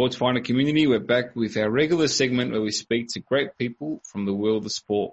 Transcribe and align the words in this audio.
Sports 0.00 0.16
Finder 0.16 0.40
community, 0.40 0.86
we're 0.86 0.98
back 0.98 1.36
with 1.36 1.58
our 1.58 1.70
regular 1.70 2.08
segment 2.08 2.52
where 2.52 2.62
we 2.62 2.70
speak 2.70 3.08
to 3.08 3.20
great 3.20 3.58
people 3.58 4.00
from 4.02 4.24
the 4.24 4.32
world 4.32 4.64
of 4.64 4.72
sport. 4.72 5.12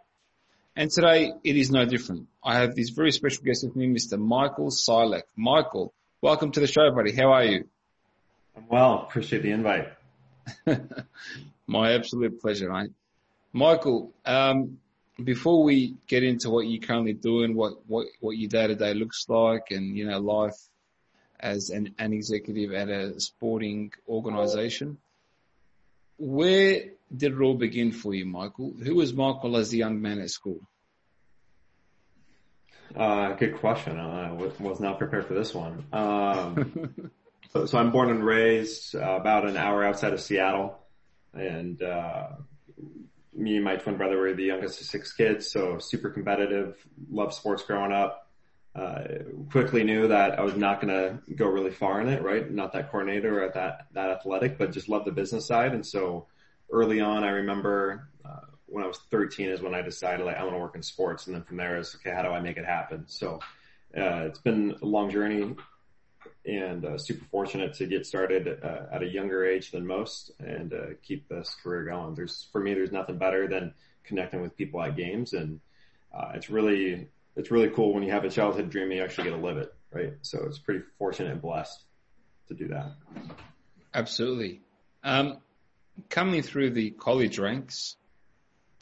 And 0.78 0.90
today 0.90 1.34
it 1.44 1.58
is 1.58 1.70
no 1.70 1.84
different. 1.84 2.30
I 2.42 2.60
have 2.60 2.74
this 2.74 2.92
very 2.92 3.12
special 3.12 3.44
guest 3.44 3.66
with 3.66 3.76
me, 3.76 3.90
Mr. 3.90 4.18
Michael 4.18 4.70
Silek. 4.70 5.24
Michael, 5.36 5.92
welcome 6.22 6.54
to 6.54 6.62
the 6.62 6.68
show, 6.68 6.90
buddy. 6.96 7.14
How 7.14 7.34
are 7.34 7.44
you? 7.44 7.68
I'm 8.56 8.70
well. 8.70 9.06
Appreciate 9.10 9.42
the 9.42 9.52
invite. 9.52 9.90
My 11.68 11.92
absolute 11.92 12.40
pleasure, 12.40 12.72
mate. 12.72 12.92
Michael, 13.52 14.14
um, 14.26 14.78
before 15.22 15.66
we 15.66 15.96
get 16.08 16.24
into 16.24 16.50
what 16.50 16.62
you're 16.62 16.80
currently 16.80 17.12
doing, 17.12 17.58
what, 17.58 17.74
what, 17.88 18.08
what 18.22 18.38
your 18.38 18.48
day 18.48 18.68
to 18.68 18.76
day 18.76 18.94
looks 18.94 19.26
like 19.28 19.64
and, 19.70 19.98
you 19.98 20.08
know, 20.08 20.20
life 20.20 20.56
as 21.40 21.70
an, 21.70 21.94
an 22.00 22.14
executive 22.14 22.74
at 22.74 22.90
a 22.90 23.20
sporting 23.20 23.92
organization, 24.08 24.98
where 26.18 26.86
did 27.16 27.34
it 27.34 27.42
all 27.42 27.56
begin 27.56 27.92
for 27.92 28.14
you, 28.14 28.26
Michael? 28.26 28.74
Who 28.84 28.96
was 28.96 29.14
Michael 29.14 29.58
as 29.58 29.72
a 29.74 29.78
young 29.78 30.02
man 30.02 30.20
at 30.20 30.30
school? 30.30 30.62
Uh, 32.96 33.34
good 33.34 33.58
question. 33.58 34.00
I 34.00 34.32
was 34.32 34.80
not 34.80 34.98
prepared 34.98 35.28
for 35.28 35.34
this 35.34 35.54
one. 35.54 35.84
Um, 35.94 37.12
so, 37.54 37.66
so 37.66 37.78
I'm 37.78 37.92
born 37.92 38.10
and 38.10 38.24
raised 38.24 38.96
uh, 38.96 39.00
about 39.00 39.48
an 39.48 39.58
hour 39.58 39.84
outside 39.84 40.14
of 40.14 40.22
Seattle, 40.22 40.80
and 41.34 41.82
uh, 41.82 42.30
me 43.34 43.56
and 43.56 43.66
my 43.66 43.76
twin 43.76 43.98
brother 43.98 44.18
were 44.18 44.34
the 44.34 44.46
youngest 44.46 44.82
of 44.82 44.88
six 44.88 45.14
kids. 45.14 45.52
So 45.52 45.78
super 45.80 46.10
competitive, 46.10 46.76
loved 47.10 47.34
sports 47.34 47.64
growing 47.64 47.92
up. 47.92 48.27
Uh, 48.78 49.24
quickly 49.50 49.84
knew 49.84 50.08
that 50.08 50.38
I 50.38 50.44
was 50.44 50.56
not 50.56 50.80
going 50.80 50.94
to 50.94 51.34
go 51.34 51.48
really 51.48 51.72
far 51.72 52.00
in 52.00 52.10
it, 52.10 52.22
right? 52.22 52.50
Not 52.52 52.74
that 52.74 52.92
coordinator 52.92 53.44
or 53.44 53.50
that 53.50 53.88
that 53.94 54.12
athletic, 54.12 54.60
but 54.60 54.72
just 54.72 54.88
love 54.88 55.04
the 55.04 55.12
business 55.12 55.48
side. 55.48 55.74
And 55.74 55.84
so 55.84 56.28
early 56.72 57.00
on, 57.00 57.24
I 57.24 57.30
remember 57.30 58.10
uh, 58.24 58.46
when 58.68 58.84
I 58.84 58.88
was 58.88 59.00
13 59.10 59.50
is 59.50 59.62
when 59.62 59.74
I 59.74 59.82
decided 59.82 60.28
like 60.28 60.38
I 60.38 60.44
want 60.44 60.54
to 60.54 60.60
work 60.60 60.76
in 60.76 60.84
sports, 60.84 61.26
and 61.26 61.36
then 61.36 61.42
from 61.42 61.58
there 61.58 61.80
is 61.80 61.96
okay, 61.96 62.12
how 62.12 62.22
do 62.22 62.30
I 62.30 62.40
make 62.40 62.58
it 62.58 62.66
happen? 62.66 63.06
So 63.08 63.40
uh, 63.98 64.28
it's 64.28 64.40
been 64.40 64.76
a 64.80 64.86
long 64.86 65.10
journey, 65.10 65.56
and 66.46 66.86
uh, 66.86 67.00
super 67.00 67.26
fortunate 67.32 67.74
to 67.76 67.88
get 67.88 68.06
started 68.06 68.60
uh, 68.64 68.82
at 68.92 69.02
a 69.02 69.08
younger 69.08 69.44
age 69.44 69.72
than 69.72 69.88
most, 69.88 70.34
and 70.40 70.72
uh, 70.72 70.86
keep 71.02 71.28
this 71.30 71.56
career 71.64 71.84
going. 71.86 72.14
There's 72.14 72.48
for 72.52 72.62
me, 72.62 72.76
there's 72.76 72.92
nothing 72.92 73.18
better 73.18 73.48
than 73.48 73.74
connecting 74.04 74.42
with 74.42 74.56
people 74.56 74.84
at 74.84 74.96
games, 74.96 75.34
and 75.34 75.62
it's 76.36 76.52
really 76.52 77.08
it's 77.38 77.52
really 77.52 77.70
cool 77.70 77.94
when 77.94 78.04
you 78.04 78.12
have 78.12 78.26
a 78.26 78.30
childhood 78.30 78.70
dream 78.70 78.86
and 78.86 78.96
you 78.96 79.04
actually 79.04 79.26
get 79.26 79.36
to 79.36 79.42
live 79.42 79.58
it, 79.58 79.74
right? 79.92 80.14
So 80.24 80.44
it's 80.46 80.58
pretty 80.58 80.84
fortunate 80.98 81.32
and 81.32 81.42
blessed 81.42 81.84
to 82.48 82.56
do 82.56 82.68
that. 82.70 82.94
Absolutely. 83.94 84.62
Um, 85.04 85.38
coming 86.10 86.42
through 86.42 86.72
the 86.72 86.90
college 86.92 87.38
ranks, 87.38 87.96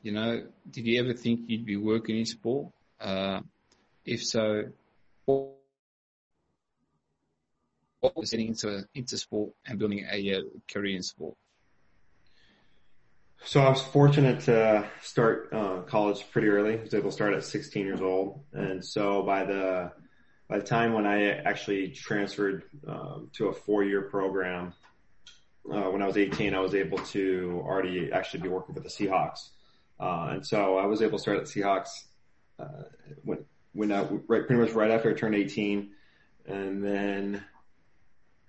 you 0.02 0.14
know, 0.14 0.44
did 0.70 0.86
you 0.86 1.00
ever 1.00 1.14
think 1.14 1.42
you'd 1.48 1.66
be 1.66 1.76
working 1.76 2.18
in 2.18 2.26
sport? 2.26 2.72
Uh, 3.00 3.42
if 4.06 4.24
so, 4.24 4.64
what 5.26 5.56
was 8.16 8.30
getting 8.32 8.50
into 8.50 8.86
into 8.94 9.18
sport 9.18 9.52
and 9.66 9.80
building 9.80 10.06
a 10.10 10.36
uh, 10.36 10.42
career 10.72 10.96
in 10.96 11.04
sport? 11.04 11.36
So 13.48 13.62
I 13.62 13.70
was 13.70 13.80
fortunate 13.80 14.40
to 14.42 14.90
start 15.02 15.50
uh, 15.54 15.82
college 15.82 16.26
pretty 16.32 16.48
early. 16.48 16.80
I 16.80 16.82
was 16.82 16.96
able 16.96 17.10
to 17.10 17.14
start 17.14 17.36
at 17.36 17.44
16 17.44 17.86
years 17.86 18.02
old, 18.02 18.44
and 18.54 18.84
so 18.84 19.22
by 19.22 19.46
the 19.46 19.92
by 20.50 20.58
the 20.58 20.66
time 20.66 20.94
when 20.94 21.06
I 21.06 21.30
actually 21.30 21.90
transferred 21.90 22.64
um, 22.88 23.30
to 23.34 23.50
a 23.50 23.54
four-year 23.54 24.02
program, 24.10 24.74
uh, 25.72 25.84
when 25.92 26.02
I 26.02 26.08
was 26.08 26.18
18, 26.18 26.56
I 26.56 26.60
was 26.60 26.74
able 26.74 26.98
to 26.98 27.62
already 27.64 28.12
actually 28.12 28.42
be 28.42 28.50
working 28.50 28.74
for 28.74 28.82
the 28.82 28.90
Seahawks, 28.90 29.50
uh, 30.00 30.30
and 30.32 30.46
so 30.46 30.80
I 30.80 30.88
was 30.88 31.04
able 31.04 31.20
to 31.20 31.22
start 31.22 31.38
at 31.38 31.44
Seahawks 31.44 31.90
uh, 32.58 32.90
when 33.24 33.46
when 33.74 33.92
I, 33.92 34.06
right 34.28 34.48
pretty 34.48 34.56
much 34.56 34.72
right 34.72 34.90
after 34.90 35.12
I 35.12 35.14
turned 35.14 35.36
18, 35.36 35.92
and 36.48 36.84
then 36.84 37.44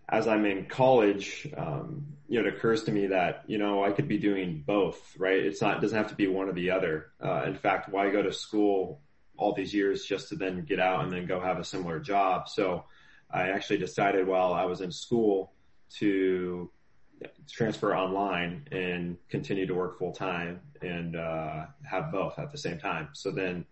as 0.09 0.29
I'm 0.29 0.45
in 0.45 0.67
college, 0.67 1.49
um, 1.57 2.07
you 2.29 2.41
know, 2.41 2.49
it 2.49 2.55
occurs 2.55 2.85
to 2.85 2.93
me 2.93 3.09
that, 3.09 3.45
you 3.47 3.59
know, 3.59 3.85
I 3.85 3.91
could 3.91 4.09
be 4.09 4.19
doing 4.19 4.63
both, 4.67 5.01
right? 5.19 5.39
It's 5.39 5.61
not, 5.61 5.79
it 5.79 5.81
doesn't 5.81 5.97
have 5.97 6.09
to 6.09 6.15
be 6.15 6.27
one 6.29 6.49
or 6.49 6.53
the 6.53 6.71
other. 6.71 7.11
Uh, 7.23 7.43
in 7.47 7.55
fact, 7.55 7.89
why 7.89 8.11
go 8.11 8.23
to 8.23 8.33
school 8.33 9.01
all 9.37 9.53
these 9.53 9.75
years 9.75 10.05
just 10.05 10.29
to 10.31 10.37
then 10.37 10.65
get 10.65 10.81
out 10.81 11.03
and 11.03 11.13
then 11.13 11.27
go 11.27 11.41
have 11.41 11.59
a 11.59 11.65
similar 11.65 11.99
job? 11.99 12.49
So 12.49 12.85
I 13.31 13.49
actually 13.49 13.79
decided 13.79 14.27
while 14.27 14.55
I 14.55 14.65
was 14.65 14.81
in 14.81 14.93
school 14.93 15.53
to 15.99 16.71
transfer 17.51 17.97
online 17.97 18.69
and 18.71 19.17
continue 19.29 19.67
to 19.67 19.75
work 19.75 19.99
full 19.99 20.13
time 20.13 20.61
and, 20.83 21.17
uh, 21.17 21.67
have 21.85 22.13
both 22.13 22.39
at 22.39 22.53
the 22.53 22.59
same 22.59 22.79
time. 22.79 23.09
So 23.13 23.31
then, 23.31 23.65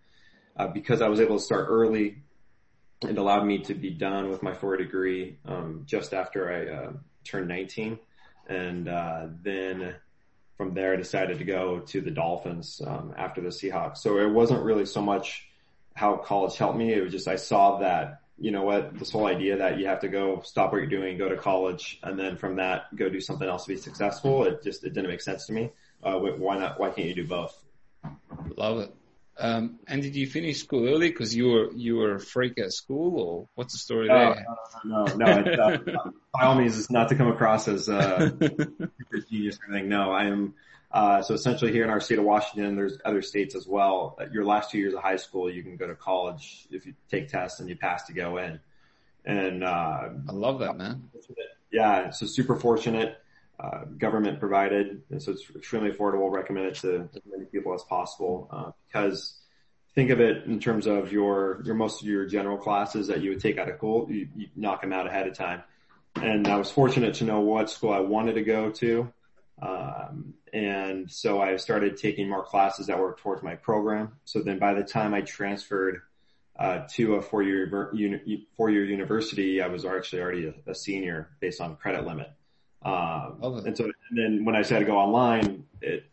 uh, 0.57 0.67
because 0.67 1.01
I 1.01 1.07
was 1.07 1.19
able 1.19 1.37
to 1.37 1.43
start 1.43 1.67
early, 1.69 2.23
it 3.01 3.17
allowed 3.17 3.45
me 3.45 3.59
to 3.59 3.73
be 3.73 3.89
done 3.91 4.29
with 4.29 4.41
my 4.41 4.53
four 4.53 4.77
degree 4.77 5.37
um, 5.45 5.83
just 5.85 6.13
after 6.13 6.51
I 6.51 6.73
uh, 6.73 6.93
turned 7.23 7.47
19, 7.47 7.99
and 8.47 8.87
uh, 8.87 9.27
then 9.43 9.95
from 10.57 10.73
there 10.73 10.93
I 10.93 10.95
decided 10.95 11.39
to 11.39 11.45
go 11.45 11.79
to 11.79 12.01
the 12.01 12.11
Dolphins 12.11 12.81
um, 12.85 13.13
after 13.17 13.41
the 13.41 13.49
Seahawks. 13.49 13.97
So 13.97 14.19
it 14.19 14.29
wasn't 14.29 14.63
really 14.63 14.85
so 14.85 15.01
much 15.01 15.47
how 15.93 16.17
college 16.17 16.57
helped 16.57 16.77
me; 16.77 16.93
it 16.93 17.01
was 17.01 17.11
just 17.11 17.27
I 17.27 17.35
saw 17.35 17.79
that 17.79 18.21
you 18.37 18.51
know 18.51 18.63
what 18.63 18.97
this 18.97 19.11
whole 19.11 19.27
idea 19.27 19.57
that 19.57 19.79
you 19.79 19.87
have 19.87 20.01
to 20.01 20.09
go 20.09 20.41
stop 20.43 20.71
what 20.71 20.77
you're 20.77 20.87
doing, 20.87 21.17
go 21.17 21.29
to 21.29 21.37
college, 21.37 21.99
and 22.03 22.17
then 22.17 22.37
from 22.37 22.57
that 22.57 22.95
go 22.95 23.09
do 23.09 23.19
something 23.19 23.47
else 23.47 23.65
to 23.65 23.73
be 23.73 23.77
successful. 23.77 24.45
It 24.45 24.63
just 24.63 24.83
it 24.83 24.93
didn't 24.93 25.09
make 25.09 25.21
sense 25.21 25.45
to 25.47 25.53
me. 25.53 25.71
Uh, 26.03 26.19
why 26.19 26.57
not? 26.57 26.79
Why 26.79 26.89
can't 26.89 27.07
you 27.07 27.15
do 27.15 27.27
both? 27.27 27.57
Love 28.55 28.79
it. 28.79 28.95
Um, 29.37 29.79
and 29.87 30.01
did 30.01 30.15
you 30.15 30.27
finish 30.27 30.59
school 30.63 30.87
early 30.87 31.09
because 31.09 31.35
you 31.35 31.47
were 31.49 31.71
you 31.73 31.97
were 31.97 32.15
a 32.15 32.19
freak 32.19 32.57
at 32.57 32.71
school, 32.71 33.19
or 33.19 33.47
what's 33.55 33.73
the 33.73 33.79
story 33.79 34.07
No, 34.07 34.33
there? 34.33 34.45
no, 34.85 35.05
no, 35.05 35.15
no. 35.15 35.39
It's, 35.39 35.59
uh, 35.89 36.09
by 36.33 36.45
all 36.45 36.55
means, 36.55 36.79
it's 36.79 36.89
not 36.89 37.09
to 37.09 37.15
come 37.15 37.27
across 37.27 37.67
as 37.67 37.89
uh, 37.89 38.29
super 38.39 38.89
genius 39.29 39.59
or 39.59 39.73
anything. 39.73 39.89
No, 39.89 40.11
I 40.11 40.25
am. 40.25 40.53
Uh, 40.91 41.21
so 41.21 41.33
essentially, 41.33 41.73
here 41.73 41.83
in 41.83 41.89
our 41.89 41.99
state 41.99 42.17
of 42.19 42.23
Washington, 42.23 42.77
there's 42.77 42.97
other 43.03 43.21
states 43.21 43.55
as 43.55 43.67
well. 43.67 44.17
Your 44.31 44.45
last 44.45 44.71
two 44.71 44.77
years 44.77 44.93
of 44.93 45.01
high 45.01 45.17
school, 45.17 45.51
you 45.51 45.61
can 45.63 45.75
go 45.75 45.87
to 45.87 45.95
college 45.95 46.67
if 46.71 46.85
you 46.85 46.93
take 47.11 47.27
tests 47.27 47.59
and 47.59 47.67
you 47.67 47.75
pass 47.75 48.05
to 48.05 48.13
go 48.13 48.37
in. 48.37 48.61
And 49.25 49.63
uh, 49.65 50.09
I 50.29 50.31
love 50.31 50.59
that, 50.59 50.77
man. 50.77 51.09
yeah, 51.71 52.11
so 52.11 52.25
super 52.25 52.55
fortunate. 52.55 53.17
Uh, 53.65 53.85
government 54.05 54.39
provided, 54.45 54.85
and 55.11 55.19
so 55.23 55.31
it's 55.33 55.45
extremely 55.55 55.91
affordable. 55.93 56.27
Recommend 56.41 56.65
it 56.71 56.75
to 56.75 57.09
as 57.15 57.21
many 57.25 57.45
people 57.53 57.71
as 57.73 57.83
possible 57.95 58.47
uh, 58.55 58.69
because 58.85 59.19
think 59.95 60.09
of 60.15 60.19
it 60.19 60.35
in 60.45 60.59
terms 60.59 60.85
of 60.85 61.01
your 61.17 61.35
your 61.65 61.75
most 61.75 62.01
of 62.01 62.07
your 62.07 62.25
general 62.37 62.57
classes 62.57 63.03
that 63.07 63.19
you 63.23 63.29
would 63.31 63.43
take 63.47 63.57
out 63.61 63.67
of 63.71 63.75
school. 63.77 63.99
You, 64.15 64.27
you 64.39 64.47
knock 64.55 64.81
them 64.81 64.93
out 64.97 65.07
ahead 65.07 65.25
of 65.29 65.33
time. 65.33 65.63
And 66.15 66.47
I 66.47 66.57
was 66.57 66.69
fortunate 66.69 67.13
to 67.19 67.23
know 67.23 67.39
what 67.53 67.69
school 67.75 67.93
I 67.99 68.03
wanted 68.15 68.35
to 68.41 68.43
go 68.43 68.61
to, 68.83 68.91
um, 69.69 70.35
and 70.53 71.09
so 71.09 71.29
I 71.41 71.57
started 71.57 71.91
taking 71.97 72.29
more 72.29 72.43
classes 72.43 72.87
that 72.87 72.99
were 72.99 73.15
towards 73.21 73.41
my 73.49 73.55
program. 73.55 74.05
So 74.25 74.41
then 74.47 74.59
by 74.59 74.73
the 74.79 74.83
time 74.83 75.11
I 75.19 75.21
transferred 75.21 76.01
uh, 76.63 76.77
to 76.95 77.15
a 77.15 77.21
four-year 77.21 77.89
uni- 77.93 78.47
four-year 78.57 78.85
university, 78.85 79.61
I 79.65 79.67
was 79.75 79.85
actually 79.85 80.21
already 80.23 80.45
a, 80.51 80.71
a 80.71 80.75
senior 80.75 81.19
based 81.39 81.61
on 81.61 81.77
credit 81.83 82.05
limit. 82.05 82.29
Um, 82.85 83.65
and 83.65 83.75
so 83.75 83.85
and 83.85 84.17
then 84.17 84.45
when 84.45 84.55
I 84.55 84.59
decided 84.59 84.85
to 84.85 84.91
go 84.91 84.97
online, 84.97 85.65
it 85.81 86.05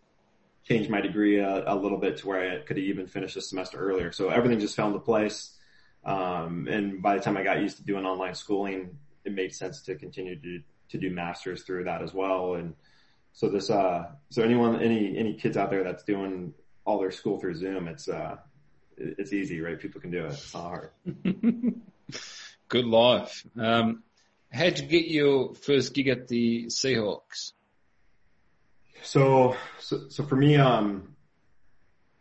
changed 0.65 0.89
my 0.89 1.01
degree 1.01 1.39
a, 1.39 1.65
a 1.73 1.77
little 1.77 1.99
bit 1.99 2.17
to 2.19 2.27
where 2.27 2.53
I 2.53 2.63
could 2.63 2.79
even 2.79 3.07
finish 3.07 3.35
the 3.35 3.43
semester 3.43 3.79
earlier. 3.79 4.11
So 4.11 4.31
everything 4.31 4.59
just 4.59 4.75
fell 4.75 4.87
into 4.87 4.99
place. 4.99 5.57
Um, 6.05 6.67
and 6.69 7.03
by 7.03 7.17
the 7.17 7.23
time 7.23 7.37
I 7.37 7.43
got 7.43 7.61
used 7.61 7.77
to 7.77 7.85
doing 7.85 8.07
online 8.07 8.35
schooling, 8.35 8.97
it 9.25 9.33
made 9.33 9.55
sense 9.55 9.83
to 9.83 9.95
continue 9.95 10.41
to, 10.41 10.61
to 10.91 10.99
do 10.99 11.11
masters 11.11 11.63
through 11.63 11.85
that 11.85 12.03
as 12.03 12.15
well. 12.15 12.55
And 12.55 12.75
so 13.33 13.49
this, 13.49 13.69
uh, 13.69 14.07
so 14.31 14.43
anyone, 14.43 14.81
any, 14.81 15.17
any 15.17 15.35
kids 15.35 15.57
out 15.57 15.71
there 15.71 15.85
that's 15.85 16.05
doing 16.05 16.55
all 16.85 16.99
their 16.99 17.11
school 17.11 17.39
through 17.39 17.55
Zoom, 17.55 17.87
it's, 17.87 18.09
uh, 18.09 18.37
it's 18.97 19.33
easy, 19.33 19.61
right? 19.61 19.79
People 19.79 20.01
can 20.01 20.11
do 20.11 20.25
it. 20.25 20.33
It's 20.33 20.55
not 20.55 20.63
hard. 20.63 20.91
Good 22.69 22.87
life. 22.87 23.47
Um, 23.59 24.03
how'd 24.53 24.79
you 24.79 24.87
get 24.87 25.07
your 25.07 25.55
first 25.55 25.95
gig 25.95 26.09
at 26.09 26.29
the 26.29 26.67
Seahawks? 26.67 27.53
So, 29.03 29.57
so, 29.79 30.09
so 30.09 30.25
for 30.25 30.37
me, 30.37 30.57
um, 30.57 31.17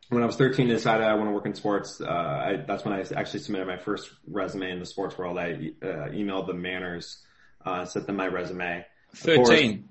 when 0.09 0.23
I 0.23 0.25
was 0.25 0.35
13, 0.35 0.69
I 0.69 0.73
decided 0.73 1.05
I 1.05 1.13
want 1.15 1.27
to 1.27 1.33
work 1.33 1.45
in 1.45 1.53
sports. 1.53 2.01
Uh, 2.01 2.05
I, 2.09 2.63
that's 2.67 2.83
when 2.83 2.93
I 2.93 3.01
actually 3.15 3.39
submitted 3.39 3.67
my 3.67 3.77
first 3.77 4.09
resume 4.27 4.71
in 4.71 4.79
the 4.79 4.85
sports 4.85 5.17
world. 5.17 5.37
I 5.37 5.51
uh, 5.81 6.09
emailed 6.09 6.47
the 6.47 6.53
Mariners, 6.53 7.23
uh, 7.65 7.85
sent 7.85 8.07
them 8.07 8.15
my 8.15 8.27
resume. 8.27 8.85
13. 9.15 9.89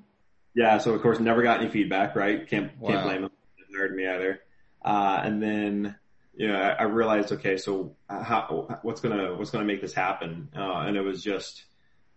Yeah, 0.55 0.79
so 0.79 0.95
of 0.95 1.03
course 1.03 1.21
never 1.21 1.43
got 1.43 1.61
any 1.61 1.71
feedback, 1.71 2.17
right? 2.17 2.47
Can't 2.49 2.77
Wow. 2.79 2.91
can't 2.91 3.05
blame 3.05 3.23
them. 3.23 3.31
They 3.57 3.79
hired 3.79 3.95
me 3.95 4.07
either. 4.07 4.41
Uh, 4.85 5.21
and 5.23 5.43
then 5.43 5.95
you 6.35 6.49
know 6.49 6.57
I, 6.57 6.71
I 6.71 6.83
realized 6.85 7.33
okay, 7.33 7.57
so 7.57 7.97
how 8.09 8.79
what's 8.83 9.01
gonna 9.01 9.37
what's 9.37 9.51
gonna 9.51 9.65
make 9.65 9.81
this 9.81 9.95
happen? 9.95 10.49
Uh, 10.57 10.85
and 10.87 10.97
it 10.97 11.03
was 11.03 11.23
just 11.23 11.65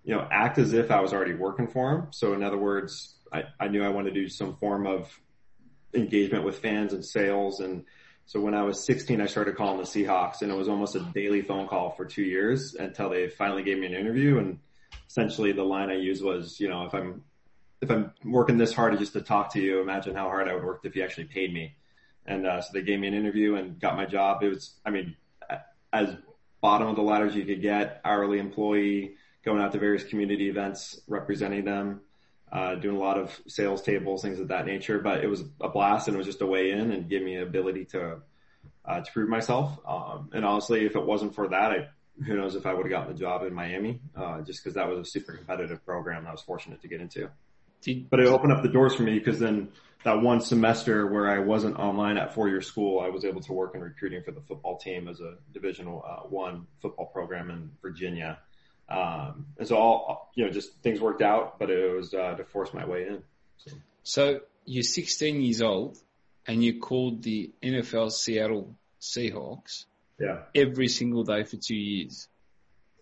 you 0.04 0.16
know 0.16 0.28
act 0.32 0.58
as 0.58 0.74
if 0.74 0.92
I 0.92 1.00
was 1.02 1.14
already 1.14 1.34
working 1.34 1.68
for 1.68 1.96
them. 1.96 2.08
So 2.12 2.34
in 2.34 2.44
other 2.44 2.58
words, 2.58 3.16
I, 3.32 3.44
I 3.60 3.68
knew 3.68 3.84
I 3.84 3.90
wanted 3.90 4.14
to 4.14 4.22
do 4.22 4.30
some 4.30 4.56
form 4.58 4.86
of 4.86 5.20
engagement 5.94 6.44
with 6.44 6.60
fans 6.60 6.94
and 6.94 7.06
sales 7.06 7.60
and. 7.60 7.86
So 8.26 8.40
when 8.40 8.54
I 8.54 8.64
was 8.64 8.86
16, 8.86 9.20
I 9.20 9.26
started 9.26 9.58
calling 9.58 9.80
the 9.80 9.84
Seahawks 9.84 10.44
and 10.44 10.50
it 10.50 10.56
was 10.56 10.70
almost 10.70 10.96
a 10.96 11.02
daily 11.14 11.42
phone 11.42 11.68
call 11.68 11.92
for 11.92 12.06
two 12.06 12.24
years 12.24 12.74
until 12.74 13.10
they 13.10 13.28
finally 13.28 13.64
gave 13.64 13.78
me 13.78 13.86
an 13.86 13.94
interview. 13.94 14.38
And 14.38 14.60
essentially 15.10 15.52
the 15.52 15.64
line 15.64 15.90
I 15.90 15.96
used 15.96 16.24
was, 16.24 16.58
you 16.58 16.70
know, 16.70 16.86
if 16.86 16.94
I'm 16.94 17.26
if 17.82 17.92
I'm 17.92 18.14
working 18.24 18.58
this 18.58 18.74
hard 18.74 18.98
just 18.98 19.14
to 19.14 19.22
talk 19.22 19.54
to 19.54 19.62
you, 19.62 19.82
imagine 19.82 20.16
how 20.16 20.30
hard 20.30 20.48
I 20.48 20.56
would 20.56 20.64
work 20.64 20.82
if 20.86 20.96
you 20.96 21.04
actually 21.04 21.26
paid 21.26 21.54
me. 21.54 21.76
And 22.26 22.48
uh, 22.48 22.62
so 22.62 22.70
they 22.74 22.82
gave 22.82 23.00
me 23.00 23.10
an 23.10 23.14
interview 23.14 23.56
and 23.56 23.78
got 23.80 23.98
my 23.98 24.06
job. 24.06 24.42
It 24.42 24.50
was, 24.50 24.74
I 24.86 24.90
mean, 24.90 25.18
as 25.92 26.16
bottom 26.62 26.88
of 26.88 26.96
the 26.96 27.02
ladder 27.02 27.28
as 27.28 27.36
you 27.36 27.46
could 27.46 27.62
get, 27.62 28.00
hourly 28.06 28.40
employee, 28.40 29.16
going 29.44 29.62
out 29.62 29.72
to 29.74 29.80
various 29.80 30.04
community 30.04 30.50
events, 30.50 31.00
representing 31.08 31.66
them, 31.66 32.02
uh, 32.52 32.76
doing 32.76 32.96
a 32.96 33.00
lot 33.00 33.18
of 33.18 33.40
sales 33.48 33.82
tables, 33.82 34.22
things 34.22 34.40
of 34.40 34.50
that 34.50 34.66
nature. 34.66 35.00
But 35.00 35.24
it 35.24 35.28
was 35.28 35.44
a 35.62 35.70
blast 35.70 36.08
and 36.08 36.16
it 36.16 36.18
was 36.18 36.28
just 36.28 36.42
a 36.42 36.46
way 36.46 36.72
in 36.72 36.92
and 36.92 37.10
gave 37.10 37.24
me 37.24 37.38
the 37.38 37.44
ability 37.44 37.86
to 37.86 38.22
uh, 38.86 39.02
to 39.02 39.12
prove 39.12 39.30
myself. 39.30 39.80
Um, 39.88 40.30
and 40.34 40.46
honestly, 40.46 40.86
if 40.86 40.96
it 40.96 41.06
wasn't 41.06 41.36
for 41.36 41.48
that, 41.50 41.72
I 41.72 41.88
who 42.26 42.38
knows 42.38 42.56
if 42.56 42.66
I 42.66 42.74
would 42.74 42.86
have 42.86 42.92
gotten 42.92 43.14
the 43.14 43.20
job 43.20 43.44
in 43.44 43.54
Miami, 43.54 44.00
uh, 44.16 44.42
just 44.42 44.64
because 44.64 44.76
that 44.76 44.88
was 44.88 45.00
a 45.00 45.06
super 45.06 45.34
competitive 45.34 45.84
program 45.84 46.28
I 46.28 46.32
was 46.32 46.42
fortunate 46.42 46.82
to 46.82 46.88
get 46.88 47.02
into 47.02 47.30
Did, 47.82 48.10
but 48.10 48.20
it 48.20 48.28
opened 48.28 48.54
up 48.54 48.62
the 48.62 48.70
doors 48.70 48.94
for 48.94 49.04
me 49.04 49.18
because 49.18 49.40
then 49.40 49.70
that 50.04 50.22
one 50.22 50.42
semester 50.42 51.08
where 51.08 51.30
I 51.30 51.40
wasn't 51.40 51.80
online 51.80 52.18
at 52.18 52.34
four 52.34 52.50
year 52.50 52.62
school, 52.62 53.00
I 53.00 53.10
was 53.10 53.26
able 53.26 53.42
to 53.42 53.54
work 53.54 53.74
in 53.74 53.82
recruiting 53.82 54.22
for 54.22 54.32
the 54.32 54.42
football 54.42 54.78
team 54.78 55.08
as 55.08 55.22
a 55.22 55.36
divisional 55.54 56.04
uh, 56.08 56.28
one 56.28 56.68
football 56.82 57.08
program 57.08 57.50
in 57.50 57.72
Virginia. 57.82 58.40
Um, 58.94 59.48
and 59.58 59.68
so 59.68 59.76
all, 59.76 60.32
you 60.36 60.46
know, 60.46 60.52
just 60.52 60.82
things 60.84 61.02
worked 61.02 61.22
out, 61.22 61.58
but 61.58 61.70
it 61.72 61.96
was, 61.96 62.14
uh, 62.14 62.36
to 62.36 62.44
force 62.44 62.74
my 62.74 62.86
way 62.86 63.08
in. 63.08 63.24
So, 63.58 63.72
so 64.04 64.40
you're 64.66 64.84
16 64.84 65.42
years 65.42 65.62
old 65.62 65.98
and 66.46 66.64
you 66.64 66.80
called 66.80 67.24
the 67.24 67.52
NFL 67.64 68.12
Seattle 68.12 68.76
Seahawks 69.02 69.86
yeah. 70.20 70.40
every 70.54 70.88
single 70.90 71.24
day 71.24 71.44
for 71.44 71.58
two 71.58 71.76
years. 71.76 72.28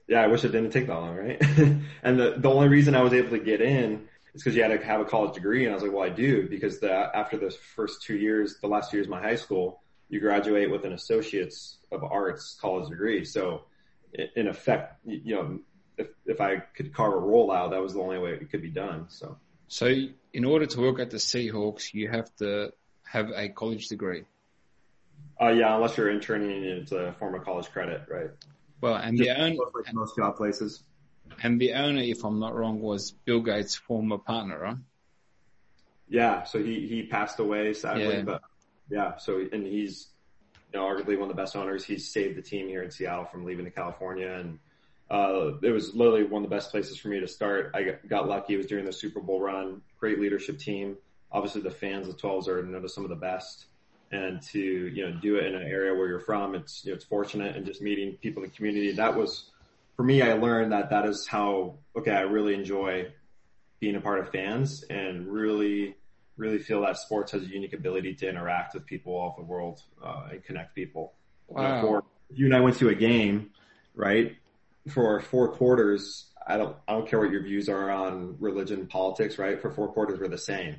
Yeah. 0.07 0.21
I 0.21 0.27
wish 0.27 0.45
it 0.45 0.49
didn't 0.49 0.71
take 0.71 0.88
that 0.88 0.93
long, 0.93 1.15
right? 1.15 1.41
and 2.03 2.19
the, 2.19 2.35
the 2.38 2.49
only 2.49 2.69
reason 2.69 2.95
I 2.95 3.01
was 3.01 3.13
able 3.13 3.31
to 3.31 3.39
get 3.39 3.61
in 3.61 4.07
is 4.33 4.43
because 4.43 4.55
you 4.55 4.63
had 4.63 4.79
to 4.79 4.85
have 4.85 5.01
a 5.01 5.05
college 5.05 5.33
degree. 5.33 5.65
And 5.65 5.71
I 5.71 5.75
was 5.75 5.83
like, 5.83 5.91
well, 5.91 6.03
I 6.03 6.09
do 6.09 6.47
because 6.47 6.79
the, 6.79 6.93
after 6.93 7.38
the 7.38 7.51
first 7.75 8.01
two 8.03 8.15
years, 8.15 8.59
the 8.61 8.67
last 8.67 8.91
two 8.91 8.97
years 8.97 9.07
of 9.07 9.11
my 9.11 9.21
high 9.21 9.35
school, 9.35 9.81
you 10.09 10.19
graduate 10.19 10.71
with 10.71 10.85
an 10.85 10.93
associate's 10.93 11.77
of 11.91 12.03
arts 12.03 12.57
college 12.61 12.89
degree. 12.89 13.25
So 13.25 13.63
in 14.35 14.47
effect, 14.47 14.99
you 15.05 15.21
you 15.23 15.35
know, 15.35 15.59
if, 16.01 16.07
if 16.25 16.42
I 16.42 16.57
could 16.57 16.94
carve 16.94 17.13
a 17.13 17.18
roll 17.18 17.51
out, 17.51 17.71
that 17.71 17.81
was 17.81 17.94
the 17.94 18.00
only 18.01 18.19
way 18.19 18.31
it 18.33 18.50
could 18.51 18.62
be 18.62 18.69
done. 18.69 19.06
So 19.09 19.38
So 19.68 19.86
in 20.33 20.45
order 20.45 20.65
to 20.65 20.80
work 20.81 21.00
at 21.00 21.09
the 21.09 21.18
Seahawks, 21.18 21.94
you 21.94 22.09
have 22.09 22.30
to 22.38 22.71
have 23.03 23.31
a 23.36 23.50
college 23.50 23.88
degree. 23.88 24.24
Uh, 25.42 25.50
yeah, 25.50 25.75
unless 25.75 25.98
you're 25.98 26.09
interning, 26.12 26.63
it's 26.63 26.92
a 26.92 27.13
form 27.19 27.33
of 27.36 27.44
college 27.44 27.69
credit, 27.71 28.01
right? 28.09 28.30
Well, 28.80 28.95
and 28.95 29.18
the 29.18 29.30
owner, 29.31 29.56
like 29.75 29.94
most 29.94 30.15
job 30.15 30.36
places. 30.38 30.83
and 31.44 31.59
the 31.59 31.74
owner, 31.74 32.01
if 32.01 32.24
I'm 32.24 32.39
not 32.39 32.56
wrong, 32.56 32.80
was 32.81 33.12
Bill 33.25 33.42
Gates' 33.42 33.75
former 33.75 34.18
partner, 34.18 34.59
right? 34.59 34.77
Yeah, 36.09 36.44
so 36.44 36.62
he 36.62 36.88
he 36.88 37.03
passed 37.03 37.39
away 37.39 37.74
sadly, 37.74 38.03
Yeah. 38.18 38.21
but 38.24 38.42
yeah, 38.89 39.18
so 39.18 39.39
and 39.51 39.65
he's 39.65 40.09
you 40.74 40.80
know 40.80 40.86
arguably 40.86 41.18
one 41.18 41.30
of 41.30 41.36
the 41.36 41.42
best 41.42 41.56
owners. 41.56 41.86
He's 41.86 42.12
saved 42.12 42.38
the 42.38 42.42
team 42.42 42.68
here 42.68 42.83
in 42.83 42.92
Seattle 42.92 43.25
from 43.25 43.45
leaving 43.45 43.65
to 43.65 43.71
California, 43.71 44.30
and 44.30 44.59
uh, 45.11 45.57
it 45.61 45.71
was 45.71 45.93
literally 45.93 46.23
one 46.23 46.41
of 46.41 46.49
the 46.49 46.55
best 46.55 46.71
places 46.71 46.97
for 46.97 47.09
me 47.09 47.19
to 47.19 47.27
start. 47.27 47.71
I 47.73 47.97
got, 48.07 48.29
lucky. 48.29 48.53
It 48.53 48.57
was 48.57 48.65
during 48.65 48.85
the 48.85 48.93
Super 48.93 49.19
Bowl 49.19 49.41
run. 49.41 49.81
Great 49.99 50.21
leadership 50.21 50.57
team. 50.57 50.95
Obviously, 51.33 51.61
the 51.61 51.69
fans 51.69 52.07
of 52.07 52.15
12s 52.15 52.47
are 52.47 52.65
you 52.65 52.71
know, 52.71 52.87
some 52.87 53.03
of 53.03 53.09
the 53.09 53.15
best. 53.17 53.65
And 54.13 54.41
to 54.41 54.59
you 54.59 55.09
know 55.09 55.17
do 55.21 55.37
it 55.37 55.45
in 55.45 55.55
an 55.55 55.61
area 55.61 55.93
where 55.93 56.07
you're 56.07 56.19
from, 56.19 56.53
it's 56.53 56.83
you 56.83 56.91
know, 56.91 56.95
it's 56.95 57.05
fortunate, 57.05 57.55
and 57.55 57.65
just 57.65 57.81
meeting 57.81 58.17
people 58.21 58.43
in 58.43 58.49
the 58.49 58.55
community. 58.55 58.91
That 58.91 59.15
was 59.15 59.51
for 59.95 60.03
me. 60.03 60.21
I 60.21 60.33
learned 60.33 60.73
that 60.73 60.89
that 60.89 61.05
is 61.05 61.27
how 61.27 61.75
okay. 61.95 62.11
I 62.11 62.21
really 62.21 62.53
enjoy 62.53 63.13
being 63.79 63.95
a 63.95 64.01
part 64.01 64.19
of 64.19 64.29
fans 64.29 64.83
and 64.89 65.27
really 65.27 65.95
really 66.35 66.59
feel 66.59 66.81
that 66.81 66.97
sports 66.97 67.31
has 67.31 67.43
a 67.43 67.45
unique 67.45 67.71
ability 67.71 68.15
to 68.15 68.27
interact 68.27 68.73
with 68.73 68.85
people 68.85 69.13
all 69.13 69.29
over 69.31 69.41
the 69.41 69.47
world 69.47 69.81
uh, 70.03 70.27
and 70.31 70.43
connect 70.43 70.75
people. 70.75 71.13
You 71.49 71.57
know, 71.57 71.61
Wow. 71.61 72.03
you 72.33 72.45
and 72.47 72.55
I 72.55 72.59
went 72.59 72.77
to 72.77 72.89
a 72.89 72.95
game, 72.95 73.51
right? 73.95 74.35
For 74.89 75.21
four 75.21 75.49
quarters, 75.49 76.31
I 76.45 76.57
don't 76.57 76.75
I 76.87 76.93
don't 76.93 77.07
care 77.07 77.19
what 77.19 77.31
your 77.31 77.43
views 77.43 77.69
are 77.69 77.91
on 77.91 78.37
religion, 78.39 78.87
politics, 78.87 79.37
right? 79.37 79.61
For 79.61 79.69
four 79.71 79.89
quarters, 79.89 80.19
we're 80.19 80.27
the 80.27 80.37
same, 80.37 80.77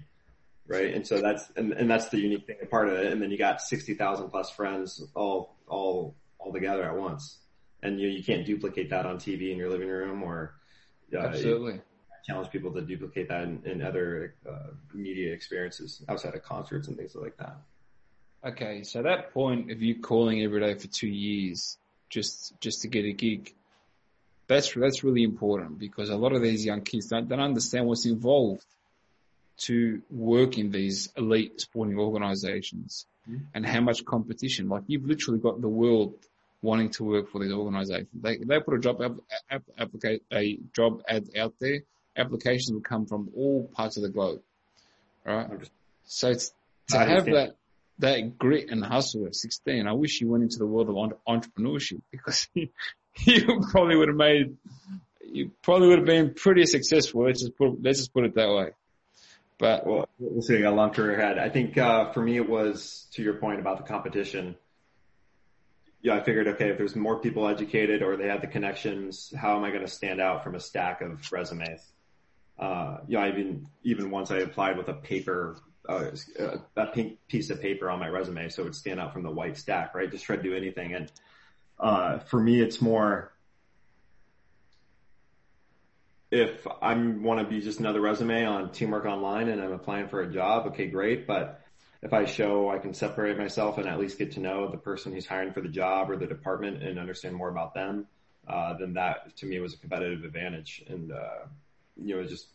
right? 0.66 0.92
And 0.92 1.06
so 1.06 1.20
that's 1.20 1.50
and, 1.56 1.72
and 1.72 1.88
that's 1.88 2.08
the 2.08 2.18
unique 2.18 2.46
thing, 2.46 2.56
part 2.70 2.88
of 2.88 2.94
it. 2.94 3.12
And 3.12 3.22
then 3.22 3.30
you 3.30 3.38
got 3.38 3.60
sixty 3.60 3.94
thousand 3.94 4.30
plus 4.30 4.50
friends 4.50 5.02
all 5.14 5.56
all 5.68 6.16
all 6.38 6.52
together 6.52 6.82
at 6.82 6.96
once, 6.96 7.38
and 7.82 8.00
you 8.00 8.08
you 8.08 8.24
can't 8.24 8.44
duplicate 8.44 8.90
that 8.90 9.06
on 9.06 9.18
TV 9.18 9.52
in 9.52 9.56
your 9.56 9.70
living 9.70 9.88
room 9.88 10.22
or 10.22 10.54
uh, 11.14 11.18
Absolutely. 11.18 11.80
challenge 12.26 12.50
people 12.50 12.72
to 12.72 12.80
duplicate 12.80 13.28
that 13.28 13.44
in, 13.44 13.62
in 13.64 13.82
other 13.82 14.34
uh, 14.48 14.70
media 14.94 15.32
experiences 15.32 16.02
outside 16.08 16.34
of 16.34 16.42
concerts 16.42 16.88
and 16.88 16.96
things 16.96 17.14
like 17.14 17.36
that. 17.36 17.56
Okay, 18.44 18.82
so 18.82 19.02
that 19.02 19.32
point 19.32 19.70
of 19.70 19.80
you 19.80 20.00
calling 20.00 20.42
every 20.42 20.60
day 20.60 20.74
for 20.74 20.88
two 20.88 21.08
years 21.08 21.78
just 22.10 22.58
just 22.60 22.82
to 22.82 22.88
get 22.88 23.04
a 23.04 23.12
gig, 23.12 23.54
that's 24.52 24.72
that's 24.74 25.04
really 25.04 25.22
important 25.22 25.78
because 25.78 26.10
a 26.10 26.16
lot 26.16 26.32
of 26.32 26.42
these 26.42 26.64
young 26.64 26.82
kids 26.82 27.06
don't, 27.08 27.28
don't 27.28 27.40
understand 27.40 27.86
what's 27.86 28.06
involved 28.06 28.64
to 29.58 30.02
work 30.10 30.58
in 30.58 30.70
these 30.70 31.10
elite 31.16 31.60
sporting 31.60 31.98
organizations 31.98 33.06
and 33.54 33.64
how 33.64 33.80
much 33.80 34.04
competition. 34.04 34.68
Like 34.68 34.84
you've 34.86 35.04
literally 35.04 35.38
got 35.38 35.60
the 35.60 35.68
world 35.68 36.14
wanting 36.60 36.90
to 36.90 37.04
work 37.04 37.30
for 37.30 37.40
these 37.40 37.52
organizations. 37.52 38.08
They 38.14 38.38
they 38.38 38.60
put 38.60 38.74
a 38.74 38.80
job 38.80 39.02
app, 39.02 39.12
app, 39.50 39.62
applica- 39.78 40.20
a 40.32 40.58
job 40.74 41.02
ad 41.08 41.28
out 41.36 41.54
there. 41.60 41.80
Applications 42.16 42.72
will 42.72 42.80
come 42.80 43.06
from 43.06 43.30
all 43.36 43.70
parts 43.74 43.96
of 43.96 44.02
the 44.02 44.08
globe, 44.10 44.42
right? 45.24 45.48
So 46.04 46.30
it's 46.30 46.52
to 46.88 46.98
have 46.98 47.26
that 47.26 47.56
that 47.98 48.38
grit 48.38 48.70
and 48.70 48.84
hustle 48.84 49.26
at 49.26 49.34
16. 49.34 49.86
I 49.86 49.92
wish 49.92 50.20
you 50.20 50.28
went 50.28 50.42
into 50.42 50.58
the 50.58 50.66
world 50.66 50.88
of 50.88 50.96
entrepreneurship 51.26 52.02
because 52.10 52.48
you, 53.26 53.64
probably 53.70 53.96
would 53.96 54.08
have 54.08 54.16
made, 54.16 54.56
you 55.24 55.50
probably 55.62 55.88
would 55.88 55.98
have 55.98 56.06
been 56.06 56.34
pretty 56.34 56.66
successful. 56.66 57.24
Let's 57.24 57.40
just 57.40 57.56
put, 57.56 57.82
let's 57.82 57.98
just 57.98 58.12
put 58.12 58.24
it 58.24 58.34
that 58.34 58.48
way. 58.48 58.70
But 59.58 59.86
Well, 59.86 60.08
we'll 60.18 60.42
see. 60.42 60.64
I 60.64 60.68
long 60.70 60.90
career 60.90 61.18
ahead. 61.18 61.38
I 61.38 61.48
think 61.48 61.78
uh, 61.78 62.12
for 62.12 62.20
me, 62.20 62.36
it 62.36 62.48
was 62.48 63.06
to 63.12 63.22
your 63.22 63.34
point 63.34 63.60
about 63.60 63.78
the 63.78 63.84
competition. 63.84 64.56
Yeah, 66.00 66.16
I 66.16 66.24
figured, 66.24 66.48
okay, 66.48 66.70
if 66.70 66.78
there's 66.78 66.96
more 66.96 67.20
people 67.20 67.46
educated 67.46 68.02
or 68.02 68.16
they 68.16 68.26
have 68.26 68.40
the 68.40 68.48
connections, 68.48 69.32
how 69.36 69.56
am 69.56 69.62
I 69.62 69.70
going 69.70 69.82
to 69.82 69.88
stand 69.88 70.20
out 70.20 70.42
from 70.42 70.56
a 70.56 70.60
stack 70.60 71.00
of 71.00 71.30
resumes? 71.30 71.80
Uh, 72.58 72.98
even 73.08 73.68
even 73.84 74.10
once 74.10 74.30
I 74.30 74.38
applied 74.38 74.76
with 74.78 74.88
a 74.88 74.94
paper, 74.94 75.58
uh, 75.88 76.10
a 76.76 76.86
pink 76.86 77.18
piece 77.28 77.50
of 77.50 77.60
paper 77.60 77.88
on 77.88 78.00
my 78.00 78.08
resume, 78.08 78.48
so 78.48 78.62
it 78.62 78.64
would 78.64 78.74
stand 78.74 79.00
out 79.00 79.12
from 79.12 79.22
the 79.22 79.30
white 79.30 79.56
stack, 79.56 79.94
right? 79.94 80.10
Just 80.10 80.24
try 80.24 80.36
to 80.36 80.42
do 80.42 80.54
anything. 80.54 80.94
And 80.94 81.10
uh, 81.82 82.20
for 82.20 82.40
me, 82.40 82.60
it's 82.60 82.80
more 82.80 83.32
if 86.32 86.66
I 86.80 86.94
want 86.94 87.40
to 87.40 87.46
be 87.46 87.60
just 87.60 87.78
another 87.78 88.00
resume 88.00 88.46
on 88.46 88.72
Teamwork 88.72 89.04
Online 89.04 89.50
and 89.50 89.60
I'm 89.60 89.72
applying 89.72 90.08
for 90.08 90.22
a 90.22 90.32
job, 90.32 90.68
okay, 90.68 90.86
great. 90.86 91.26
But 91.26 91.60
if 92.00 92.14
I 92.14 92.24
show 92.24 92.70
I 92.70 92.78
can 92.78 92.94
separate 92.94 93.36
myself 93.36 93.76
and 93.76 93.86
at 93.86 94.00
least 94.00 94.16
get 94.16 94.32
to 94.32 94.40
know 94.40 94.70
the 94.70 94.78
person 94.78 95.12
who's 95.12 95.26
hiring 95.26 95.52
for 95.52 95.60
the 95.60 95.68
job 95.68 96.10
or 96.10 96.16
the 96.16 96.26
department 96.26 96.82
and 96.82 96.98
understand 96.98 97.36
more 97.36 97.50
about 97.50 97.74
them, 97.74 98.06
uh, 98.48 98.74
then 98.78 98.94
that 98.94 99.36
to 99.36 99.46
me 99.46 99.60
was 99.60 99.74
a 99.74 99.76
competitive 99.76 100.24
advantage. 100.24 100.82
And, 100.88 101.12
uh, 101.12 101.46
you 102.02 102.16
know, 102.16 102.24
just 102.24 102.46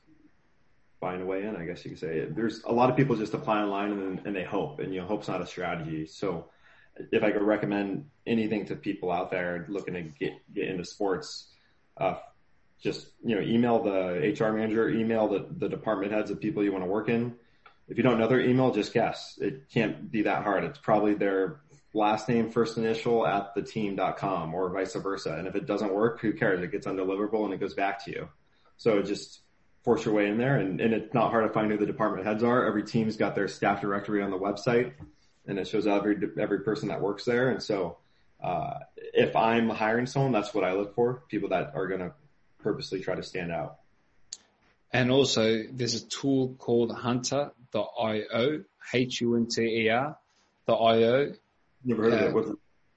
find 0.99 1.21
a 1.21 1.25
way 1.25 1.43
in, 1.43 1.55
I 1.55 1.65
guess 1.65 1.85
you 1.85 1.91
could 1.91 1.99
say. 1.99 2.25
There's 2.25 2.63
a 2.63 2.71
lot 2.71 2.89
of 2.89 2.97
people 2.97 3.15
just 3.15 3.35
apply 3.35 3.61
online 3.61 3.91
and, 3.91 4.21
and 4.25 4.35
they 4.35 4.43
hope, 4.43 4.79
and 4.79 4.91
you 4.91 5.01
know, 5.01 5.07
hope's 5.07 5.27
not 5.27 5.39
a 5.39 5.45
strategy. 5.45 6.07
So 6.07 6.49
if 7.11 7.23
I 7.23 7.31
could 7.31 7.41
recommend 7.41 8.05
anything 8.25 8.65
to 8.67 8.75
people 8.75 9.11
out 9.11 9.31
there 9.31 9.65
looking 9.69 9.93
to 9.93 10.01
get, 10.01 10.33
get 10.53 10.67
into 10.67 10.85
sports, 10.85 11.47
uh, 11.97 12.15
just, 12.81 13.07
you 13.23 13.35
know, 13.35 13.41
email 13.41 13.81
the 13.81 14.35
HR 14.39 14.51
manager, 14.53 14.89
email 14.89 15.27
the, 15.27 15.47
the 15.57 15.69
department 15.69 16.11
heads 16.11 16.29
of 16.29 16.39
people 16.39 16.63
you 16.63 16.71
want 16.71 16.83
to 16.83 16.89
work 16.89 17.09
in. 17.09 17.35
If 17.87 17.97
you 17.97 18.03
don't 18.03 18.19
know 18.19 18.27
their 18.27 18.41
email, 18.41 18.71
just 18.71 18.93
guess. 18.93 19.39
It 19.41 19.69
can't 19.69 20.11
be 20.11 20.23
that 20.23 20.43
hard. 20.43 20.63
It's 20.65 20.77
probably 20.77 21.13
their 21.13 21.61
last 21.93 22.27
name, 22.27 22.51
first 22.51 22.77
initial 22.77 23.25
at 23.25 23.55
the 23.55 23.61
team.com 23.61 24.53
or 24.53 24.69
vice 24.69 24.93
versa. 24.93 25.35
And 25.37 25.47
if 25.47 25.55
it 25.55 25.65
doesn't 25.65 25.93
work, 25.93 26.19
who 26.19 26.33
cares? 26.33 26.61
It 26.61 26.71
gets 26.71 26.85
undeliverable 26.85 27.45
and 27.45 27.53
it 27.53 27.59
goes 27.59 27.73
back 27.73 28.03
to 28.05 28.11
you. 28.11 28.29
So 28.75 29.01
just 29.01 29.39
force 29.83 30.03
your 30.03 30.13
way 30.13 30.27
in 30.27 30.37
there 30.37 30.57
and, 30.57 30.81
and 30.81 30.93
it's 30.93 31.13
not 31.13 31.31
hard 31.31 31.47
to 31.47 31.53
find 31.53 31.71
who 31.71 31.77
the 31.77 31.85
department 31.85 32.27
heads 32.27 32.43
are. 32.43 32.65
Every 32.65 32.83
team's 32.83 33.15
got 33.15 33.35
their 33.35 33.47
staff 33.47 33.81
directory 33.81 34.21
on 34.21 34.31
the 34.31 34.37
website 34.37 34.93
and 35.47 35.57
it 35.59 35.67
shows 35.67 35.87
every, 35.87 36.17
every 36.37 36.61
person 36.61 36.89
that 36.89 37.01
works 37.01 37.25
there. 37.25 37.49
And 37.49 37.61
so, 37.61 37.97
uh, 38.43 38.79
if 38.95 39.35
I'm 39.35 39.69
hiring 39.69 40.05
someone, 40.05 40.31
that's 40.31 40.53
what 40.53 40.63
I 40.63 40.73
look 40.73 40.93
for. 40.93 41.23
People 41.27 41.49
that 41.49 41.71
are 41.73 41.87
going 41.87 42.01
to 42.01 42.13
purposely 42.59 42.99
try 42.99 43.15
to 43.15 43.23
stand 43.23 43.51
out. 43.51 43.77
And 44.93 45.11
also 45.11 45.63
there's 45.71 45.95
a 45.95 46.05
tool 46.05 46.55
called 46.57 46.91
hunter.io, 46.91 48.63
H-U-N-T-E-R, 48.93 50.17
.io. 50.69 51.33
Never 51.83 52.03
heard 52.03 52.13
of 52.13 52.35
it. 52.35 52.49
Uh, 52.49 52.53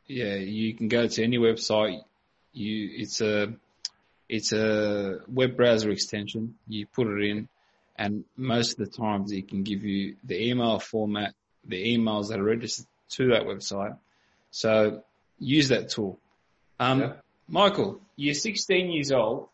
yeah, 0.07 0.35
you 0.35 0.75
can 0.75 0.89
go 0.89 1.07
to 1.07 1.25
any 1.25 1.39
website. 1.39 2.03
You, 2.53 2.91
it's 2.95 3.21
a, 3.21 3.55
it's 4.29 4.53
a 4.53 5.21
web 5.29 5.57
browser 5.57 5.91
extension. 5.91 6.57
You 6.69 6.87
put 6.87 7.07
it 7.07 7.25
in 7.25 7.49
and 8.01 8.25
most 8.35 8.73
of 8.73 8.79
the 8.79 8.97
times 8.97 9.31
it 9.31 9.49
can 9.49 9.63
give 9.63 9.85
you 9.85 10.17
the 10.25 10.49
email 10.49 10.79
format, 10.79 11.35
the 11.65 11.97
emails 11.97 12.29
that 12.29 12.41
are 12.41 12.45
registered 12.45 12.87
to 13.11 13.29
that 13.29 13.43
website. 13.43 13.97
So 14.51 15.03
use 15.39 15.69
that 15.69 15.91
tool. 15.91 16.19
Um, 16.79 17.01
yeah. 17.01 17.13
Michael, 17.49 18.01
you're 18.17 18.35
16 18.35 18.91
years 18.91 19.13
old. 19.13 19.49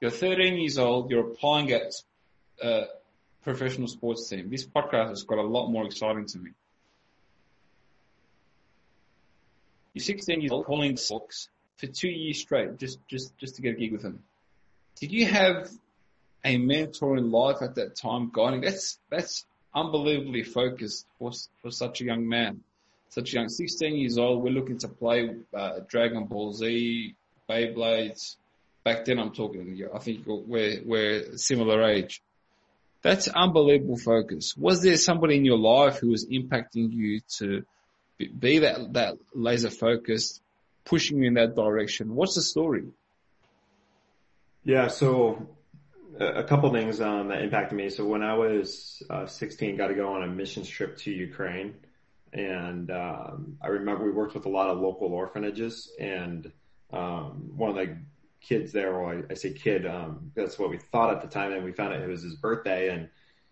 You're 0.00 0.10
13 0.10 0.56
years 0.58 0.78
old. 0.78 1.10
You're 1.10 1.28
applying 1.28 1.70
at 1.72 1.92
a 2.62 2.66
uh, 2.66 2.84
professional 3.42 3.88
sports 3.88 4.28
team. 4.28 4.50
This 4.50 4.66
podcast 4.66 5.10
has 5.10 5.22
got 5.22 5.38
a 5.38 5.42
lot 5.42 5.68
more 5.68 5.84
exciting 5.84 6.26
to 6.26 6.38
me. 6.38 6.50
You're 9.92 10.02
16 10.02 10.40
years 10.40 10.50
old, 10.50 10.66
calling 10.66 10.98
books 11.08 11.48
for 11.76 11.86
two 11.86 12.08
years 12.08 12.40
straight, 12.40 12.78
just 12.78 12.98
just 13.08 13.36
just 13.38 13.56
to 13.56 13.62
get 13.62 13.76
a 13.76 13.78
gig 13.78 13.92
with 13.92 14.02
them. 14.02 14.22
Did 14.96 15.12
you 15.12 15.26
have 15.26 15.70
a 16.44 16.58
mentor 16.58 17.16
in 17.16 17.30
life 17.30 17.58
at 17.62 17.76
that 17.76 17.96
time 17.96 18.30
guiding? 18.32 18.62
That's 18.62 18.98
that's 19.10 19.46
unbelievably 19.74 20.44
focused 20.44 21.06
for 21.18 21.32
for 21.62 21.70
such 21.70 22.00
a 22.00 22.04
young 22.04 22.28
man, 22.28 22.60
such 23.08 23.32
a 23.32 23.36
young 23.36 23.48
16 23.48 23.96
years 23.96 24.18
old. 24.18 24.42
We're 24.42 24.50
looking 24.50 24.78
to 24.78 24.88
play 24.88 25.30
uh, 25.52 25.80
Dragon 25.88 26.24
Ball 26.26 26.52
Z, 26.52 27.14
Beyblades. 27.48 28.36
Back 28.84 29.04
then, 29.06 29.18
I'm 29.18 29.32
talking. 29.32 29.82
I 29.94 29.98
think 29.98 30.24
we're 30.26 30.82
we're 30.84 31.36
similar 31.36 31.82
age. 31.84 32.22
That's 33.02 33.28
unbelievable 33.28 33.98
focus. 33.98 34.56
Was 34.56 34.82
there 34.82 34.96
somebody 34.96 35.36
in 35.36 35.44
your 35.44 35.58
life 35.58 35.98
who 35.98 36.08
was 36.08 36.26
impacting 36.26 36.90
you 36.90 37.20
to 37.38 37.64
be 38.18 38.60
that 38.60 38.92
that 38.94 39.16
laser 39.34 39.70
focused, 39.70 40.40
pushing 40.84 41.18
you 41.18 41.28
in 41.28 41.34
that 41.34 41.54
direction? 41.54 42.14
What's 42.14 42.34
the 42.34 42.42
story? 42.42 42.84
Yeah, 44.64 44.88
so 44.88 45.46
a 46.20 46.44
couple 46.44 46.70
things 46.72 47.00
um, 47.00 47.28
that 47.28 47.42
impacted 47.42 47.76
me. 47.76 47.90
So 47.90 48.04
when 48.04 48.22
I 48.22 48.34
was 48.34 49.02
uh, 49.10 49.26
16, 49.26 49.76
got 49.76 49.88
to 49.88 49.94
go 49.94 50.14
on 50.14 50.22
a 50.22 50.26
missions 50.26 50.68
trip 50.68 50.96
to 50.98 51.10
Ukraine, 51.10 51.74
and 52.32 52.90
um, 52.90 53.56
I 53.62 53.68
remember 53.68 54.04
we 54.04 54.12
worked 54.12 54.34
with 54.34 54.46
a 54.46 54.50
lot 54.50 54.68
of 54.68 54.78
local 54.78 55.08
orphanages, 55.08 55.90
and 55.98 56.50
um, 56.92 57.50
one 57.56 57.70
of 57.70 57.76
the 57.76 57.98
kids 58.40 58.72
there, 58.72 58.94
or 58.94 59.14
I, 59.14 59.22
I 59.32 59.34
say 59.34 59.52
kid, 59.52 59.86
um, 59.86 60.30
that's 60.34 60.58
what 60.58 60.70
we 60.70 60.78
thought 60.78 61.14
at 61.14 61.22
the 61.22 61.28
time, 61.28 61.52
and 61.52 61.64
we 61.64 61.72
found 61.72 61.94
out 61.94 62.00
it 62.00 62.08
was 62.08 62.22
his 62.22 62.36
birthday, 62.36 62.90
and 62.90 63.08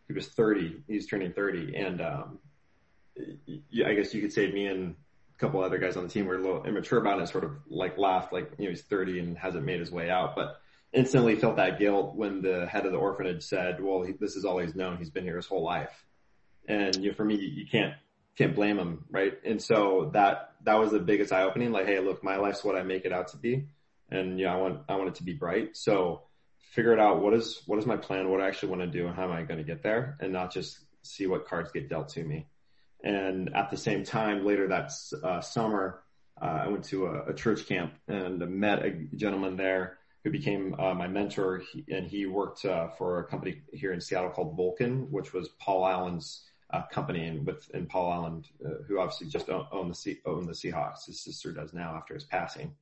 he 0.06 0.12
was 0.12 0.28
30. 0.28 0.82
He's 0.86 1.06
turning 1.06 1.32
30, 1.32 1.76
and 1.76 2.00
um, 2.00 2.38
I 3.18 3.94
guess 3.94 4.14
you 4.14 4.20
could 4.20 4.32
say 4.32 4.50
me 4.50 4.66
and 4.66 4.94
a 5.34 5.38
couple 5.38 5.62
other 5.62 5.78
guys 5.78 5.96
on 5.96 6.04
the 6.04 6.08
team 6.08 6.26
were 6.26 6.36
a 6.36 6.42
little 6.42 6.64
immature 6.64 7.00
about 7.00 7.20
it, 7.20 7.28
sort 7.28 7.44
of 7.44 7.52
like 7.68 7.98
laughed, 7.98 8.32
like 8.32 8.52
you 8.58 8.64
know 8.64 8.70
he's 8.70 8.82
30 8.82 9.18
and 9.18 9.38
hasn't 9.38 9.64
made 9.64 9.80
his 9.80 9.90
way 9.90 10.10
out, 10.10 10.36
but 10.36 10.61
instantly 10.92 11.36
felt 11.36 11.56
that 11.56 11.78
guilt 11.78 12.14
when 12.14 12.42
the 12.42 12.66
head 12.66 12.86
of 12.86 12.92
the 12.92 12.98
orphanage 12.98 13.42
said, 13.42 13.82
well, 13.82 14.02
he, 14.02 14.12
this 14.12 14.36
is 14.36 14.44
all 14.44 14.58
he's 14.58 14.74
known. 14.74 14.98
He's 14.98 15.10
been 15.10 15.24
here 15.24 15.36
his 15.36 15.46
whole 15.46 15.64
life. 15.64 16.04
And 16.68 16.94
you 16.96 17.10
know, 17.10 17.16
for 17.16 17.24
me, 17.24 17.36
you 17.36 17.66
can't, 17.70 17.94
can't 18.36 18.54
blame 18.54 18.78
him. 18.78 19.04
Right. 19.10 19.32
And 19.44 19.62
so 19.62 20.10
that, 20.12 20.52
that 20.64 20.78
was 20.78 20.90
the 20.90 20.98
biggest 20.98 21.32
eye 21.32 21.42
opening. 21.42 21.72
Like, 21.72 21.86
Hey, 21.86 21.98
look, 22.00 22.22
my 22.22 22.36
life's 22.36 22.62
what 22.62 22.76
I 22.76 22.82
make 22.82 23.04
it 23.04 23.12
out 23.12 23.28
to 23.28 23.36
be. 23.36 23.66
And 24.10 24.38
yeah, 24.38 24.52
I 24.52 24.56
want, 24.56 24.80
I 24.88 24.96
want 24.96 25.08
it 25.08 25.14
to 25.16 25.24
be 25.24 25.32
bright. 25.32 25.76
So 25.76 26.22
figure 26.72 26.92
it 26.92 27.00
out. 27.00 27.22
What 27.22 27.34
is, 27.34 27.62
what 27.66 27.78
is 27.78 27.86
my 27.86 27.96
plan? 27.96 28.30
What 28.30 28.40
I 28.40 28.48
actually 28.48 28.70
want 28.70 28.82
to 28.82 28.86
do 28.98 29.06
and 29.06 29.16
how 29.16 29.24
am 29.24 29.32
I 29.32 29.42
going 29.42 29.58
to 29.58 29.64
get 29.64 29.82
there 29.82 30.16
and 30.20 30.32
not 30.32 30.52
just 30.52 30.78
see 31.02 31.26
what 31.26 31.46
cards 31.46 31.72
get 31.72 31.88
dealt 31.88 32.10
to 32.10 32.22
me. 32.22 32.46
And 33.02 33.54
at 33.56 33.70
the 33.70 33.76
same 33.76 34.04
time, 34.04 34.44
later 34.44 34.68
that 34.68 34.92
uh, 35.24 35.40
summer, 35.40 36.02
uh, 36.40 36.64
I 36.64 36.68
went 36.68 36.84
to 36.84 37.06
a, 37.06 37.30
a 37.30 37.34
church 37.34 37.66
camp 37.66 37.94
and 38.06 38.38
met 38.48 38.84
a 38.84 38.90
gentleman 39.16 39.56
there 39.56 39.98
who 40.24 40.30
became 40.30 40.74
uh, 40.78 40.94
my 40.94 41.08
mentor, 41.08 41.62
he, 41.72 41.84
and 41.92 42.06
he 42.06 42.26
worked 42.26 42.64
uh, 42.64 42.88
for 42.88 43.18
a 43.18 43.24
company 43.24 43.62
here 43.72 43.92
in 43.92 44.00
Seattle 44.00 44.30
called 44.30 44.56
Vulcan, 44.56 45.10
which 45.10 45.32
was 45.32 45.48
Paul 45.58 45.86
Allen's 45.86 46.44
uh, 46.70 46.82
company, 46.90 47.26
and 47.26 47.46
with 47.46 47.68
and 47.74 47.88
Paul 47.88 48.12
Allen, 48.12 48.44
uh, 48.64 48.82
who 48.86 48.98
obviously 48.98 49.28
just 49.28 49.50
owned 49.50 49.92
the 49.92 50.18
owned 50.24 50.48
the 50.48 50.52
Seahawks. 50.52 51.06
His 51.06 51.20
sister 51.20 51.52
does 51.52 51.74
now 51.74 51.94
after 51.96 52.14
his 52.14 52.24
passing. 52.24 52.72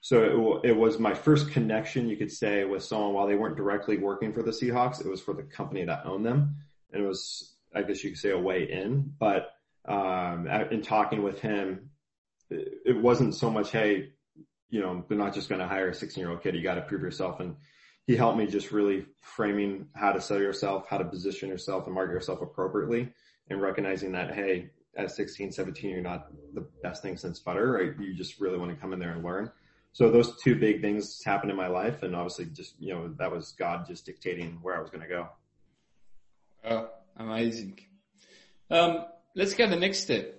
So 0.00 0.60
it, 0.62 0.70
it, 0.70 0.76
was 0.76 0.98
my 0.98 1.14
first 1.14 1.50
connection, 1.50 2.08
you 2.08 2.16
could 2.16 2.30
say, 2.30 2.64
with 2.64 2.84
someone 2.84 3.12
while 3.12 3.26
they 3.26 3.34
weren't 3.34 3.56
directly 3.56 3.98
working 3.98 4.32
for 4.32 4.42
the 4.42 4.52
Seahawks. 4.52 5.00
It 5.00 5.08
was 5.08 5.20
for 5.20 5.34
the 5.34 5.42
company 5.42 5.84
that 5.84 6.06
owned 6.06 6.24
them, 6.24 6.56
and 6.92 7.02
it 7.02 7.06
was, 7.06 7.56
I 7.74 7.82
guess 7.82 8.04
you 8.04 8.10
could 8.10 8.18
say, 8.18 8.30
a 8.30 8.38
way 8.38 8.70
in. 8.70 9.12
But 9.18 9.50
um, 9.84 10.46
in 10.70 10.82
talking 10.82 11.22
with 11.22 11.40
him, 11.40 11.90
it 12.48 12.96
wasn't 12.96 13.34
so 13.34 13.50
much, 13.50 13.72
hey, 13.72 14.12
you 14.68 14.80
know, 14.80 15.04
they're 15.08 15.18
not 15.18 15.34
just 15.34 15.48
going 15.48 15.60
to 15.60 15.66
hire 15.66 15.90
a 15.90 15.94
16 15.94 16.20
year 16.20 16.30
old 16.30 16.42
kid. 16.42 16.54
You 16.54 16.62
got 16.62 16.74
to 16.74 16.82
prove 16.82 17.02
yourself. 17.02 17.40
And 17.40 17.56
he 18.06 18.16
helped 18.16 18.38
me 18.38 18.46
just 18.46 18.72
really 18.72 19.06
framing 19.20 19.88
how 19.94 20.12
to 20.12 20.20
sell 20.20 20.40
yourself, 20.40 20.86
how 20.88 20.98
to 20.98 21.04
position 21.04 21.48
yourself 21.48 21.86
and 21.86 21.94
market 21.94 22.12
yourself 22.12 22.40
appropriately 22.42 23.12
and 23.50 23.60
recognizing 23.60 24.12
that, 24.12 24.34
Hey, 24.34 24.70
at 24.96 25.10
16, 25.10 25.52
17, 25.52 25.90
you're 25.90 26.00
not 26.00 26.28
the 26.54 26.66
best 26.82 27.02
thing 27.02 27.16
since 27.16 27.38
butter, 27.38 27.72
right? 27.72 27.92
You 28.00 28.14
just 28.14 28.40
really 28.40 28.58
want 28.58 28.70
to 28.70 28.76
come 28.76 28.92
in 28.92 28.98
there 28.98 29.12
and 29.12 29.24
learn. 29.24 29.50
So 29.92 30.10
those 30.10 30.36
two 30.42 30.54
big 30.56 30.80
things 30.80 31.22
happened 31.22 31.50
in 31.50 31.56
my 31.56 31.68
life. 31.68 32.02
And 32.02 32.14
obviously 32.14 32.46
just, 32.46 32.74
you 32.80 32.94
know, 32.94 33.14
that 33.18 33.30
was 33.30 33.52
God 33.58 33.86
just 33.86 34.06
dictating 34.06 34.58
where 34.62 34.76
I 34.76 34.80
was 34.80 34.90
going 34.90 35.02
to 35.02 35.08
go. 35.08 35.28
Oh, 36.64 36.88
amazing. 37.16 37.78
Um, 38.70 39.06
let's 39.34 39.54
get 39.54 39.70
the 39.70 39.76
next 39.76 40.00
step. 40.00 40.34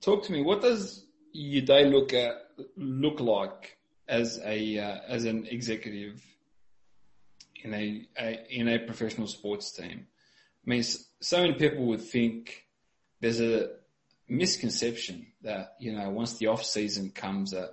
Talk 0.00 0.24
to 0.24 0.32
me. 0.32 0.42
What 0.42 0.60
does 0.60 1.04
your 1.32 1.64
day 1.64 1.86
look 1.86 2.12
at 2.12 2.34
look 2.76 3.20
like 3.20 3.78
as 4.08 4.40
a 4.44 4.78
uh, 4.78 4.98
as 5.08 5.24
an 5.24 5.46
executive 5.46 6.22
in 7.62 7.74
a, 7.74 8.06
a, 8.18 8.46
in 8.50 8.68
a 8.68 8.78
professional 8.78 9.26
sports 9.26 9.72
team? 9.72 10.06
I 10.66 10.70
mean, 10.70 10.82
so 10.82 11.40
many 11.40 11.54
people 11.54 11.86
would 11.86 12.02
think 12.02 12.66
there's 13.20 13.40
a 13.40 13.70
misconception 14.28 15.26
that 15.42 15.74
you 15.80 15.92
know 15.92 16.10
once 16.10 16.36
the 16.38 16.48
off 16.48 16.64
season 16.64 17.10
comes 17.10 17.52
that 17.52 17.70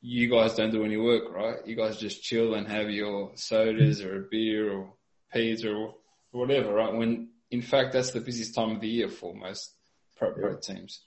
you 0.00 0.30
guys 0.30 0.54
don't 0.54 0.70
do 0.70 0.84
any 0.84 0.96
work, 0.96 1.24
right? 1.32 1.66
You 1.66 1.74
guys 1.74 1.98
just 1.98 2.22
chill 2.22 2.54
and 2.54 2.68
have 2.68 2.88
your 2.90 3.32
sodas 3.34 4.00
or 4.00 4.16
a 4.16 4.28
beer 4.30 4.72
or 4.72 4.92
pizza 5.32 5.72
or 5.72 5.94
whatever, 6.30 6.72
right? 6.74 6.94
When 6.94 7.30
in 7.50 7.62
fact 7.62 7.92
that's 7.92 8.12
the 8.12 8.20
busiest 8.20 8.54
time 8.54 8.72
of 8.72 8.80
the 8.80 8.88
year 8.88 9.08
for 9.08 9.34
most 9.34 9.74
pro, 10.16 10.32
pro 10.32 10.56
teams. 10.56 11.00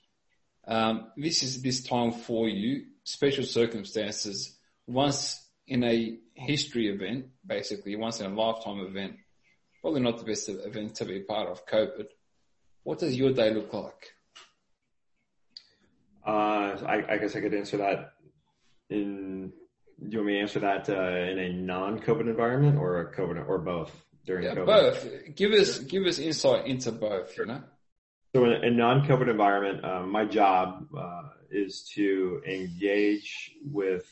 Um, 0.68 1.12
this 1.18 1.44
is 1.44 1.62
this 1.62 1.84
time 1.84 2.12
for 2.12 2.48
you, 2.48 2.86
special 3.12 3.44
circumstances, 3.44 4.58
once 4.88 5.46
in 5.68 5.84
a 5.84 6.18
history 6.34 6.88
event, 6.88 7.28
basically, 7.46 7.96
once 7.96 8.20
in 8.20 8.32
a 8.32 8.36
lifetime 8.36 8.80
event, 8.80 9.14
probably 9.82 10.02
not 10.02 10.18
the 10.18 10.26
best 10.26 10.50
event 10.50 10.96
to 10.96 11.06
be 11.06 11.20
part 11.22 11.50
of 11.50 11.66
COVID. 11.66 12.08
What 12.84 13.00
does 13.00 13.16
your 13.16 13.34
day 13.34 13.54
look 13.54 13.74
like? 13.74 14.14
Uh, 16.26 16.78
I, 16.94 17.04
I 17.10 17.18
guess 17.18 17.36
I 17.36 17.42
could 17.42 17.54
answer 17.54 17.78
that 17.78 18.14
in, 18.90 19.52
do 20.00 20.10
you 20.10 20.18
want 20.20 20.28
me 20.28 20.34
to 20.34 20.40
answer 20.40 20.60
that 20.60 20.90
uh, 20.90 21.32
in 21.32 21.40
a 21.40 21.54
non-COVID 21.54 22.22
environment 22.22 22.78
or 22.78 23.02
a 23.02 23.16
COVID 23.16 23.48
or 23.48 23.58
both 23.60 23.92
during 24.26 24.44
yeah, 24.46 24.56
COVID? 24.56 24.66
Both. 24.66 25.36
Give 25.36 25.52
us, 25.54 25.80
give 25.80 26.06
us 26.06 26.20
insight 26.20 26.68
into 26.68 26.92
both, 26.92 27.38
you 27.38 27.46
know? 27.46 27.64
So 28.34 28.46
in 28.46 28.52
a 28.52 28.72
non-COVID 28.72 29.30
environment, 29.30 29.84
um, 29.84 30.12
my 30.12 30.26
job 30.26 30.88
uh, 30.98 31.24
is 31.52 31.84
to 31.96 32.42
engage 32.48 33.52
with 33.64 34.06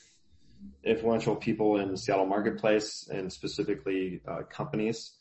influential 0.84 1.36
people 1.36 1.77
in 1.77 1.91
the 1.91 1.98
Seattle 1.98 2.25
marketplace 2.25 3.08
and 3.12 3.31
specifically 3.31 4.22
uh, 4.27 4.43
companies 4.50 5.13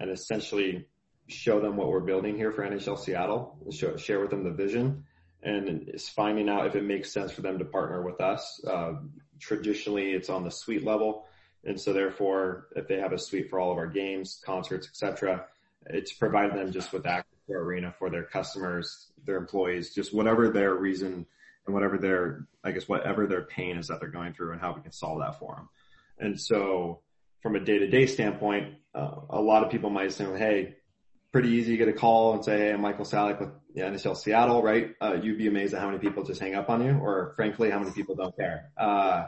and 0.00 0.10
essentially 0.10 0.86
show 1.28 1.60
them 1.60 1.76
what 1.76 1.88
we're 1.88 2.00
building 2.00 2.36
here 2.36 2.52
for 2.52 2.62
NHL 2.62 2.98
Seattle, 2.98 3.56
show, 3.70 3.96
share 3.96 4.20
with 4.20 4.30
them 4.30 4.44
the 4.44 4.50
vision 4.50 5.04
and 5.42 5.88
is 5.88 6.08
finding 6.08 6.48
out 6.48 6.66
if 6.66 6.74
it 6.74 6.84
makes 6.84 7.12
sense 7.12 7.30
for 7.30 7.42
them 7.42 7.58
to 7.58 7.64
partner 7.64 8.02
with 8.02 8.20
us. 8.20 8.60
Uh, 8.66 8.94
traditionally, 9.38 10.12
it's 10.12 10.28
on 10.28 10.44
the 10.44 10.50
suite 10.50 10.84
level. 10.84 11.26
And 11.64 11.80
so 11.80 11.92
therefore, 11.92 12.68
if 12.76 12.88
they 12.88 12.98
have 12.98 13.12
a 13.12 13.18
suite 13.18 13.50
for 13.50 13.58
all 13.58 13.72
of 13.72 13.78
our 13.78 13.86
games, 13.86 14.40
concerts, 14.44 14.88
etc., 14.88 15.46
it's 15.86 16.12
providing 16.12 16.56
them 16.56 16.72
just 16.72 16.92
with 16.92 17.06
access 17.06 17.38
to 17.46 17.54
arena 17.54 17.94
for 17.98 18.10
their 18.10 18.24
customers, 18.24 19.12
their 19.24 19.36
employees, 19.36 19.94
just 19.94 20.14
whatever 20.14 20.48
their 20.48 20.74
reason 20.74 21.26
and 21.66 21.74
whatever 21.74 21.98
their, 21.98 22.46
I 22.64 22.72
guess, 22.72 22.88
whatever 22.88 23.26
their 23.26 23.42
pain 23.42 23.76
is 23.76 23.88
that 23.88 24.00
they're 24.00 24.08
going 24.08 24.32
through 24.32 24.52
and 24.52 24.60
how 24.60 24.72
we 24.72 24.82
can 24.82 24.92
solve 24.92 25.20
that 25.20 25.38
for 25.38 25.56
them. 25.56 25.68
And 26.18 26.40
so 26.40 27.00
from 27.40 27.56
a 27.56 27.60
day 27.60 27.78
to 27.78 27.86
day 27.86 28.06
standpoint, 28.06 28.74
uh, 28.94 29.20
a 29.30 29.40
lot 29.40 29.64
of 29.64 29.70
people 29.70 29.90
might 29.90 30.12
say, 30.12 30.24
Hey, 30.36 30.76
pretty 31.32 31.50
easy 31.50 31.72
to 31.72 31.76
get 31.76 31.88
a 31.88 31.92
call 31.92 32.34
and 32.34 32.44
say, 32.44 32.58
Hey, 32.58 32.72
I'm 32.72 32.80
Michael 32.80 33.04
Salick 33.04 33.40
with 33.40 33.50
the 33.74 33.82
NHL 33.82 34.16
Seattle, 34.16 34.62
right? 34.62 34.94
Uh, 35.00 35.18
you'd 35.22 35.38
be 35.38 35.48
amazed 35.48 35.74
at 35.74 35.80
how 35.80 35.86
many 35.86 35.98
people 35.98 36.24
just 36.24 36.40
hang 36.40 36.54
up 36.54 36.70
on 36.70 36.84
you 36.84 36.92
or 36.92 37.34
frankly, 37.36 37.70
how 37.70 37.78
many 37.78 37.92
people 37.92 38.14
don't 38.14 38.36
care. 38.36 38.70
Uh, 38.76 39.26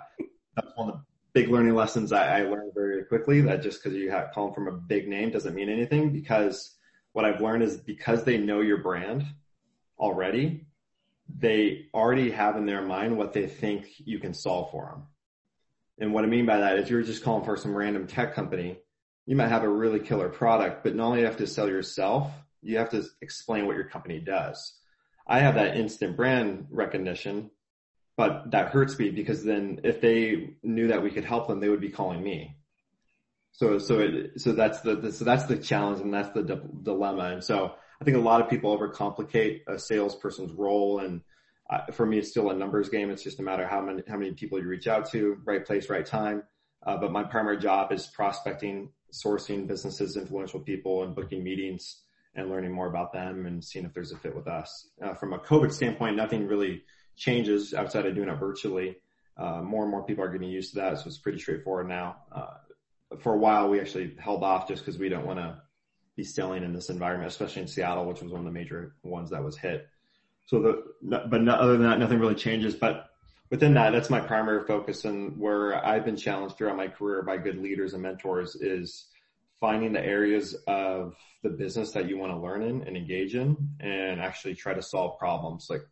that's 0.56 0.76
one 0.76 0.88
of 0.88 0.94
the 0.96 1.02
big 1.32 1.50
learning 1.50 1.74
lessons 1.74 2.12
I, 2.12 2.40
I 2.40 2.42
learned 2.44 2.72
very 2.74 3.04
quickly 3.04 3.42
that 3.42 3.62
just 3.62 3.82
because 3.82 3.96
you 3.96 4.10
have 4.10 4.32
call 4.32 4.46
them 4.46 4.54
from 4.54 4.68
a 4.68 4.72
big 4.72 5.08
name 5.08 5.30
doesn't 5.30 5.54
mean 5.54 5.68
anything 5.68 6.12
because 6.12 6.76
what 7.12 7.24
I've 7.24 7.40
learned 7.40 7.62
is 7.62 7.76
because 7.76 8.24
they 8.24 8.38
know 8.38 8.60
your 8.60 8.78
brand 8.78 9.24
already, 9.98 10.66
they 11.36 11.86
already 11.92 12.30
have 12.30 12.56
in 12.56 12.66
their 12.66 12.82
mind 12.82 13.16
what 13.16 13.32
they 13.32 13.46
think 13.46 13.86
you 13.98 14.18
can 14.18 14.34
solve 14.34 14.70
for 14.70 14.86
them. 14.86 15.06
And 16.00 16.14
what 16.14 16.24
I 16.24 16.28
mean 16.28 16.46
by 16.46 16.58
that 16.58 16.78
is 16.78 16.88
you're 16.88 17.02
just 17.02 17.24
calling 17.24 17.44
for 17.44 17.56
some 17.56 17.74
random 17.74 18.06
tech 18.06 18.34
company. 18.34 18.78
You 19.26 19.36
might 19.36 19.48
have 19.48 19.64
a 19.64 19.68
really 19.68 20.00
killer 20.00 20.28
product, 20.28 20.84
but 20.84 20.94
not 20.94 21.06
only 21.06 21.18
do 21.18 21.20
you 21.22 21.26
have 21.26 21.36
to 21.38 21.46
sell 21.46 21.68
yourself, 21.68 22.30
you 22.62 22.78
have 22.78 22.90
to 22.90 23.04
explain 23.20 23.66
what 23.66 23.76
your 23.76 23.88
company 23.88 24.20
does. 24.20 24.74
I 25.26 25.40
have 25.40 25.56
that 25.56 25.76
instant 25.76 26.16
brand 26.16 26.68
recognition, 26.70 27.50
but 28.16 28.50
that 28.52 28.68
hurts 28.68 28.98
me 28.98 29.10
because 29.10 29.44
then 29.44 29.80
if 29.84 30.00
they 30.00 30.54
knew 30.62 30.88
that 30.88 31.02
we 31.02 31.10
could 31.10 31.24
help 31.24 31.48
them, 31.48 31.60
they 31.60 31.68
would 31.68 31.80
be 31.80 31.90
calling 31.90 32.22
me. 32.22 32.56
So, 33.52 33.78
so 33.78 33.98
it, 33.98 34.40
so 34.40 34.52
that's 34.52 34.80
the, 34.80 34.96
the 34.96 35.12
so 35.12 35.24
that's 35.24 35.44
the 35.44 35.58
challenge 35.58 36.00
and 36.00 36.14
that's 36.14 36.30
the 36.30 36.42
di- 36.42 36.60
dilemma. 36.82 37.24
And 37.24 37.44
so 37.44 37.74
I 38.00 38.04
think 38.04 38.16
a 38.16 38.20
lot 38.20 38.40
of 38.40 38.48
people 38.48 38.76
overcomplicate 38.76 39.62
a 39.66 39.78
salesperson's 39.78 40.52
role. 40.52 41.00
And 41.00 41.22
uh, 41.68 41.86
for 41.92 42.06
me, 42.06 42.18
it's 42.18 42.30
still 42.30 42.50
a 42.50 42.54
numbers 42.54 42.88
game. 42.88 43.10
It's 43.10 43.22
just 43.22 43.40
a 43.40 43.42
matter 43.42 43.64
of 43.64 43.70
how 43.70 43.80
many, 43.80 44.02
how 44.08 44.16
many 44.16 44.32
people 44.32 44.58
you 44.60 44.68
reach 44.68 44.86
out 44.86 45.10
to, 45.10 45.38
right 45.44 45.64
place, 45.64 45.90
right 45.90 46.06
time. 46.06 46.44
Uh, 46.86 46.96
but 46.96 47.10
my 47.10 47.24
primary 47.24 47.58
job 47.58 47.92
is 47.92 48.06
prospecting, 48.06 48.90
sourcing 49.12 49.66
businesses, 49.66 50.16
influential 50.16 50.60
people 50.60 51.02
and 51.02 51.14
booking 51.14 51.42
meetings 51.42 52.02
and 52.34 52.48
learning 52.48 52.72
more 52.72 52.86
about 52.86 53.12
them 53.12 53.46
and 53.46 53.64
seeing 53.64 53.84
if 53.84 53.92
there's 53.92 54.12
a 54.12 54.16
fit 54.16 54.34
with 54.34 54.46
us. 54.46 54.88
Uh, 55.02 55.14
from 55.14 55.32
a 55.32 55.38
COVID 55.38 55.72
standpoint, 55.72 56.16
nothing 56.16 56.46
really 56.46 56.82
changes 57.16 57.74
outside 57.74 58.06
of 58.06 58.14
doing 58.14 58.28
it 58.28 58.36
virtually. 58.36 58.96
Uh, 59.36 59.60
more 59.60 59.82
and 59.82 59.90
more 59.90 60.04
people 60.04 60.22
are 60.22 60.28
getting 60.28 60.48
used 60.48 60.74
to 60.74 60.80
that. 60.80 60.98
So 60.98 61.04
it's 61.06 61.18
pretty 61.18 61.38
straightforward 61.38 61.88
now. 61.88 62.16
Uh, 62.30 63.16
for 63.18 63.34
a 63.34 63.38
while, 63.38 63.68
we 63.68 63.80
actually 63.80 64.14
held 64.18 64.44
off 64.44 64.68
just 64.68 64.84
because 64.84 64.98
we 64.98 65.08
don't 65.08 65.26
want 65.26 65.38
to 65.38 65.60
be 66.18 66.24
selling 66.24 66.64
in 66.64 66.74
this 66.74 66.90
environment, 66.90 67.30
especially 67.30 67.62
in 67.62 67.68
Seattle, 67.68 68.04
which 68.04 68.20
was 68.20 68.32
one 68.32 68.40
of 68.40 68.44
the 68.44 68.50
major 68.50 68.96
ones 69.04 69.30
that 69.30 69.42
was 69.42 69.56
hit. 69.56 69.86
So 70.46 70.60
the, 70.60 71.20
but 71.28 71.42
no, 71.42 71.52
other 71.52 71.74
than 71.74 71.88
that, 71.88 72.00
nothing 72.00 72.18
really 72.18 72.34
changes. 72.34 72.74
But 72.74 73.10
within 73.50 73.72
that, 73.74 73.92
that's 73.92 74.10
my 74.10 74.18
primary 74.18 74.66
focus 74.66 75.04
and 75.04 75.38
where 75.38 75.86
I've 75.86 76.04
been 76.04 76.16
challenged 76.16 76.56
throughout 76.56 76.76
my 76.76 76.88
career 76.88 77.22
by 77.22 77.36
good 77.36 77.58
leaders 77.58 77.94
and 77.94 78.02
mentors 78.02 78.56
is 78.56 79.06
finding 79.60 79.92
the 79.92 80.04
areas 80.04 80.56
of 80.66 81.14
the 81.44 81.50
business 81.50 81.92
that 81.92 82.08
you 82.08 82.18
want 82.18 82.32
to 82.32 82.38
learn 82.38 82.62
in 82.62 82.82
and 82.82 82.96
engage 82.96 83.36
in 83.36 83.56
and 83.78 84.20
actually 84.20 84.56
try 84.56 84.74
to 84.74 84.82
solve 84.82 85.20
problems. 85.20 85.68
Like, 85.70 85.82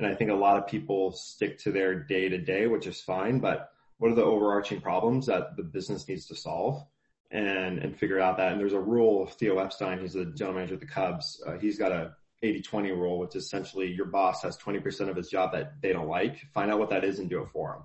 and 0.00 0.06
I 0.08 0.16
think 0.16 0.32
a 0.32 0.34
lot 0.34 0.56
of 0.56 0.66
people 0.66 1.12
stick 1.12 1.58
to 1.60 1.70
their 1.70 1.94
day 1.94 2.28
to 2.28 2.38
day, 2.38 2.66
which 2.66 2.88
is 2.88 3.00
fine, 3.00 3.38
but 3.38 3.70
what 3.98 4.10
are 4.10 4.16
the 4.16 4.24
overarching 4.24 4.80
problems 4.80 5.26
that 5.26 5.56
the 5.56 5.62
business 5.62 6.08
needs 6.08 6.26
to 6.26 6.34
solve? 6.34 6.84
And 7.30 7.78
and 7.78 7.98
figure 7.98 8.20
out 8.20 8.36
that. 8.38 8.52
And 8.52 8.60
there's 8.60 8.72
a 8.72 8.80
rule 8.80 9.22
of 9.22 9.32
Theo 9.34 9.58
Epstein, 9.58 10.00
he's 10.00 10.14
the 10.14 10.26
general 10.26 10.56
manager 10.56 10.74
of 10.74 10.80
the 10.80 10.86
Cubs. 10.86 11.42
Uh, 11.46 11.58
he's 11.58 11.78
got 11.78 11.92
a 11.92 12.14
80-20 12.42 12.90
rule, 12.90 13.18
which 13.18 13.34
is 13.34 13.44
essentially 13.44 13.92
your 13.92 14.06
boss 14.06 14.42
has 14.42 14.58
20% 14.58 15.08
of 15.08 15.16
his 15.16 15.28
job 15.28 15.52
that 15.52 15.80
they 15.80 15.92
don't 15.92 16.08
like. 16.08 16.38
Find 16.52 16.70
out 16.70 16.78
what 16.78 16.90
that 16.90 17.04
is 17.04 17.18
and 17.18 17.30
do 17.30 17.40
it 17.42 17.48
for 17.48 17.74
him. 17.74 17.82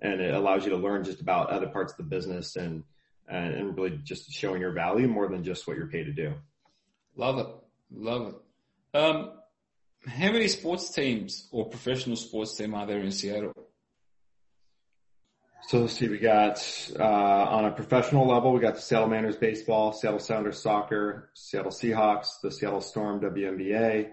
And 0.00 0.20
it 0.20 0.34
allows 0.34 0.64
you 0.64 0.70
to 0.70 0.76
learn 0.76 1.04
just 1.04 1.20
about 1.20 1.50
other 1.50 1.68
parts 1.68 1.92
of 1.92 1.98
the 1.98 2.04
business 2.04 2.56
and 2.56 2.84
and, 3.28 3.54
and 3.54 3.76
really 3.76 3.98
just 4.04 4.30
showing 4.30 4.60
your 4.60 4.72
value 4.72 5.08
more 5.08 5.28
than 5.28 5.42
just 5.42 5.66
what 5.66 5.76
you're 5.76 5.88
paid 5.88 6.04
to 6.04 6.12
do. 6.12 6.34
Love 7.16 7.38
it, 7.38 7.46
love 7.92 8.28
it. 8.28 8.96
Um, 8.96 9.32
how 10.06 10.30
many 10.30 10.48
sports 10.48 10.90
teams 10.90 11.48
or 11.50 11.68
professional 11.68 12.16
sports 12.16 12.56
team 12.56 12.74
are 12.74 12.86
there 12.86 13.00
in 13.00 13.10
Seattle? 13.10 13.52
So 15.62 15.80
let's 15.80 15.94
see, 15.94 16.08
we 16.08 16.18
got, 16.18 16.62
uh, 16.98 17.02
on 17.02 17.64
a 17.64 17.72
professional 17.72 18.26
level, 18.28 18.52
we 18.52 18.60
got 18.60 18.76
the 18.76 18.80
Seattle 18.80 19.08
Mariners 19.08 19.36
baseball, 19.36 19.92
Seattle 19.92 20.20
Sounders 20.20 20.62
soccer, 20.62 21.30
Seattle 21.34 21.72
Seahawks, 21.72 22.40
the 22.40 22.52
Seattle 22.52 22.80
Storm 22.80 23.20
WNBA, 23.20 24.08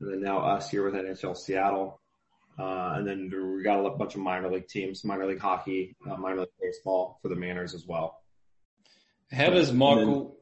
and 0.00 0.12
then 0.12 0.20
now 0.20 0.40
us 0.40 0.70
here 0.70 0.84
with 0.84 0.94
NHL 0.94 1.34
Seattle. 1.34 2.00
Uh, 2.58 2.94
and 2.96 3.06
then 3.06 3.30
we 3.56 3.62
got 3.62 3.84
a 3.84 3.90
bunch 3.90 4.16
of 4.16 4.20
minor 4.20 4.50
league 4.50 4.68
teams, 4.68 5.04
minor 5.04 5.26
league 5.26 5.40
hockey, 5.40 5.96
uh, 6.10 6.16
minor 6.16 6.40
league 6.40 6.48
baseball 6.60 7.18
for 7.22 7.28
the 7.28 7.36
Mariners 7.36 7.72
as 7.72 7.86
well. 7.86 8.20
How 9.30 9.50
does 9.50 9.72
Michael, 9.72 10.36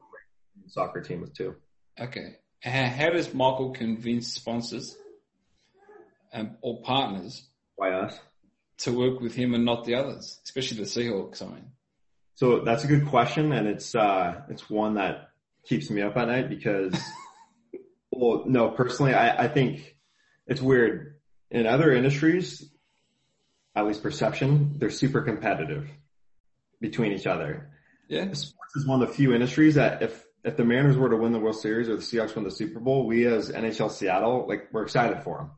soccer 0.67 1.01
team 1.01 1.21
with 1.21 1.33
two. 1.33 1.55
okay, 1.99 2.37
how, 2.61 3.09
does 3.09 3.33
Michael 3.33 3.71
convince 3.71 4.33
sponsors 4.33 4.97
um, 6.33 6.57
or 6.61 6.81
partners 6.81 7.47
Why 7.75 7.91
us? 7.91 8.19
To 8.79 8.91
work 8.91 9.19
with 9.19 9.35
him 9.35 9.53
and 9.53 9.65
not 9.65 9.85
the 9.85 9.95
others, 9.95 10.39
especially 10.43 10.77
the 10.77 10.83
Seahawks. 10.83 11.41
I 11.41 11.45
mean, 11.45 11.71
So 12.35 12.59
that's 12.59 12.83
a 12.83 12.87
good 12.87 13.07
question, 13.07 13.51
and 13.51 13.67
it's 13.67 13.95
uh, 13.95 14.41
it's 14.49 14.69
one 14.69 14.95
that 14.95 15.29
keeps 15.65 15.89
me 15.89 16.01
up 16.01 16.15
at 16.17 16.27
night 16.27 16.49
because, 16.49 16.97
well, 18.11 18.43
no, 18.45 18.69
personally, 18.69 19.13
I, 19.13 19.45
I 19.45 19.47
think 19.47 19.95
it's 20.45 20.61
weird. 20.61 21.15
In 21.49 21.65
other 21.65 21.93
industries, 21.93 22.69
at 23.75 23.85
least 23.85 24.03
perception, 24.03 24.75
they're 24.77 24.89
super 24.89 25.21
competitive 25.21 25.89
between 26.81 27.13
each 27.13 27.27
other. 27.27 27.69
yeah, 28.09 28.33
Sports 28.33 28.75
is 28.75 28.85
one 28.85 29.01
of 29.01 29.07
the 29.07 29.13
few 29.13 29.33
industries 29.33 29.75
that 29.75 30.01
if 30.01 30.25
if 30.43 30.55
the 30.55 30.63
Mariners 30.63 30.97
were 30.97 31.09
to 31.09 31.17
win 31.17 31.31
the 31.31 31.39
World 31.39 31.59
Series 31.59 31.89
or 31.89 31.95
the 31.95 32.01
Seahawks 32.01 32.35
win 32.35 32.43
the 32.43 32.51
Super 32.51 32.79
Bowl, 32.79 33.05
we 33.05 33.25
as 33.25 33.51
NHL 33.51 33.91
Seattle, 33.91 34.45
like 34.47 34.69
we're 34.71 34.83
excited 34.83 35.23
for 35.23 35.37
them. 35.37 35.51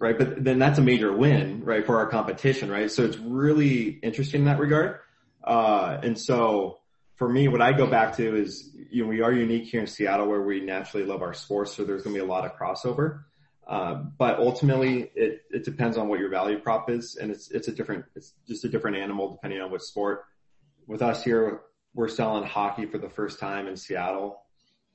Right. 0.00 0.16
But 0.16 0.44
then 0.44 0.60
that's 0.60 0.78
a 0.78 0.82
major 0.82 1.12
win, 1.12 1.64
right, 1.64 1.84
for 1.84 1.98
our 1.98 2.06
competition, 2.06 2.70
right? 2.70 2.88
So 2.88 3.04
it's 3.04 3.16
really 3.18 3.98
interesting 4.02 4.42
in 4.42 4.44
that 4.46 4.60
regard. 4.60 5.00
Uh, 5.42 5.98
and 6.02 6.16
so 6.16 6.78
for 7.16 7.28
me, 7.28 7.48
what 7.48 7.60
I 7.60 7.72
go 7.72 7.86
back 7.86 8.16
to 8.18 8.36
is, 8.36 8.70
you 8.92 9.02
know, 9.02 9.08
we 9.08 9.22
are 9.22 9.32
unique 9.32 9.64
here 9.64 9.80
in 9.80 9.88
Seattle 9.88 10.28
where 10.28 10.42
we 10.42 10.60
naturally 10.60 11.04
love 11.04 11.20
our 11.20 11.34
sports. 11.34 11.74
So 11.74 11.84
there's 11.84 12.04
going 12.04 12.14
to 12.14 12.22
be 12.22 12.24
a 12.24 12.30
lot 12.30 12.44
of 12.44 12.56
crossover. 12.56 13.24
Uh, 13.66 13.94
but 14.16 14.38
ultimately 14.38 15.10
it, 15.16 15.42
it 15.50 15.64
depends 15.64 15.98
on 15.98 16.08
what 16.08 16.20
your 16.20 16.30
value 16.30 16.60
prop 16.60 16.88
is. 16.88 17.16
And 17.16 17.32
it's, 17.32 17.50
it's 17.50 17.66
a 17.66 17.72
different, 17.72 18.04
it's 18.14 18.34
just 18.46 18.64
a 18.64 18.68
different 18.68 18.98
animal 18.98 19.32
depending 19.32 19.60
on 19.60 19.72
which 19.72 19.82
sport. 19.82 20.26
With 20.86 21.02
us 21.02 21.24
here, 21.24 21.62
we're 21.92 22.08
selling 22.08 22.44
hockey 22.44 22.86
for 22.86 22.98
the 22.98 23.10
first 23.10 23.40
time 23.40 23.66
in 23.66 23.76
Seattle. 23.76 24.42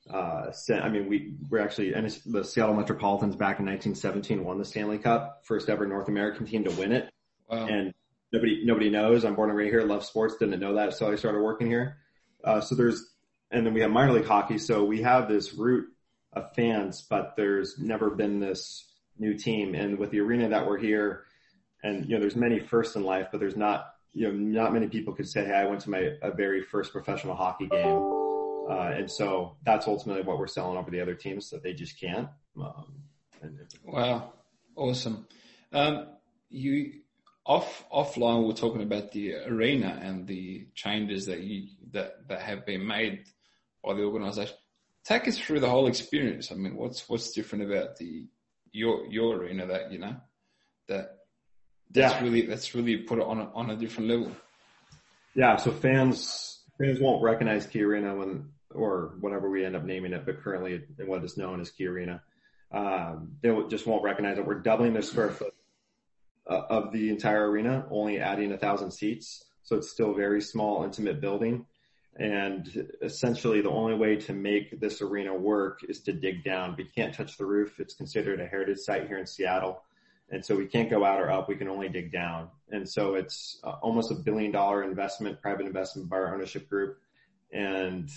Uh, 0.10 0.52
I 0.70 0.90
mean, 0.90 1.08
we, 1.08 1.34
we're 1.50 1.60
actually, 1.60 1.94
and 1.94 2.10
the 2.26 2.44
Seattle 2.44 2.76
Metropolitans 2.76 3.36
back 3.36 3.60
in 3.60 3.66
1917 3.66 4.44
won 4.44 4.58
the 4.58 4.66
Stanley 4.66 4.98
Cup, 4.98 5.42
first 5.46 5.70
ever 5.70 5.88
North 5.88 6.10
American 6.10 6.46
team 6.46 6.66
to 6.66 6.72
win 6.72 6.92
it. 6.92 7.10
wow. 7.50 7.66
And 7.68 7.94
nobody, 8.32 8.66
nobody 8.66 8.90
knows. 8.90 9.24
I'm 9.24 9.36
born 9.36 9.50
and 9.50 9.58
raised 9.58 9.72
here, 9.72 9.84
love 9.84 10.04
sports, 10.04 10.36
didn't 10.38 10.60
know 10.60 10.76
that. 10.76 10.94
So 10.94 11.12
I 11.12 11.16
started 11.16 11.42
working 11.42 11.68
here. 11.68 11.98
Uh, 12.44 12.60
so 12.60 12.76
there's, 12.76 13.14
and 13.52 13.66
then 13.66 13.74
we 13.74 13.82
have 13.82 13.92
minor 13.92 14.14
league 14.14 14.26
hockey. 14.26 14.58
So 14.58 14.84
we 14.84 15.02
have 15.04 15.30
this 15.30 15.54
root 15.54 15.88
of 16.34 16.54
fans, 16.54 17.06
but 17.10 17.36
there's 17.38 17.80
never 17.80 18.10
been 18.10 18.40
this 18.40 18.86
new 19.18 19.38
team. 19.38 19.74
And 19.76 19.98
with 19.98 20.12
the 20.12 20.20
arena 20.20 20.50
that 20.50 20.68
we're 20.68 20.80
here, 20.80 21.24
and 21.84 22.06
you 22.06 22.16
know, 22.16 22.20
there's 22.20 22.36
many 22.36 22.60
firsts 22.60 22.96
in 22.96 23.04
life, 23.04 23.28
but 23.32 23.40
there's 23.40 23.56
not, 23.56 23.94
you 24.12 24.28
know, 24.28 24.34
not 24.34 24.74
many 24.74 24.88
people 24.88 25.14
could 25.14 25.28
say, 25.28 25.46
Hey, 25.46 25.54
I 25.54 25.66
went 25.66 25.82
to 25.82 25.90
my, 25.90 26.12
a 26.22 26.32
very 26.32 26.62
first 26.62 26.92
professional 26.92 27.36
hockey 27.36 27.68
game. 27.68 28.23
Uh, 28.70 28.94
and 28.98 29.12
so 29.12 29.58
that's 29.66 29.88
ultimately 29.88 30.24
what 30.24 30.38
we're 30.38 30.48
selling 30.48 30.78
over 30.78 30.90
the 30.92 31.02
other 31.02 31.16
teams 31.16 31.50
that 31.50 31.64
they 31.64 31.74
just 31.74 32.00
can't. 32.00 32.30
Um, 32.60 33.04
and, 33.42 33.60
Wow, 33.86 34.34
awesome. 34.76 35.28
Um, 35.72 36.08
you 36.50 37.02
off 37.46 37.84
offline, 37.92 38.48
we're 38.48 38.54
talking 38.54 38.84
about 38.84 39.12
the 39.12 39.36
arena 39.36 40.00
and 40.02 40.26
the 40.28 40.68
changes 40.76 41.26
that 41.26 41.42
you 41.42 41.68
that 41.92 42.28
that 42.30 42.42
have 42.42 42.66
been 42.66 42.86
made 42.88 43.26
by 43.84 43.94
the 43.94 44.04
organisation. 44.04 44.56
Take 45.04 45.28
us 45.28 45.38
through 45.38 45.60
the 45.60 45.70
whole 45.70 45.88
experience. 45.88 46.52
I 46.52 46.56
mean, 46.56 46.78
what's 46.78 47.10
what's 47.10 47.34
different 47.34 47.66
about 47.66 47.98
the 47.98 48.28
your 48.72 49.06
your 49.08 49.36
arena 49.38 49.68
that 49.68 49.92
you 49.92 50.00
know 50.00 50.16
that 50.88 51.18
that's 51.92 52.14
Yeah. 52.14 52.24
really 52.24 52.46
that's 52.46 52.74
really 52.74 52.98
put 52.98 53.20
it 53.20 53.26
on 53.26 53.40
a, 53.40 53.52
on 53.54 53.72
a 53.72 53.76
different 53.76 54.10
level. 54.10 54.32
Yeah, 55.36 55.58
so 55.58 55.72
fans 55.72 56.62
fans 56.80 57.00
won't 57.02 57.22
recognize 57.24 57.68
Key 57.68 57.82
Arena 57.84 58.16
when 58.16 58.53
or 58.76 59.16
whatever 59.20 59.50
we 59.50 59.66
end 59.66 59.76
up 59.76 59.84
naming 59.84 60.14
it, 60.14 60.26
but 60.26 60.42
currently 60.42 60.82
what 61.06 61.24
is 61.24 61.38
known 61.38 61.62
as 61.62 61.72
Key 61.72 61.88
Arena. 61.88 62.22
Um, 62.72 63.34
they 63.42 63.56
just 63.70 63.86
won't 63.86 64.04
recognize 64.04 64.38
it. 64.38 64.46
We're 64.46 64.56
doubling 64.56 64.94
the 64.94 65.04
square 65.04 65.30
foot 65.30 65.54
uh, 66.50 66.64
of 66.70 66.92
the 66.92 67.10
entire 67.10 67.50
arena, 67.50 67.86
only 67.92 68.20
adding 68.20 68.52
a 68.52 68.58
thousand 68.58 68.92
seats. 68.92 69.46
So 69.64 69.76
it's 69.78 69.90
still 69.90 70.14
very 70.14 70.42
small, 70.42 70.84
intimate 70.84 71.22
building. 71.22 71.66
And 72.16 72.92
essentially 73.02 73.62
the 73.62 73.70
only 73.70 73.96
way 73.96 74.18
to 74.18 74.34
make 74.34 74.80
this 74.80 75.02
arena 75.02 75.34
work 75.34 75.80
is 75.88 76.02
to 76.02 76.14
dig 76.14 76.44
down. 76.44 76.76
We 76.78 76.84
can't 76.84 77.14
touch 77.14 77.38
the 77.38 77.46
roof. 77.46 77.80
It's 77.80 77.96
considered 77.96 78.40
a 78.40 78.46
heritage 78.46 78.80
site 78.80 79.08
here 79.08 79.18
in 79.18 79.26
Seattle. 79.26 79.82
And 80.30 80.44
so 80.44 80.56
we 80.56 80.68
can't 80.68 80.90
go 80.90 81.06
out 81.06 81.20
or 81.20 81.32
up. 81.32 81.48
We 81.48 81.56
can 81.56 81.68
only 81.68 81.90
dig 81.90 82.12
down. 82.12 82.50
And 82.72 82.88
so 82.88 83.16
it's 83.16 83.60
uh, 83.64 83.76
almost 83.82 84.12
a 84.12 84.16
billion 84.16 84.52
dollar 84.52 84.84
investment, 84.84 85.42
private 85.42 85.66
investment 85.66 86.10
by 86.10 86.18
our 86.18 86.34
ownership 86.34 86.70
group. 86.70 86.98
And 87.52 88.10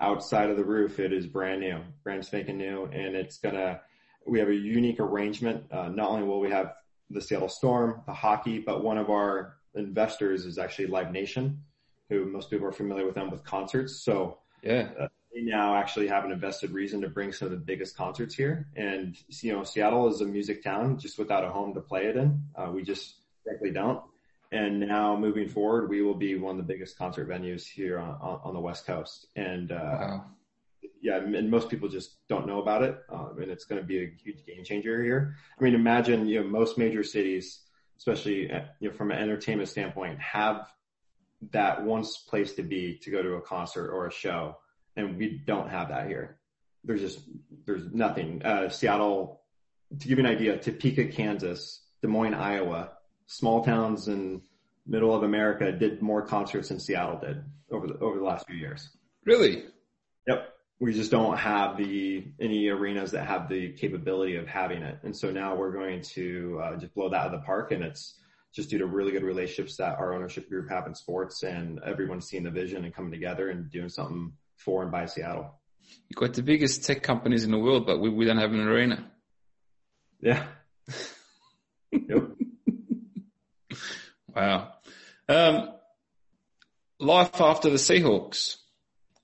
outside 0.00 0.50
of 0.50 0.56
the 0.56 0.64
roof, 0.64 0.98
it 0.98 1.12
is 1.12 1.26
brand 1.26 1.60
new, 1.60 1.80
brand 2.04 2.24
spanking 2.24 2.58
new. 2.58 2.84
And 2.84 3.16
it's 3.16 3.38
gonna, 3.38 3.80
we 4.26 4.38
have 4.38 4.48
a 4.48 4.54
unique 4.54 5.00
arrangement. 5.00 5.64
Uh, 5.70 5.88
not 5.88 6.10
only 6.10 6.24
will 6.24 6.40
we 6.40 6.50
have 6.50 6.74
the 7.10 7.20
Seattle 7.20 7.48
Storm, 7.48 8.02
the 8.06 8.12
hockey, 8.12 8.58
but 8.58 8.84
one 8.84 8.98
of 8.98 9.10
our 9.10 9.56
investors 9.74 10.44
is 10.44 10.58
actually 10.58 10.86
Live 10.86 11.10
Nation, 11.12 11.62
who 12.08 12.26
most 12.26 12.50
people 12.50 12.66
are 12.66 12.72
familiar 12.72 13.06
with 13.06 13.14
them 13.14 13.30
with 13.30 13.44
concerts. 13.44 14.02
So 14.04 14.38
Yeah. 14.62 14.90
uh, 14.98 15.08
they 15.34 15.42
now 15.42 15.74
actually 15.74 16.08
have 16.08 16.24
an 16.24 16.32
invested 16.32 16.70
reason 16.70 17.00
to 17.02 17.08
bring 17.08 17.32
some 17.32 17.46
of 17.46 17.52
the 17.52 17.58
biggest 17.58 17.96
concerts 17.96 18.34
here. 18.34 18.68
And 18.76 19.16
you 19.28 19.52
know, 19.52 19.64
Seattle 19.64 20.08
is 20.08 20.20
a 20.20 20.26
music 20.26 20.62
town 20.62 20.98
just 20.98 21.18
without 21.18 21.44
a 21.44 21.50
home 21.50 21.74
to 21.74 21.80
play 21.80 22.06
it 22.06 22.16
in. 22.16 22.42
Uh, 22.54 22.70
we 22.72 22.82
just 22.82 23.16
frankly 23.44 23.70
don't. 23.70 24.02
And 24.50 24.80
now 24.80 25.16
moving 25.16 25.48
forward, 25.48 25.90
we 25.90 26.00
will 26.02 26.14
be 26.14 26.36
one 26.36 26.58
of 26.58 26.66
the 26.66 26.72
biggest 26.72 26.96
concert 26.96 27.28
venues 27.28 27.66
here 27.66 27.98
on, 27.98 28.10
on, 28.20 28.40
on 28.44 28.54
the 28.54 28.60
West 28.60 28.86
Coast. 28.86 29.26
And, 29.36 29.70
uh, 29.72 29.74
Wow. 29.74 30.24
yeah, 31.02 31.18
and 31.18 31.50
most 31.50 31.68
people 31.68 31.88
just 31.88 32.26
don't 32.28 32.46
know 32.46 32.60
about 32.62 32.82
it. 32.82 32.98
Um, 33.10 33.36
and 33.42 33.50
it's 33.50 33.66
going 33.66 33.80
to 33.80 33.86
be 33.86 33.98
a 34.04 34.10
huge 34.22 34.46
game 34.46 34.64
changer 34.64 35.02
here. 35.04 35.36
I 35.58 35.62
mean, 35.62 35.74
imagine, 35.74 36.26
you 36.26 36.40
know, 36.42 36.48
most 36.48 36.78
major 36.78 37.04
cities, 37.04 37.60
especially, 37.98 38.50
uh, 38.50 38.60
you 38.80 38.88
know, 38.88 38.94
from 38.94 39.10
an 39.10 39.18
entertainment 39.18 39.68
standpoint, 39.68 40.18
have 40.18 40.66
that 41.52 41.84
one 41.84 42.04
place 42.26 42.54
to 42.54 42.62
be 42.62 42.98
to 43.02 43.10
go 43.10 43.22
to 43.22 43.34
a 43.34 43.40
concert 43.42 43.90
or 43.90 44.06
a 44.06 44.12
show. 44.12 44.56
And 44.96 45.18
we 45.18 45.42
don't 45.44 45.68
have 45.68 45.90
that 45.90 46.08
here. 46.08 46.38
There's 46.84 47.00
just, 47.00 47.20
there's 47.66 47.92
nothing. 47.92 48.42
Uh, 48.42 48.70
Seattle, 48.70 49.42
to 49.98 50.08
give 50.08 50.18
you 50.18 50.24
an 50.24 50.30
idea, 50.30 50.56
Topeka, 50.58 51.06
Kansas, 51.08 51.80
Des 52.02 52.08
Moines, 52.08 52.34
Iowa, 52.34 52.92
small 53.28 53.62
towns 53.62 54.08
in 54.08 54.42
middle 54.86 55.14
of 55.14 55.22
America 55.22 55.70
did 55.70 56.02
more 56.02 56.22
concerts 56.22 56.70
than 56.70 56.80
Seattle 56.80 57.20
did 57.20 57.44
over 57.70 57.86
the, 57.86 57.98
over 57.98 58.18
the 58.18 58.24
last 58.24 58.46
few 58.46 58.56
years. 58.56 58.88
Really? 59.24 59.64
Yep. 60.26 60.54
We 60.80 60.94
just 60.94 61.10
don't 61.10 61.36
have 61.36 61.76
the 61.76 62.24
any 62.40 62.68
arenas 62.68 63.10
that 63.10 63.26
have 63.26 63.48
the 63.48 63.72
capability 63.72 64.36
of 64.36 64.46
having 64.46 64.82
it, 64.82 64.98
and 65.02 65.16
so 65.16 65.32
now 65.32 65.56
we're 65.56 65.72
going 65.72 66.02
to 66.14 66.60
uh, 66.62 66.76
just 66.76 66.94
blow 66.94 67.10
that 67.10 67.16
out 67.16 67.26
of 67.26 67.32
the 67.32 67.44
park, 67.44 67.72
and 67.72 67.82
it's 67.82 68.14
just 68.54 68.70
due 68.70 68.78
to 68.78 68.86
really 68.86 69.10
good 69.10 69.24
relationships 69.24 69.76
that 69.76 69.98
our 69.98 70.14
ownership 70.14 70.48
group 70.48 70.70
have 70.70 70.86
in 70.86 70.94
sports, 70.94 71.42
and 71.42 71.80
everyone's 71.84 72.28
seeing 72.28 72.44
the 72.44 72.50
vision 72.50 72.84
and 72.84 72.94
coming 72.94 73.10
together 73.10 73.50
and 73.50 73.70
doing 73.72 73.88
something 73.88 74.32
for 74.56 74.82
and 74.82 74.92
by 74.92 75.06
Seattle. 75.06 75.52
You've 76.08 76.16
got 76.20 76.34
the 76.34 76.42
biggest 76.42 76.84
tech 76.84 77.02
companies 77.02 77.42
in 77.42 77.50
the 77.50 77.58
world, 77.58 77.84
but 77.84 77.98
we, 77.98 78.08
we 78.08 78.24
don't 78.24 78.38
have 78.38 78.52
an 78.52 78.60
arena. 78.60 79.10
Yeah. 80.20 80.46
yep. 81.90 82.28
Wow. 84.38 84.72
Um, 85.28 85.70
life 87.00 87.40
after 87.40 87.70
the 87.70 87.76
Seahawks. 87.76 88.56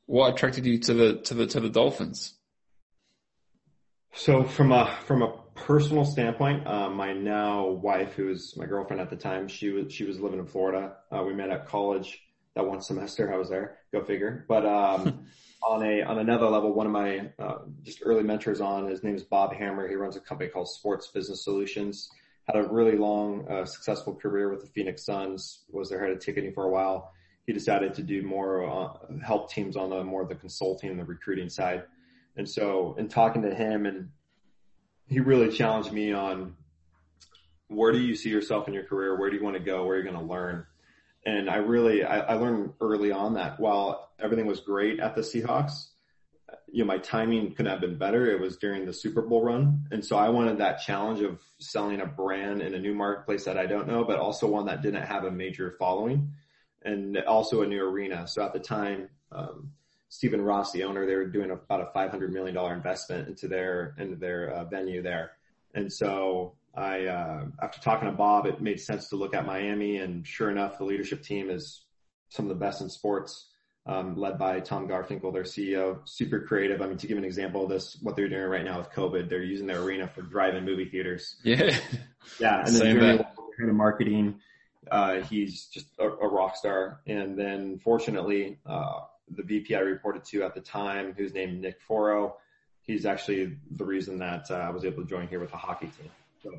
What 0.06 0.34
attracted 0.34 0.66
you 0.66 0.78
to 0.80 0.94
the 0.94 1.14
to 1.22 1.34
the 1.34 1.46
to 1.46 1.60
the 1.60 1.70
Dolphins? 1.70 2.34
So 4.12 4.42
from 4.42 4.72
a 4.72 4.98
from 5.06 5.22
a 5.22 5.32
personal 5.54 6.04
standpoint, 6.04 6.66
uh, 6.66 6.90
my 6.90 7.12
now 7.12 7.68
wife, 7.68 8.14
who 8.14 8.26
was 8.26 8.56
my 8.56 8.66
girlfriend 8.66 9.00
at 9.00 9.08
the 9.08 9.16
time, 9.16 9.46
she 9.46 9.70
was 9.70 9.92
she 9.92 10.04
was 10.04 10.18
living 10.18 10.40
in 10.40 10.46
Florida. 10.46 10.96
Uh, 11.12 11.22
we 11.22 11.32
met 11.32 11.50
at 11.50 11.68
college 11.68 12.20
that 12.56 12.66
one 12.66 12.80
semester. 12.80 13.32
I 13.32 13.36
was 13.36 13.48
there. 13.48 13.78
Go 13.92 14.02
figure. 14.02 14.44
But 14.48 14.66
um, 14.66 15.26
on 15.62 15.84
a 15.84 16.02
on 16.02 16.18
another 16.18 16.46
level, 16.48 16.74
one 16.74 16.86
of 16.86 16.92
my 16.92 17.30
uh, 17.38 17.58
just 17.82 18.00
early 18.04 18.24
mentors 18.24 18.60
on 18.60 18.88
his 18.88 19.04
name 19.04 19.14
is 19.14 19.22
Bob 19.22 19.54
Hamer. 19.54 19.86
He 19.86 19.94
runs 19.94 20.16
a 20.16 20.20
company 20.20 20.50
called 20.50 20.68
Sports 20.68 21.06
Business 21.06 21.44
Solutions. 21.44 22.10
Had 22.46 22.56
a 22.56 22.68
really 22.68 22.96
long, 22.96 23.46
uh, 23.48 23.64
successful 23.64 24.14
career 24.14 24.50
with 24.50 24.60
the 24.60 24.66
Phoenix 24.66 25.04
Suns. 25.04 25.64
Was 25.70 25.88
their 25.88 26.00
head 26.00 26.10
of 26.10 26.20
ticketing 26.20 26.52
for 26.52 26.64
a 26.64 26.70
while. 26.70 27.12
He 27.46 27.52
decided 27.52 27.94
to 27.94 28.02
do 28.02 28.22
more 28.22 28.64
uh, 28.64 29.16
help 29.24 29.50
teams 29.50 29.76
on 29.76 29.90
the 29.90 30.02
more 30.04 30.22
of 30.22 30.28
the 30.28 30.34
consulting 30.34 30.90
and 30.90 30.98
the 30.98 31.04
recruiting 31.04 31.48
side. 31.48 31.84
And 32.36 32.48
so, 32.48 32.94
in 32.98 33.08
talking 33.08 33.42
to 33.42 33.54
him, 33.54 33.86
and 33.86 34.10
he 35.06 35.20
really 35.20 35.50
challenged 35.50 35.92
me 35.92 36.12
on 36.12 36.54
where 37.68 37.92
do 37.92 37.98
you 37.98 38.14
see 38.14 38.30
yourself 38.30 38.68
in 38.68 38.74
your 38.74 38.84
career? 38.84 39.18
Where 39.18 39.30
do 39.30 39.36
you 39.36 39.42
want 39.42 39.56
to 39.56 39.62
go? 39.62 39.84
Where 39.84 39.96
are 39.96 39.98
you 39.98 40.04
going 40.04 40.16
to 40.20 40.32
learn? 40.32 40.66
And 41.26 41.48
I 41.48 41.56
really, 41.56 42.04
I, 42.04 42.20
I 42.20 42.34
learned 42.34 42.74
early 42.80 43.10
on 43.10 43.34
that 43.34 43.58
while 43.58 44.10
everything 44.20 44.46
was 44.46 44.60
great 44.60 45.00
at 45.00 45.14
the 45.14 45.22
Seahawks, 45.22 45.88
you 46.74 46.80
know, 46.80 46.86
my 46.86 46.98
timing 46.98 47.54
couldn't 47.54 47.70
have 47.70 47.80
been 47.80 47.96
better. 47.96 48.28
It 48.32 48.40
was 48.40 48.56
during 48.56 48.84
the 48.84 48.92
Super 48.92 49.22
Bowl 49.22 49.44
run. 49.44 49.86
And 49.92 50.04
so 50.04 50.16
I 50.16 50.28
wanted 50.28 50.58
that 50.58 50.82
challenge 50.82 51.20
of 51.20 51.38
selling 51.60 52.00
a 52.00 52.06
brand 52.06 52.62
in 52.62 52.74
a 52.74 52.80
new 52.80 52.92
marketplace 52.92 53.44
that 53.44 53.56
I 53.56 53.66
don't 53.66 53.86
know, 53.86 54.02
but 54.02 54.18
also 54.18 54.48
one 54.48 54.66
that 54.66 54.82
didn't 54.82 55.04
have 55.04 55.22
a 55.22 55.30
major 55.30 55.76
following 55.78 56.32
and 56.82 57.16
also 57.28 57.62
a 57.62 57.66
new 57.66 57.80
arena. 57.80 58.26
So 58.26 58.44
at 58.44 58.52
the 58.52 58.58
time, 58.58 59.08
um, 59.30 59.70
Stephen 60.08 60.42
Ross, 60.42 60.72
the 60.72 60.82
owner, 60.82 61.06
they 61.06 61.14
were 61.14 61.28
doing 61.28 61.52
about 61.52 61.80
a 61.80 61.96
$500 61.96 62.30
million 62.30 62.56
investment 62.72 63.28
into 63.28 63.46
their, 63.46 63.94
into 63.96 64.16
their 64.16 64.50
uh, 64.50 64.64
venue 64.64 65.00
there. 65.00 65.30
And 65.74 65.92
so 65.92 66.54
I, 66.74 67.06
uh, 67.06 67.44
after 67.62 67.80
talking 67.80 68.08
to 68.08 68.16
Bob, 68.16 68.46
it 68.46 68.60
made 68.60 68.80
sense 68.80 69.10
to 69.10 69.16
look 69.16 69.32
at 69.32 69.46
Miami 69.46 69.98
and 69.98 70.26
sure 70.26 70.50
enough, 70.50 70.78
the 70.78 70.84
leadership 70.84 71.22
team 71.22 71.50
is 71.50 71.84
some 72.30 72.46
of 72.46 72.48
the 72.48 72.56
best 72.56 72.80
in 72.80 72.90
sports, 72.90 73.46
um, 73.86 74.16
led 74.16 74.38
by 74.38 74.60
Tom 74.60 74.88
Garfinkel, 74.88 75.32
their 75.32 75.42
CEO, 75.42 75.98
super 76.04 76.40
creative. 76.40 76.80
I 76.80 76.86
mean, 76.86 76.96
to 76.98 77.06
give 77.06 77.18
an 77.18 77.24
example 77.24 77.64
of 77.64 77.68
this, 77.68 77.98
what 78.00 78.16
they're 78.16 78.28
doing 78.28 78.42
right 78.42 78.64
now 78.64 78.78
with 78.78 78.90
COVID, 78.90 79.28
they're 79.28 79.42
using 79.42 79.66
their 79.66 79.82
arena 79.82 80.08
for 80.08 80.22
drive-in 80.22 80.64
movie 80.64 80.86
theaters. 80.86 81.36
Yeah. 81.42 81.78
Yeah. 82.40 82.60
And 82.60 82.70
Same 82.70 82.98
then 82.98 83.16
that. 83.18 83.34
Of 83.68 83.74
marketing, 83.74 84.40
uh, 84.90 85.20
he's 85.20 85.66
just 85.66 85.86
a, 85.98 86.08
a 86.08 86.28
rock 86.28 86.56
star. 86.56 87.00
And 87.06 87.38
then 87.38 87.78
fortunately, 87.78 88.58
uh, 88.66 89.00
the 89.30 89.42
VP 89.42 89.74
I 89.74 89.80
reported 89.80 90.24
to 90.26 90.42
at 90.42 90.54
the 90.54 90.60
time, 90.60 91.14
who's 91.16 91.34
named 91.34 91.60
Nick 91.60 91.80
Foro, 91.86 92.36
he's 92.82 93.06
actually 93.06 93.56
the 93.70 93.84
reason 93.84 94.18
that 94.18 94.50
uh, 94.50 94.54
I 94.54 94.70
was 94.70 94.84
able 94.84 95.02
to 95.02 95.08
join 95.08 95.28
here 95.28 95.40
with 95.40 95.50
the 95.50 95.56
hockey 95.56 95.86
team. 95.86 96.10
So 96.42 96.50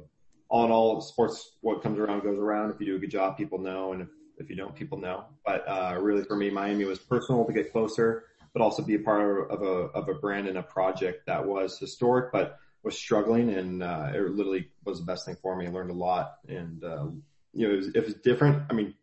all 0.49 0.65
in 0.65 0.71
all, 0.71 1.01
sports, 1.01 1.51
what 1.61 1.81
comes 1.81 1.99
around 1.99 2.23
goes 2.23 2.37
around. 2.37 2.71
If 2.71 2.79
you 2.79 2.85
do 2.85 2.95
a 2.95 2.99
good 2.99 3.11
job, 3.11 3.37
people 3.37 3.59
know. 3.59 3.93
And 3.93 4.03
if, 4.03 4.07
if 4.37 4.49
you 4.49 4.55
don't, 4.55 4.75
people 4.75 4.99
know. 4.99 5.25
But, 5.45 5.67
uh, 5.67 5.97
really 5.99 6.23
for 6.23 6.35
me, 6.35 6.49
Miami 6.49 6.85
was 6.85 6.99
personal 6.99 7.45
to 7.45 7.53
get 7.53 7.71
closer, 7.71 8.25
but 8.53 8.61
also 8.61 8.83
be 8.83 8.95
a 8.95 8.99
part 8.99 9.51
of 9.51 9.61
a, 9.61 9.65
of 9.65 10.09
a 10.09 10.13
brand 10.13 10.47
and 10.47 10.57
a 10.57 10.63
project 10.63 11.25
that 11.27 11.45
was 11.45 11.77
historic, 11.77 12.31
but 12.31 12.57
was 12.83 12.97
struggling. 12.97 13.49
And, 13.49 13.83
uh, 13.83 14.11
it 14.13 14.21
literally 14.21 14.69
was 14.83 14.99
the 14.99 15.05
best 15.05 15.25
thing 15.25 15.37
for 15.41 15.55
me. 15.55 15.67
I 15.67 15.69
learned 15.69 15.91
a 15.91 15.95
lot 15.95 16.35
and, 16.47 16.83
uh, 16.83 17.07
you 17.53 17.67
know, 17.67 17.73
it 17.73 17.77
was, 17.77 17.87
it 17.87 18.05
was 18.05 18.13
different. 18.15 18.63
I 18.69 18.73
mean, 18.73 18.93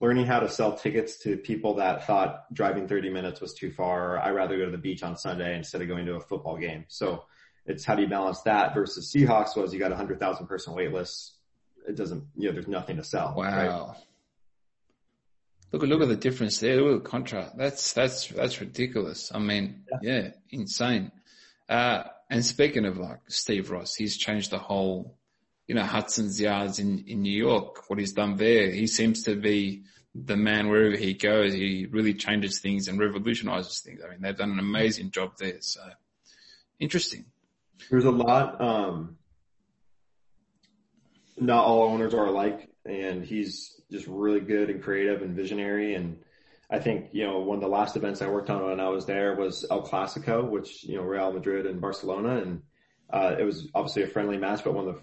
learning 0.00 0.26
how 0.26 0.40
to 0.40 0.48
sell 0.48 0.76
tickets 0.76 1.16
to 1.18 1.36
people 1.36 1.76
that 1.76 2.06
thought 2.06 2.52
driving 2.52 2.88
30 2.88 3.08
minutes 3.10 3.40
was 3.40 3.54
too 3.54 3.70
far. 3.70 4.18
I'd 4.18 4.32
rather 4.32 4.58
go 4.58 4.64
to 4.64 4.70
the 4.72 4.76
beach 4.76 5.04
on 5.04 5.16
Sunday 5.16 5.56
instead 5.56 5.80
of 5.80 5.88
going 5.88 6.04
to 6.06 6.16
a 6.16 6.20
football 6.20 6.58
game. 6.58 6.84
So 6.88 7.24
it's 7.64 7.84
how 7.84 7.94
do 7.94 8.02
you 8.02 8.08
balance 8.08 8.40
that 8.42 8.74
versus 8.74 9.12
Seahawks 9.14 9.56
was 9.56 9.72
you 9.72 9.78
got 9.78 9.92
a 9.92 9.96
hundred 9.96 10.18
thousand 10.18 10.48
person 10.48 10.74
wait 10.74 10.92
list. 10.92 11.34
It 11.88 11.96
doesn't, 11.96 12.24
you 12.36 12.48
know, 12.48 12.52
there's 12.52 12.68
nothing 12.68 12.96
to 12.96 13.04
sell. 13.04 13.34
Right? 13.36 13.68
Look 15.72 15.82
at 15.82 15.88
look 15.88 16.02
at 16.02 16.08
the 16.08 16.16
difference 16.16 16.60
there. 16.60 16.76
Look 16.76 16.98
at 16.98 17.04
the 17.04 17.10
contract. 17.10 17.56
That's 17.56 17.92
that's 17.94 18.28
that's 18.28 18.60
ridiculous. 18.60 19.32
I 19.34 19.38
mean, 19.38 19.84
yeah, 20.02 20.28
insane. 20.50 21.10
Uh, 21.68 22.04
and 22.28 22.44
speaking 22.44 22.84
of 22.84 22.98
like 22.98 23.20
Steve 23.28 23.70
Ross, 23.70 23.94
he's 23.94 24.16
changed 24.16 24.50
the 24.50 24.58
whole, 24.58 25.16
you 25.66 25.74
know, 25.74 25.84
Hudson's 25.84 26.38
Yards 26.38 26.78
in 26.78 27.04
in 27.06 27.22
New 27.22 27.36
York. 27.36 27.88
What 27.88 27.98
he's 27.98 28.12
done 28.12 28.36
there, 28.36 28.70
he 28.70 28.86
seems 28.86 29.24
to 29.24 29.34
be 29.34 29.84
the 30.14 30.36
man 30.36 30.68
wherever 30.68 30.96
he 30.96 31.14
goes. 31.14 31.54
He 31.54 31.86
really 31.90 32.14
changes 32.14 32.60
things 32.60 32.88
and 32.88 32.98
revolutionizes 32.98 33.80
things. 33.80 34.02
I 34.04 34.10
mean, 34.10 34.20
they've 34.20 34.36
done 34.36 34.52
an 34.52 34.58
amazing 34.58 35.10
job 35.10 35.32
there. 35.38 35.60
So 35.60 35.80
interesting. 36.78 37.24
There's 37.90 38.04
a 38.04 38.10
lot, 38.10 38.60
um, 38.60 39.16
not 41.38 41.64
all 41.64 41.84
owners 41.84 42.14
are 42.14 42.26
alike 42.26 42.68
and 42.84 43.24
he's 43.24 43.80
just 43.92 44.06
really 44.08 44.40
good 44.40 44.70
and 44.70 44.82
creative 44.82 45.22
and 45.22 45.36
visionary. 45.36 45.94
And 45.94 46.18
I 46.70 46.78
think, 46.78 47.10
you 47.12 47.24
know, 47.24 47.40
one 47.40 47.56
of 47.56 47.62
the 47.62 47.68
last 47.68 47.96
events 47.96 48.22
I 48.22 48.28
worked 48.28 48.50
on 48.50 48.64
when 48.64 48.80
I 48.80 48.88
was 48.88 49.06
there 49.06 49.36
was 49.36 49.64
El 49.70 49.86
Clasico, 49.86 50.48
which, 50.48 50.84
you 50.84 50.96
know, 50.96 51.02
Real 51.02 51.32
Madrid 51.32 51.66
and 51.66 51.80
Barcelona. 51.80 52.38
And, 52.38 52.62
uh, 53.10 53.36
it 53.38 53.44
was 53.44 53.68
obviously 53.74 54.02
a 54.02 54.06
friendly 54.06 54.38
match, 54.38 54.64
but 54.64 54.74
one 54.74 54.88
of 54.88 55.02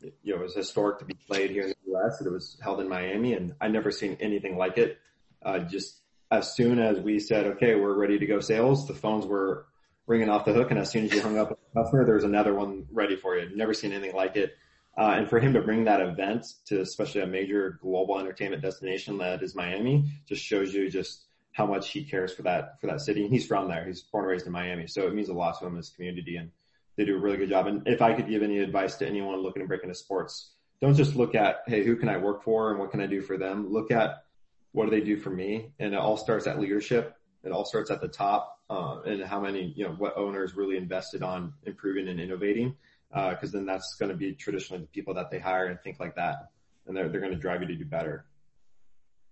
the, 0.00 0.12
you 0.22 0.34
know, 0.34 0.40
it 0.40 0.44
was 0.44 0.54
historic 0.54 0.98
to 0.98 1.04
be 1.04 1.14
played 1.14 1.50
here 1.50 1.62
in 1.62 1.68
the 1.68 1.90
U.S. 1.92 2.20
it 2.20 2.32
was 2.32 2.58
held 2.62 2.80
in 2.80 2.88
Miami 2.88 3.34
and 3.34 3.54
I 3.60 3.68
never 3.68 3.90
seen 3.90 4.16
anything 4.20 4.56
like 4.56 4.78
it. 4.78 4.98
Uh, 5.44 5.58
just 5.60 6.00
as 6.30 6.54
soon 6.54 6.78
as 6.78 6.98
we 6.98 7.20
said, 7.20 7.46
okay, 7.46 7.74
we're 7.74 7.94
ready 7.94 8.18
to 8.18 8.26
go 8.26 8.40
sales, 8.40 8.88
the 8.88 8.94
phones 8.94 9.26
were 9.26 9.66
ringing 10.06 10.28
off 10.28 10.44
the 10.44 10.52
hook. 10.52 10.70
And 10.70 10.80
as 10.80 10.90
soon 10.90 11.04
as 11.04 11.12
you 11.12 11.20
hung 11.20 11.38
up 11.38 11.50
with 11.50 11.58
customer, 11.74 12.04
there 12.04 12.14
was 12.14 12.24
another 12.24 12.54
one 12.54 12.86
ready 12.90 13.16
for 13.16 13.36
you. 13.36 13.54
Never 13.54 13.74
seen 13.74 13.92
anything 13.92 14.16
like 14.16 14.36
it. 14.36 14.56
Uh, 14.96 15.14
and 15.16 15.28
for 15.28 15.40
him 15.40 15.52
to 15.52 15.60
bring 15.60 15.84
that 15.84 16.00
event 16.00 16.46
to 16.66 16.80
especially 16.80 17.20
a 17.20 17.26
major 17.26 17.78
global 17.82 18.18
entertainment 18.18 18.62
destination 18.62 19.18
that 19.18 19.42
is 19.42 19.54
Miami 19.54 20.08
just 20.28 20.42
shows 20.42 20.72
you 20.72 20.88
just 20.88 21.24
how 21.52 21.66
much 21.66 21.90
he 21.90 22.04
cares 22.04 22.32
for 22.32 22.42
that, 22.42 22.80
for 22.80 22.86
that 22.86 23.00
city. 23.00 23.24
And 23.24 23.32
he's 23.32 23.46
from 23.46 23.68
there. 23.68 23.84
He's 23.84 24.02
born 24.02 24.24
and 24.24 24.30
raised 24.30 24.46
in 24.46 24.52
Miami. 24.52 24.86
So 24.86 25.06
it 25.06 25.14
means 25.14 25.28
a 25.28 25.34
lot 25.34 25.58
to 25.58 25.66
him 25.66 25.78
as 25.78 25.90
a 25.90 25.94
community 25.94 26.36
and 26.36 26.50
they 26.96 27.04
do 27.04 27.16
a 27.16 27.18
really 27.18 27.38
good 27.38 27.48
job. 27.48 27.66
And 27.66 27.86
if 27.86 28.02
I 28.02 28.14
could 28.14 28.28
give 28.28 28.42
any 28.42 28.58
advice 28.58 28.96
to 28.96 29.06
anyone 29.06 29.42
looking 29.42 29.62
to 29.62 29.68
break 29.68 29.82
into 29.82 29.94
sports, 29.94 30.50
don't 30.80 30.94
just 30.94 31.16
look 31.16 31.34
at, 31.34 31.62
Hey, 31.66 31.84
who 31.84 31.96
can 31.96 32.08
I 32.08 32.16
work 32.16 32.44
for 32.44 32.70
and 32.70 32.78
what 32.78 32.90
can 32.90 33.00
I 33.00 33.06
do 33.06 33.20
for 33.20 33.36
them? 33.36 33.72
Look 33.72 33.90
at 33.90 34.24
what 34.72 34.84
do 34.86 34.90
they 34.90 35.00
do 35.00 35.16
for 35.16 35.30
me? 35.30 35.72
And 35.78 35.94
it 35.94 35.96
all 35.96 36.16
starts 36.16 36.46
at 36.46 36.60
leadership. 36.60 37.16
It 37.44 37.52
all 37.52 37.64
starts 37.64 37.90
at 37.90 38.00
the 38.00 38.08
top, 38.08 38.58
uh, 38.70 39.00
and 39.06 39.22
how 39.22 39.38
many, 39.38 39.72
you 39.76 39.84
know, 39.84 39.92
what 39.92 40.16
owners 40.16 40.54
really 40.56 40.76
invested 40.76 41.22
on 41.22 41.52
improving 41.64 42.08
and 42.08 42.18
innovating. 42.18 42.74
Uh, 43.14 43.34
cause 43.36 43.52
then 43.52 43.64
that's 43.64 43.94
going 43.98 44.10
to 44.10 44.16
be 44.16 44.34
traditionally 44.34 44.82
the 44.82 44.88
people 44.88 45.14
that 45.14 45.30
they 45.30 45.38
hire 45.38 45.66
and 45.66 45.80
think 45.82 46.00
like 46.00 46.16
that. 46.16 46.50
And 46.86 46.96
they're, 46.96 47.08
they're 47.08 47.20
going 47.20 47.32
to 47.32 47.38
drive 47.38 47.60
you 47.62 47.68
to 47.68 47.76
do 47.76 47.84
better. 47.84 48.26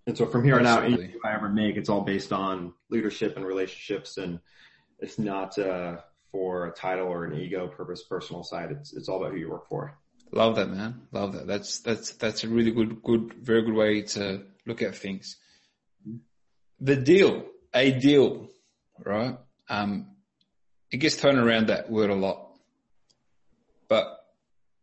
And 0.07 0.17
so 0.17 0.25
from 0.25 0.43
here 0.43 0.57
on 0.57 0.65
out, 0.65 0.85
anything 0.85 1.13
I 1.23 1.33
ever 1.33 1.49
make, 1.49 1.75
it's 1.75 1.89
all 1.89 2.01
based 2.01 2.31
on 2.31 2.73
leadership 2.89 3.35
and 3.35 3.45
relationships 3.45 4.17
and 4.17 4.39
it's 4.99 5.19
not, 5.19 5.57
uh, 5.59 5.97
for 6.31 6.67
a 6.67 6.71
title 6.71 7.07
or 7.07 7.25
an 7.25 7.39
ego 7.39 7.67
purpose 7.67 8.03
personal 8.03 8.43
side. 8.43 8.71
It's, 8.71 8.93
it's 8.93 9.07
all 9.07 9.17
about 9.17 9.33
who 9.33 9.37
you 9.37 9.49
work 9.49 9.67
for. 9.67 9.97
Love 10.31 10.55
that, 10.55 10.69
man. 10.69 11.01
Love 11.11 11.33
that. 11.33 11.45
That's, 11.45 11.79
that's, 11.81 12.11
that's 12.13 12.43
a 12.43 12.47
really 12.47 12.71
good, 12.71 13.03
good, 13.03 13.33
very 13.35 13.61
good 13.63 13.75
way 13.75 14.01
to 14.01 14.43
look 14.65 14.81
at 14.81 14.95
things. 14.95 15.37
The 16.79 16.95
deal, 16.95 17.45
a 17.73 17.91
deal, 17.91 18.49
right? 19.05 19.37
Um, 19.69 20.07
it 20.91 20.97
gets 20.97 21.15
thrown 21.15 21.37
around 21.37 21.67
that 21.67 21.89
word 21.89 22.09
a 22.09 22.15
lot, 22.15 22.42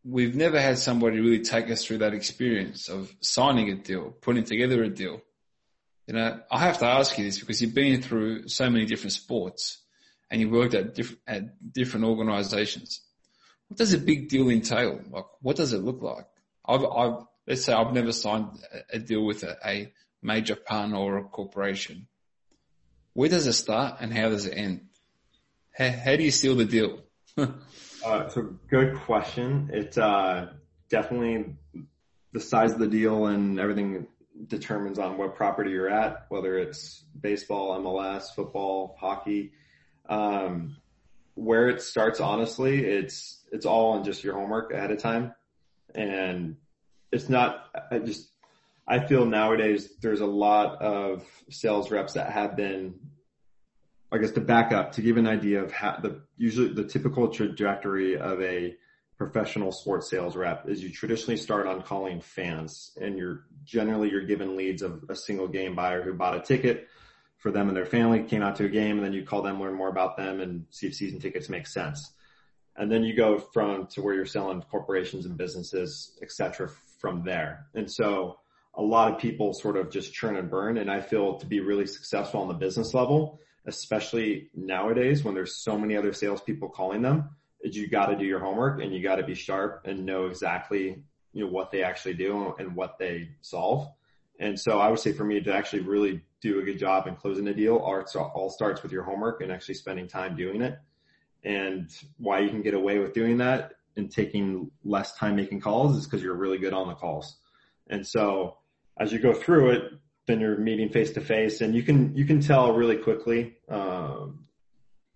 we've 0.04 0.34
never 0.34 0.60
had 0.60 0.78
somebody 0.78 1.20
really 1.20 1.40
take 1.40 1.70
us 1.70 1.84
through 1.84 1.98
that 1.98 2.14
experience 2.14 2.88
of 2.88 3.14
signing 3.20 3.70
a 3.70 3.74
deal, 3.74 4.14
putting 4.20 4.44
together 4.44 4.82
a 4.82 4.88
deal. 4.88 5.20
You 6.06 6.14
know, 6.14 6.40
I 6.50 6.58
have 6.60 6.78
to 6.78 6.86
ask 6.86 7.16
you 7.18 7.24
this 7.24 7.38
because 7.38 7.60
you've 7.60 7.74
been 7.74 8.02
through 8.02 8.48
so 8.48 8.68
many 8.68 8.86
different 8.86 9.12
sports 9.12 9.78
and 10.30 10.40
you 10.40 10.48
worked 10.48 10.74
at 10.74 10.94
different, 10.94 11.20
at 11.26 11.72
different 11.72 12.06
organizations. 12.06 13.00
What 13.68 13.78
does 13.78 13.92
a 13.92 13.98
big 13.98 14.28
deal 14.28 14.48
entail? 14.50 15.00
Like, 15.10 15.26
what 15.40 15.56
does 15.56 15.72
it 15.72 15.82
look 15.82 16.02
like? 16.02 16.26
I've, 16.64 16.84
I've, 16.84 17.24
let's 17.46 17.64
say 17.64 17.72
I've 17.72 17.92
never 17.92 18.12
signed 18.12 18.48
a 18.92 18.98
deal 18.98 19.24
with 19.24 19.44
a, 19.44 19.56
a 19.64 19.92
major 20.22 20.56
partner 20.56 20.96
or 20.96 21.18
a 21.18 21.24
corporation. 21.24 22.08
Where 23.12 23.28
does 23.28 23.46
it 23.46 23.52
start 23.52 23.96
and 24.00 24.12
how 24.12 24.30
does 24.30 24.46
it 24.46 24.56
end? 24.56 24.86
How, 25.72 25.90
how 25.90 26.16
do 26.16 26.22
you 26.22 26.30
seal 26.30 26.56
the 26.56 26.64
deal? 26.64 27.00
uh, 28.04 28.28
so 28.28 28.54
good 28.68 28.96
question. 28.96 29.70
It's, 29.72 29.98
uh, 29.98 30.52
definitely 30.90 31.56
the 32.32 32.40
size 32.40 32.72
of 32.72 32.78
the 32.78 32.88
deal 32.88 33.26
and 33.26 33.58
everything 33.58 34.06
determines 34.46 34.98
on 34.98 35.16
what 35.16 35.36
property 35.36 35.70
you're 35.70 35.88
at, 35.88 36.26
whether 36.28 36.58
it's 36.58 37.04
baseball, 37.18 37.78
MLS, 37.80 38.34
football, 38.34 38.96
hockey. 38.98 39.52
Um, 40.08 40.76
where 41.34 41.68
it 41.68 41.80
starts, 41.80 42.20
honestly, 42.20 42.84
it's, 42.84 43.44
it's 43.52 43.64
all 43.64 43.92
on 43.92 44.04
just 44.04 44.24
your 44.24 44.34
homework 44.34 44.72
ahead 44.72 44.90
of 44.90 44.98
time. 44.98 45.32
And 45.94 46.56
it's 47.12 47.28
not, 47.28 47.64
I 47.90 47.98
just, 48.00 48.28
I 48.86 49.06
feel 49.06 49.24
nowadays 49.24 49.88
there's 50.02 50.20
a 50.20 50.26
lot 50.26 50.82
of 50.82 51.24
sales 51.48 51.90
reps 51.90 52.14
that 52.14 52.30
have 52.30 52.56
been, 52.56 52.94
I 54.12 54.18
guess 54.18 54.32
to 54.32 54.40
back 54.40 54.72
up, 54.72 54.92
to 54.92 55.02
give 55.02 55.16
an 55.16 55.26
idea 55.26 55.62
of 55.62 55.72
how 55.72 55.98
the, 56.02 56.22
usually 56.36 56.72
the 56.72 56.84
typical 56.84 57.28
trajectory 57.28 58.18
of 58.18 58.40
a 58.42 58.74
professional 59.16 59.70
sports 59.70 60.08
sales 60.10 60.34
rep 60.34 60.68
is 60.68 60.82
you 60.82 60.90
traditionally 60.90 61.36
start 61.36 61.66
on 61.66 61.82
calling 61.82 62.20
fans 62.20 62.92
and 63.00 63.18
you're 63.18 63.44
generally 63.64 64.10
you're 64.10 64.24
given 64.24 64.56
leads 64.56 64.80
of 64.80 65.04
a 65.10 65.14
single 65.14 65.46
game 65.46 65.76
buyer 65.76 66.02
who 66.02 66.14
bought 66.14 66.34
a 66.34 66.40
ticket 66.40 66.88
for 67.40 67.50
them 67.50 67.68
and 67.68 67.76
their 67.76 67.86
family, 67.86 68.22
came 68.22 68.42
out 68.42 68.56
to 68.56 68.66
a 68.66 68.68
game, 68.68 68.96
and 68.96 69.04
then 69.04 69.12
you 69.12 69.24
call 69.24 69.42
them, 69.42 69.60
learn 69.60 69.74
more 69.74 69.88
about 69.88 70.16
them, 70.16 70.40
and 70.40 70.66
see 70.70 70.86
if 70.86 70.94
season 70.94 71.18
tickets 71.18 71.48
make 71.48 71.66
sense. 71.66 72.12
And 72.76 72.92
then 72.92 73.02
you 73.02 73.16
go 73.16 73.38
from 73.38 73.86
to 73.88 74.02
where 74.02 74.14
you're 74.14 74.26
selling 74.26 74.62
corporations 74.62 75.24
and 75.24 75.36
businesses, 75.36 76.18
et 76.22 76.30
cetera, 76.30 76.70
from 76.98 77.24
there. 77.24 77.66
And 77.74 77.90
so 77.90 78.38
a 78.74 78.82
lot 78.82 79.12
of 79.12 79.18
people 79.18 79.54
sort 79.54 79.76
of 79.76 79.90
just 79.90 80.12
churn 80.12 80.36
and 80.36 80.50
burn. 80.50 80.76
And 80.76 80.90
I 80.90 81.00
feel 81.00 81.38
to 81.38 81.46
be 81.46 81.60
really 81.60 81.86
successful 81.86 82.40
on 82.42 82.48
the 82.48 82.54
business 82.54 82.94
level, 82.94 83.40
especially 83.66 84.50
nowadays 84.54 85.24
when 85.24 85.34
there's 85.34 85.62
so 85.62 85.78
many 85.78 85.96
other 85.96 86.12
salespeople 86.12 86.68
calling 86.68 87.02
them, 87.02 87.30
you 87.62 87.88
got 87.88 88.06
to 88.06 88.16
do 88.16 88.24
your 88.24 88.40
homework 88.40 88.82
and 88.82 88.92
you 88.94 89.02
got 89.02 89.16
to 89.16 89.22
be 89.22 89.34
sharp 89.34 89.82
and 89.84 90.06
know 90.06 90.26
exactly 90.26 91.02
you 91.32 91.44
know 91.44 91.50
what 91.50 91.70
they 91.70 91.82
actually 91.82 92.14
do 92.14 92.54
and 92.58 92.74
what 92.74 92.98
they 92.98 93.28
solve. 93.40 93.88
And 94.38 94.58
so 94.58 94.78
I 94.78 94.88
would 94.88 94.98
say 94.98 95.12
for 95.12 95.24
me 95.24 95.40
to 95.40 95.54
actually 95.54 95.82
really 95.82 96.22
do 96.40 96.58
a 96.60 96.62
good 96.62 96.78
job 96.78 97.06
in 97.06 97.14
closing 97.14 97.46
a 97.48 97.54
deal, 97.54 97.76
all 97.76 98.50
starts 98.50 98.82
with 98.82 98.90
your 98.90 99.02
homework 99.02 99.42
and 99.42 99.52
actually 99.52 99.74
spending 99.74 100.08
time 100.08 100.34
doing 100.34 100.62
it. 100.62 100.78
And 101.44 101.90
why 102.16 102.40
you 102.40 102.48
can 102.48 102.62
get 102.62 102.74
away 102.74 102.98
with 102.98 103.12
doing 103.12 103.38
that 103.38 103.74
and 103.96 104.10
taking 104.10 104.70
less 104.84 105.14
time 105.16 105.36
making 105.36 105.60
calls 105.60 105.96
is 105.96 106.04
because 106.06 106.22
you're 106.22 106.34
really 106.34 106.58
good 106.58 106.72
on 106.72 106.88
the 106.88 106.94
calls. 106.94 107.36
And 107.88 108.06
so 108.06 108.56
as 108.98 109.12
you 109.12 109.18
go 109.18 109.32
through 109.34 109.70
it, 109.70 109.92
then 110.30 110.40
you're 110.40 110.56
meeting 110.56 110.88
face 110.88 111.10
to 111.12 111.20
face 111.20 111.60
and 111.60 111.74
you 111.74 111.82
can, 111.82 112.16
you 112.16 112.24
can 112.24 112.40
tell 112.40 112.72
really 112.72 112.96
quickly, 112.96 113.56
um, 113.68 114.46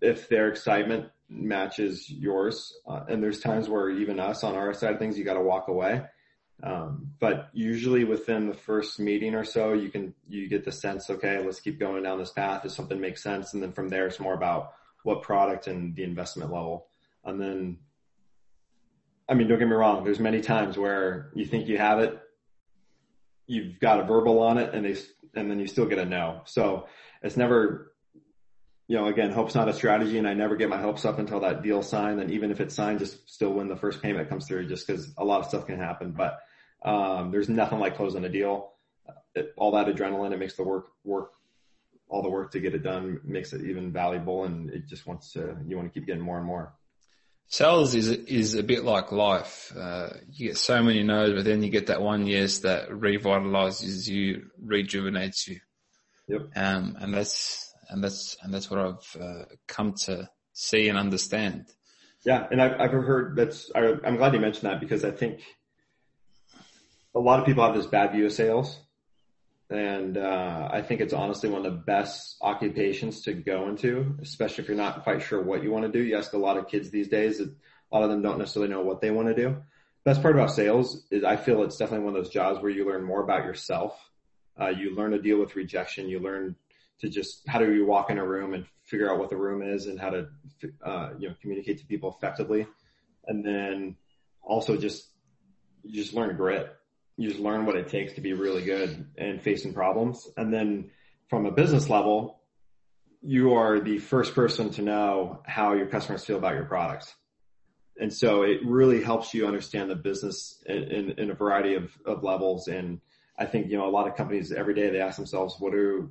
if 0.01 0.27
their 0.29 0.49
excitement 0.49 1.09
matches 1.29 2.09
yours. 2.09 2.77
Uh, 2.87 3.05
and 3.07 3.23
there's 3.23 3.39
times 3.39 3.69
where 3.69 3.89
even 3.89 4.19
us 4.19 4.43
on 4.43 4.55
our 4.55 4.73
side 4.73 4.93
of 4.93 4.99
things, 4.99 5.17
you 5.17 5.23
got 5.23 5.35
to 5.35 5.41
walk 5.41 5.67
away. 5.67 6.03
Um, 6.63 7.11
but 7.19 7.49
usually 7.53 8.03
within 8.03 8.47
the 8.47 8.53
first 8.53 8.99
meeting 8.99 9.35
or 9.35 9.43
so, 9.43 9.73
you 9.73 9.89
can, 9.89 10.13
you 10.27 10.47
get 10.47 10.63
the 10.63 10.71
sense, 10.71 11.09
okay, 11.09 11.43
let's 11.43 11.59
keep 11.59 11.79
going 11.79 12.03
down 12.03 12.17
this 12.17 12.31
path 12.31 12.65
if 12.65 12.71
something 12.71 12.99
makes 12.99 13.23
sense. 13.23 13.53
And 13.53 13.61
then 13.61 13.71
from 13.71 13.89
there, 13.89 14.07
it's 14.07 14.19
more 14.19 14.33
about 14.33 14.73
what 15.03 15.21
product 15.21 15.67
and 15.67 15.95
the 15.95 16.03
investment 16.03 16.51
level. 16.51 16.87
And 17.23 17.41
then, 17.41 17.77
I 19.27 19.33
mean, 19.33 19.47
don't 19.47 19.59
get 19.59 19.67
me 19.67 19.73
wrong. 19.73 20.03
There's 20.03 20.19
many 20.19 20.41
times 20.41 20.77
where 20.77 21.31
you 21.33 21.45
think 21.45 21.67
you 21.67 21.77
have 21.77 21.99
it, 21.99 22.17
you've 23.47 23.79
got 23.79 23.99
a 23.99 24.03
verbal 24.03 24.39
on 24.39 24.57
it 24.57 24.73
and 24.73 24.85
they, 24.85 24.95
and 25.35 25.49
then 25.49 25.59
you 25.59 25.67
still 25.67 25.85
get 25.85 25.99
a 25.99 26.05
no. 26.05 26.41
So 26.45 26.87
it's 27.21 27.37
never, 27.37 27.93
you 28.87 28.97
know, 28.97 29.07
again, 29.07 29.31
hope's 29.31 29.55
not 29.55 29.69
a 29.69 29.73
strategy 29.73 30.17
and 30.17 30.27
I 30.27 30.33
never 30.33 30.55
get 30.55 30.69
my 30.69 30.79
hopes 30.79 31.05
up 31.05 31.19
until 31.19 31.41
that 31.41 31.63
deal 31.63 31.81
signed. 31.81 32.19
And 32.19 32.31
even 32.31 32.51
if 32.51 32.59
it's 32.59 32.75
signed, 32.75 32.99
just 32.99 33.29
still 33.29 33.51
when 33.51 33.67
the 33.67 33.75
first 33.75 34.01
payment 34.01 34.29
comes 34.29 34.47
through, 34.47 34.67
just 34.67 34.87
cause 34.87 35.13
a 35.17 35.25
lot 35.25 35.41
of 35.41 35.47
stuff 35.47 35.67
can 35.67 35.79
happen. 35.79 36.11
But 36.11 36.39
um, 36.85 37.31
there's 37.31 37.49
nothing 37.49 37.79
like 37.79 37.97
closing 37.97 38.23
a 38.23 38.29
deal. 38.29 38.71
It, 39.33 39.53
all 39.57 39.71
that 39.71 39.87
adrenaline, 39.87 40.31
it 40.31 40.39
makes 40.39 40.55
the 40.55 40.63
work 40.63 40.87
work, 41.03 41.31
all 42.07 42.21
the 42.21 42.29
work 42.29 42.51
to 42.51 42.59
get 42.59 42.75
it 42.75 42.83
done 42.83 43.19
makes 43.23 43.53
it 43.53 43.65
even 43.65 43.91
valuable, 43.91 44.45
and 44.45 44.69
it 44.69 44.87
just 44.87 45.05
wants 45.07 45.33
to 45.33 45.57
you 45.67 45.75
want 45.75 45.91
to 45.91 45.99
keep 45.99 46.07
getting 46.07 46.21
more 46.21 46.37
and 46.37 46.45
more. 46.45 46.73
Sales 47.47 47.93
is 47.95 48.09
is 48.09 48.55
a 48.55 48.63
bit 48.63 48.83
like 48.83 49.11
life. 49.11 49.71
Uh, 49.77 50.09
you 50.31 50.47
get 50.47 50.57
so 50.57 50.81
many 50.81 51.03
no's, 51.03 51.33
but 51.33 51.45
then 51.45 51.63
you 51.63 51.69
get 51.69 51.87
that 51.87 52.01
one 52.01 52.25
yes 52.25 52.59
that 52.59 52.89
revitalizes 52.89 54.07
you, 54.07 54.47
rejuvenates 54.61 55.47
you. 55.47 55.59
Yep. 56.27 56.41
Um, 56.55 56.97
and 56.99 57.13
that's 57.13 57.73
and 57.89 58.03
that's 58.03 58.35
and 58.41 58.53
that's 58.53 58.69
what 58.69 58.79
I've 58.79 59.21
uh, 59.21 59.45
come 59.67 59.93
to 60.05 60.29
see 60.53 60.89
and 60.89 60.97
understand. 60.97 61.65
Yeah, 62.25 62.47
and 62.49 62.61
I've 62.61 62.79
I've 62.79 62.91
heard 62.91 63.35
that's 63.35 63.71
I, 63.75 63.93
I'm 64.03 64.17
glad 64.17 64.33
you 64.33 64.39
mentioned 64.39 64.69
that 64.69 64.79
because 64.79 65.05
I 65.05 65.11
think 65.11 65.41
a 67.13 67.19
lot 67.19 67.39
of 67.39 67.45
people 67.45 67.63
have 67.63 67.75
this 67.75 67.85
bad 67.85 68.11
view 68.11 68.25
of 68.25 68.33
sales. 68.33 68.79
And, 69.69 70.17
uh, 70.17 70.69
I 70.71 70.81
think 70.81 71.01
it's 71.01 71.13
honestly 71.13 71.49
one 71.49 71.65
of 71.65 71.71
the 71.71 71.79
best 71.79 72.37
occupations 72.41 73.21
to 73.23 73.33
go 73.33 73.67
into, 73.67 74.15
especially 74.21 74.63
if 74.63 74.67
you're 74.67 74.77
not 74.77 75.03
quite 75.03 75.23
sure 75.23 75.41
what 75.41 75.63
you 75.63 75.71
want 75.71 75.85
to 75.85 75.91
do. 75.91 76.03
You 76.03 76.17
ask 76.17 76.33
a 76.33 76.37
lot 76.37 76.57
of 76.57 76.67
kids 76.67 76.91
these 76.91 77.07
days, 77.07 77.39
a 77.39 77.49
lot 77.91 78.03
of 78.03 78.09
them 78.09 78.21
don't 78.21 78.37
necessarily 78.37 78.71
know 78.71 78.81
what 78.81 79.01
they 79.01 79.09
want 79.09 79.27
to 79.27 79.35
do. 79.35 79.57
Best 80.03 80.21
part 80.21 80.35
about 80.35 80.51
sales 80.51 81.03
is 81.09 81.23
I 81.23 81.35
feel 81.35 81.63
it's 81.63 81.77
definitely 81.77 82.05
one 82.05 82.15
of 82.15 82.23
those 82.23 82.31
jobs 82.31 82.61
where 82.61 82.69
you 82.69 82.85
learn 82.85 83.03
more 83.03 83.23
about 83.23 83.43
yourself. 83.43 83.99
Uh, 84.59 84.67
you 84.67 84.95
learn 84.95 85.11
to 85.11 85.21
deal 85.21 85.39
with 85.39 85.55
rejection. 85.55 86.07
You 86.07 86.19
learn 86.19 86.55
to 86.99 87.09
just 87.09 87.41
how 87.47 87.57
do 87.57 87.73
you 87.73 87.87
walk 87.87 88.11
in 88.11 88.19
a 88.19 88.25
room 88.25 88.53
and 88.53 88.65
figure 88.83 89.11
out 89.11 89.17
what 89.17 89.31
the 89.31 89.35
room 89.35 89.63
is 89.63 89.87
and 89.87 89.99
how 89.99 90.11
to, 90.11 90.27
uh, 90.85 91.09
you 91.17 91.27
know, 91.27 91.35
communicate 91.41 91.79
to 91.79 91.85
people 91.87 92.15
effectively. 92.15 92.67
And 93.25 93.43
then 93.43 93.95
also 94.43 94.77
just, 94.77 95.07
you 95.83 96.01
just 96.01 96.13
learn 96.13 96.35
grit 96.37 96.71
you 97.17 97.29
just 97.29 97.39
learn 97.39 97.65
what 97.65 97.75
it 97.75 97.87
takes 97.87 98.13
to 98.13 98.21
be 98.21 98.33
really 98.33 98.63
good 98.63 99.07
and 99.17 99.41
facing 99.41 99.73
problems. 99.73 100.27
And 100.35 100.53
then 100.53 100.91
from 101.29 101.45
a 101.45 101.51
business 101.51 101.89
level, 101.89 102.41
you 103.21 103.53
are 103.53 103.79
the 103.79 103.97
first 103.97 104.35
person 104.35 104.69
to 104.71 104.81
know 104.81 105.41
how 105.45 105.73
your 105.73 105.87
customers 105.87 106.23
feel 106.23 106.37
about 106.37 106.55
your 106.55 106.65
products. 106.65 107.13
And 107.99 108.13
so 108.13 108.43
it 108.43 108.59
really 108.65 109.01
helps 109.01 109.33
you 109.33 109.47
understand 109.47 109.89
the 109.89 109.95
business 109.95 110.61
in, 110.65 110.83
in, 110.83 111.11
in, 111.11 111.31
a 111.31 111.33
variety 111.33 111.75
of, 111.75 111.91
of 112.05 112.23
levels. 112.23 112.67
And 112.67 112.99
I 113.39 113.45
think, 113.45 113.71
you 113.71 113.77
know, 113.77 113.87
a 113.87 113.89
lot 113.89 114.07
of 114.07 114.15
companies 114.15 114.51
every 114.51 114.73
day 114.73 114.89
they 114.89 114.99
ask 114.99 115.15
themselves, 115.15 115.55
what 115.59 115.73
are, 115.73 116.09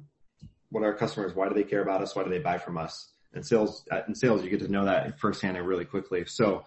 what 0.71 0.83
are 0.83 0.87
our 0.87 0.95
customers? 0.95 1.35
Why 1.35 1.49
do 1.49 1.55
they 1.55 1.63
care 1.63 1.83
about 1.83 2.01
us? 2.01 2.17
Why 2.17 2.25
do 2.25 2.31
they 2.31 2.39
buy 2.39 2.57
from 2.57 2.79
us? 2.79 3.11
And 3.35 3.47
sales, 3.47 3.87
in 4.09 4.15
sales, 4.15 4.43
you 4.43 4.51
get 4.51 4.61
to 4.61 4.69
know 4.69 4.87
that 4.87 5.21
firsthand 5.21 5.59
and 5.59 5.67
really 5.67 5.85
quickly. 5.85 6.25
So 6.25 6.65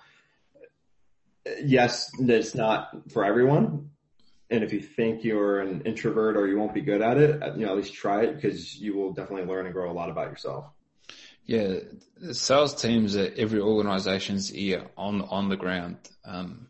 yes, 1.63 2.12
it's 2.19 2.56
not 2.56 2.89
for 3.12 3.26
everyone. 3.26 3.89
And 4.50 4.64
if 4.64 4.72
you 4.72 4.80
think 4.80 5.24
you're 5.24 5.60
an 5.60 5.82
introvert 5.82 6.38
or 6.38 6.48
you 6.48 6.58
won't 6.58 6.74
be 6.74 6.82
good 6.82 7.02
at 7.02 7.18
it, 7.18 7.42
you 7.58 7.66
know, 7.66 7.72
at 7.72 7.78
least 7.78 7.94
try 7.94 8.24
it 8.24 8.36
because 8.36 8.78
you 8.78 8.96
will 8.96 9.12
definitely 9.12 9.46
learn 9.46 9.66
and 9.66 9.74
grow 9.74 9.92
a 9.92 9.94
lot 9.94 10.10
about 10.10 10.30
yourself. 10.30 10.66
Yeah, 11.46 11.80
sales 12.32 12.76
teams 12.76 13.16
are 13.16 13.32
every 13.38 13.62
organization's 13.62 14.54
ear 14.54 14.88
on 14.98 15.22
on 15.22 15.48
the 15.50 15.56
ground. 15.56 15.98
Um, 16.26 16.68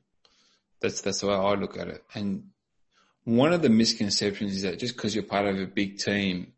that's 0.79 1.01
that's 1.01 1.21
the 1.21 1.27
way 1.27 1.33
I 1.33 1.53
look 1.55 1.77
at 1.77 1.87
it. 1.87 2.03
And 2.13 2.49
one 3.23 3.53
of 3.53 3.61
the 3.61 3.69
misconceptions 3.69 4.55
is 4.55 4.61
that 4.61 4.79
just 4.79 4.95
because 4.95 5.13
you're 5.13 5.23
part 5.23 5.47
of 5.47 5.59
a 5.59 5.65
big 5.65 5.97
team, 5.97 6.53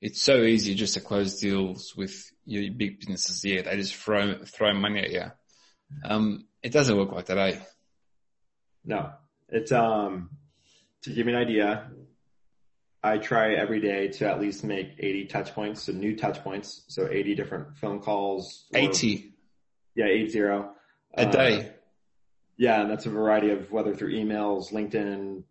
it's 0.00 0.20
so 0.20 0.42
easy 0.42 0.74
just 0.74 0.94
to 0.94 1.00
close 1.00 1.38
deals 1.38 1.94
with 1.96 2.30
your 2.44 2.72
big 2.72 2.98
businesses. 2.98 3.44
Yeah, 3.44 3.62
they 3.62 3.76
just 3.76 3.94
throw 3.94 4.44
throw 4.44 4.74
money 4.74 5.00
at 5.00 5.10
you. 5.10 5.24
Um, 6.04 6.46
it 6.62 6.72
doesn't 6.72 6.96
work 6.96 7.12
like 7.12 7.26
that, 7.26 7.38
eh? 7.38 7.58
No, 8.84 9.12
it's 9.48 9.70
um 9.70 10.30
to 11.02 11.10
give 11.12 11.26
you 11.26 11.34
an 11.34 11.40
idea. 11.40 11.90
I 13.02 13.18
try 13.18 13.54
every 13.54 13.80
day 13.80 14.08
to 14.08 14.28
at 14.30 14.40
least 14.40 14.62
make 14.62 14.94
80 14.98 15.26
touch 15.26 15.54
points, 15.54 15.82
so 15.82 15.92
new 15.92 16.16
touch 16.16 16.42
points. 16.44 16.84
So 16.88 17.08
80 17.10 17.34
different 17.34 17.76
phone 17.78 18.00
calls. 18.00 18.66
or- 18.72 18.78
80. 18.80 19.34
Yeah, 19.94 20.06
eight 20.06 20.30
zero. 20.30 20.74
a 21.14 21.28
Uh, 21.28 21.30
day. 21.30 21.72
Yeah, 22.56 22.80
and 22.80 22.90
that's 22.90 23.04
a 23.04 23.10
variety 23.10 23.50
of 23.50 23.70
whether 23.70 23.94
through 23.94 24.14
emails, 24.14 24.72
LinkedIn, 24.72 25.42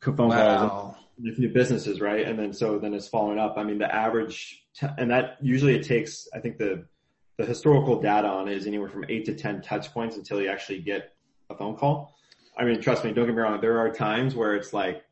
phone 0.00 0.16
calls, 0.16 0.30
Wow. 0.30 0.96
with 1.20 1.38
new 1.40 1.48
businesses, 1.48 2.00
right? 2.00 2.24
And 2.24 2.38
then 2.38 2.52
so 2.52 2.78
then 2.78 2.94
it's 2.94 3.08
following 3.08 3.40
up. 3.40 3.54
I 3.56 3.64
mean, 3.64 3.78
the 3.78 3.92
average, 3.92 4.64
t- 4.74 4.86
and 4.96 5.10
that 5.10 5.38
usually 5.42 5.74
it 5.74 5.82
takes. 5.82 6.28
I 6.32 6.38
think 6.38 6.58
the 6.58 6.86
the 7.38 7.46
historical 7.46 8.00
data 8.00 8.28
on 8.28 8.46
it 8.48 8.56
is 8.56 8.66
anywhere 8.68 8.88
from 8.88 9.04
eight 9.08 9.24
to 9.24 9.34
ten 9.34 9.60
touch 9.62 9.92
points 9.92 10.16
until 10.16 10.40
you 10.40 10.48
actually 10.48 10.80
get 10.82 11.16
a 11.50 11.56
phone 11.56 11.74
call. 11.76 12.16
I 12.58 12.64
mean, 12.64 12.80
trust 12.80 13.04
me, 13.04 13.12
don't 13.12 13.26
get 13.26 13.34
me 13.34 13.40
wrong. 13.40 13.60
There 13.60 13.78
are 13.78 13.90
times 13.90 14.34
where 14.34 14.54
it's 14.56 14.72
like 14.72 15.04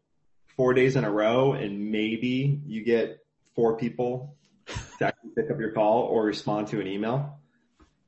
four 0.56 0.74
days 0.74 0.96
in 0.96 1.04
a 1.04 1.10
row, 1.10 1.52
and 1.52 1.90
maybe 1.92 2.60
you 2.66 2.84
get 2.84 3.24
four 3.54 3.76
people 3.76 4.34
to 4.98 5.06
actually 5.06 5.30
pick 5.36 5.50
up 5.50 5.60
your 5.60 5.70
call 5.70 6.02
or 6.02 6.24
respond 6.24 6.68
to 6.68 6.80
an 6.80 6.86
email. 6.86 7.38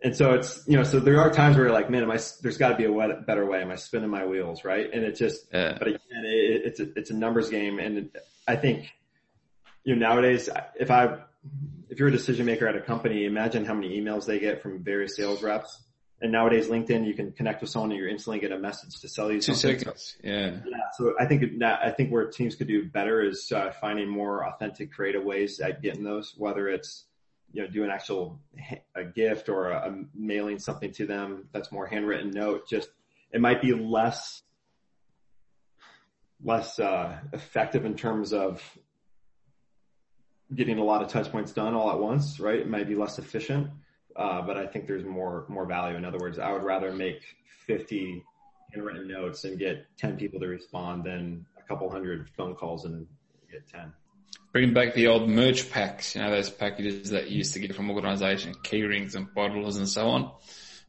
And 0.03 0.16
so 0.16 0.33
it's, 0.35 0.62
you 0.66 0.77
know, 0.77 0.85
so 0.85 1.01
there 1.01 1.20
are 1.20 1.31
times 1.31 1.57
where 1.57 1.66
you're 1.66 1.74
like, 1.74 1.90
man, 1.90 2.03
am 2.03 2.11
I, 2.11 2.18
there's 2.42 2.57
gotta 2.57 2.77
be 2.77 2.85
a 2.85 3.09
better 3.27 3.46
way. 3.46 3.62
Am 3.62 3.70
I 3.70 3.77
spinning 3.77 4.11
my 4.11 4.24
wheels? 4.24 4.64
Right. 4.64 4.88
And 4.92 5.05
it 5.05 5.16
just, 5.16 5.46
Yeah. 5.53 5.77
but 5.79 5.88
again, 5.88 6.01
it, 6.24 6.62
it's 6.66 6.81
a, 6.81 6.88
it's 6.96 7.11
a 7.11 7.14
numbers 7.14 7.51
game. 7.51 7.79
And 7.81 8.11
I 8.46 8.57
think, 8.57 8.92
you 9.85 9.96
know, 9.96 10.09
nowadays, 10.09 10.48
if 10.79 10.90
I, 10.90 11.18
if 11.88 11.98
you're 11.98 12.09
a 12.09 12.12
decision 12.12 12.46
maker 12.46 12.68
at 12.68 12.77
a 12.77 12.81
company, 12.81 13.24
imagine 13.24 13.64
how 13.64 13.74
many 13.74 14.01
emails 14.01 14.24
they 14.24 14.38
get 14.38 14.62
from 14.62 14.85
various 14.85 15.16
sales 15.16 15.42
reps. 15.42 15.83
And 16.21 16.33
nowadays, 16.33 16.67
LinkedIn, 16.69 17.07
you 17.07 17.15
can 17.15 17.31
connect 17.31 17.61
with 17.61 17.71
someone 17.71 17.93
and 17.93 18.01
you 18.01 18.09
instantly 18.09 18.41
get 18.41 18.51
a 18.51 18.59
message 18.59 19.01
to 19.03 19.09
sell 19.09 19.31
you 19.31 19.41
Two 19.41 19.55
something. 19.55 19.79
seconds. 19.79 20.17
Yeah. 20.23 20.51
Yeah, 20.67 20.77
so 20.97 21.15
I 21.19 21.27
think 21.27 21.61
that 21.61 21.81
I 21.83 21.93
think 21.93 22.11
where 22.11 22.27
teams 22.27 22.57
could 22.57 22.67
do 22.67 22.85
better 22.87 23.23
is 23.23 23.53
uh, 23.53 23.71
finding 23.81 24.09
more 24.09 24.45
authentic, 24.45 24.93
creative 24.93 25.23
ways 25.23 25.61
at 25.61 25.81
getting 25.81 26.03
those. 26.03 26.35
Whether 26.37 26.69
it's 26.69 27.05
you 27.53 27.63
know 27.63 27.69
doing 27.69 27.91
actual 27.91 28.41
a 28.97 29.05
gift 29.05 29.49
or 29.49 29.71
a, 29.71 29.91
a 29.91 30.05
mailing 30.13 30.59
something 30.59 30.91
to 30.93 31.07
them 31.07 31.49
that's 31.53 31.71
more 31.71 31.87
handwritten 31.87 32.31
note. 32.31 32.69
Just 32.69 32.89
it 33.31 33.41
might 33.41 33.63
be 33.63 33.73
less 33.73 34.43
less 36.43 36.79
uh, 36.79 37.17
effective 37.33 37.85
in 37.85 37.95
terms 37.95 38.33
of 38.33 38.63
getting 40.55 40.79
a 40.79 40.85
lot 40.85 41.03
of 41.03 41.09
touch 41.09 41.31
points 41.31 41.53
done 41.53 41.75
all 41.75 41.91
at 41.91 41.99
once, 41.99 42.41
right? 42.41 42.59
It 42.59 42.69
might 42.69 42.89
be 42.89 42.95
less 42.95 43.19
efficient, 43.19 43.69
uh, 44.19 44.43
but 44.43 44.57
I 44.57 44.67
think 44.67 44.87
there's 44.87 45.05
more 45.05 45.45
more 45.49 45.65
value. 45.65 45.97
In 45.97 46.05
other 46.05 46.19
words, 46.19 46.39
I 46.39 46.53
would 46.53 46.65
rather 46.65 46.93
make 46.93 47.21
50 47.67 48.25
handwritten 48.73 49.09
notes 49.09 49.45
and 49.45 49.59
get 49.59 49.87
10 49.97 50.17
people 50.17 50.41
to 50.41 50.47
respond 50.47 51.05
than 51.05 51.47
a 51.59 51.63
couple 51.63 51.89
hundred 51.91 52.29
phone 52.37 52.55
calls 52.55 52.85
and 52.85 53.07
get 53.51 53.67
10. 53.69 53.93
Bringing 54.53 54.75
back 54.75 54.95
the 54.95 55.07
old 55.07 55.29
merch 55.29 55.71
packs, 55.71 56.15
you 56.15 56.23
know, 56.23 56.31
those 56.31 56.51
packages 56.51 57.11
that 57.11 57.31
you 57.31 57.39
used 57.39 57.55
to 57.55 57.61
get 57.61 57.75
from 57.75 57.91
organization, 57.91 58.55
key 58.63 58.83
rings 58.83 59.15
and 59.15 59.33
bottles 59.35 59.77
and 59.77 59.89
so 59.89 60.09
on. 60.09 60.33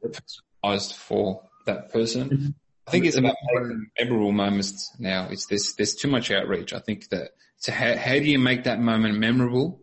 Personalized 0.01 0.95
for 0.95 1.43
that 1.65 1.91
person. 1.91 2.55
I 2.87 2.91
think 2.91 3.05
it's 3.05 3.17
about 3.17 3.35
making 3.53 3.87
memorable 3.99 4.31
moments 4.31 4.91
now. 4.97 5.27
It's 5.29 5.45
this, 5.45 5.73
there's 5.73 5.93
too 5.93 6.07
much 6.07 6.31
outreach. 6.31 6.73
I 6.73 6.79
think 6.79 7.09
that, 7.09 7.31
so 7.57 7.71
how, 7.71 7.95
how 7.95 8.13
do 8.13 8.23
you 8.23 8.39
make 8.39 8.63
that 8.63 8.79
moment 8.79 9.19
memorable 9.19 9.78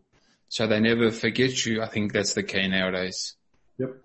so 0.49 0.67
they 0.67 0.81
never 0.81 1.11
forget 1.11 1.65
you? 1.67 1.83
I 1.83 1.89
think 1.89 2.13
that's 2.13 2.35
the 2.35 2.43
key 2.43 2.69
nowadays. 2.69 3.35
Yep. 3.79 3.97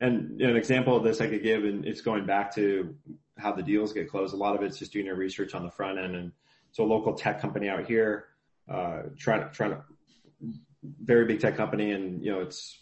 And 0.00 0.40
an 0.40 0.56
example 0.56 0.96
of 0.96 1.04
this 1.04 1.20
I 1.20 1.26
could 1.28 1.42
give, 1.42 1.64
and 1.64 1.84
it's 1.84 2.00
going 2.00 2.24
back 2.24 2.54
to 2.54 2.94
how 3.36 3.52
the 3.52 3.62
deals 3.62 3.92
get 3.92 4.10
closed. 4.10 4.32
A 4.34 4.36
lot 4.36 4.54
of 4.54 4.62
it's 4.62 4.78
just 4.78 4.92
doing 4.92 5.06
your 5.06 5.16
research 5.16 5.54
on 5.54 5.62
the 5.62 5.70
front 5.70 5.98
end. 5.98 6.14
And 6.16 6.32
so 6.72 6.84
a 6.84 6.86
local 6.86 7.14
tech 7.14 7.40
company 7.40 7.68
out 7.68 7.86
here, 7.86 8.26
uh, 8.68 9.02
trying 9.18 9.42
to, 9.42 9.50
trying 9.50 9.72
to, 9.72 9.82
very 10.82 11.26
big 11.26 11.40
tech 11.40 11.56
company. 11.56 11.92
And, 11.92 12.24
you 12.24 12.32
know, 12.32 12.40
it's, 12.40 12.78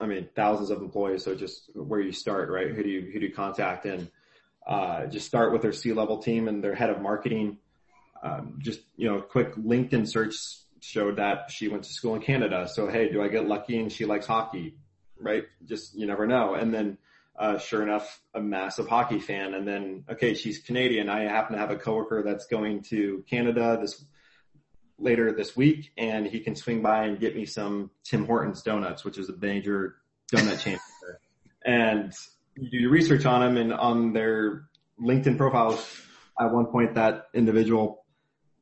I 0.00 0.06
mean, 0.06 0.28
thousands 0.34 0.70
of 0.70 0.82
employees. 0.82 1.24
So 1.24 1.34
just 1.34 1.70
where 1.74 2.00
you 2.00 2.12
start, 2.12 2.50
right? 2.50 2.70
Who 2.70 2.82
do 2.82 2.88
you, 2.88 3.10
who 3.12 3.20
do 3.20 3.26
you 3.26 3.32
contact? 3.32 3.86
And, 3.86 4.10
uh, 4.66 5.06
just 5.06 5.26
start 5.26 5.52
with 5.52 5.62
their 5.62 5.72
C 5.72 5.94
level 5.94 6.18
team 6.18 6.48
and 6.48 6.62
their 6.62 6.74
head 6.74 6.90
of 6.90 7.00
marketing. 7.00 7.56
Um, 8.22 8.58
just, 8.58 8.80
you 8.96 9.08
know, 9.08 9.22
quick 9.22 9.54
LinkedIn 9.54 10.06
search 10.06 10.34
showed 10.80 11.16
that 11.16 11.50
she 11.50 11.68
went 11.68 11.84
to 11.84 11.92
school 11.92 12.14
in 12.14 12.22
Canada. 12.22 12.68
So, 12.68 12.88
hey, 12.88 13.10
do 13.10 13.22
I 13.22 13.28
get 13.28 13.46
lucky 13.46 13.78
and 13.78 13.90
she 13.90 14.04
likes 14.04 14.26
hockey? 14.26 14.76
Right? 15.20 15.44
Just, 15.64 15.94
you 15.96 16.06
never 16.06 16.26
know. 16.26 16.54
And 16.54 16.72
then, 16.72 16.98
uh, 17.38 17.58
sure 17.58 17.82
enough, 17.82 18.20
a 18.34 18.40
massive 18.40 18.88
hockey 18.88 19.20
fan. 19.20 19.54
And 19.54 19.66
then, 19.66 20.04
okay, 20.10 20.34
she's 20.34 20.58
Canadian. 20.58 21.08
I 21.08 21.22
happen 21.22 21.54
to 21.54 21.60
have 21.60 21.70
a 21.70 21.76
coworker 21.76 22.22
that's 22.24 22.46
going 22.46 22.82
to 22.84 23.24
Canada 23.28 23.78
this 23.80 24.04
later 24.98 25.32
this 25.32 25.56
week 25.56 25.92
and 25.96 26.26
he 26.26 26.40
can 26.40 26.56
swing 26.56 26.82
by 26.82 27.04
and 27.04 27.20
get 27.20 27.36
me 27.36 27.44
some 27.44 27.90
Tim 28.04 28.26
Hortons 28.26 28.62
donuts, 28.62 29.04
which 29.04 29.18
is 29.18 29.28
a 29.28 29.36
major 29.36 29.96
donut 30.32 30.60
chain. 30.60 30.78
and 31.64 32.12
you 32.56 32.70
do 32.70 32.76
your 32.78 32.90
research 32.90 33.24
on 33.24 33.40
them 33.40 33.56
and 33.56 33.72
on 33.72 34.12
their 34.12 34.64
LinkedIn 35.00 35.36
profiles. 35.36 35.86
At 36.40 36.52
one 36.52 36.66
point 36.66 36.94
that 36.94 37.26
individual 37.34 37.97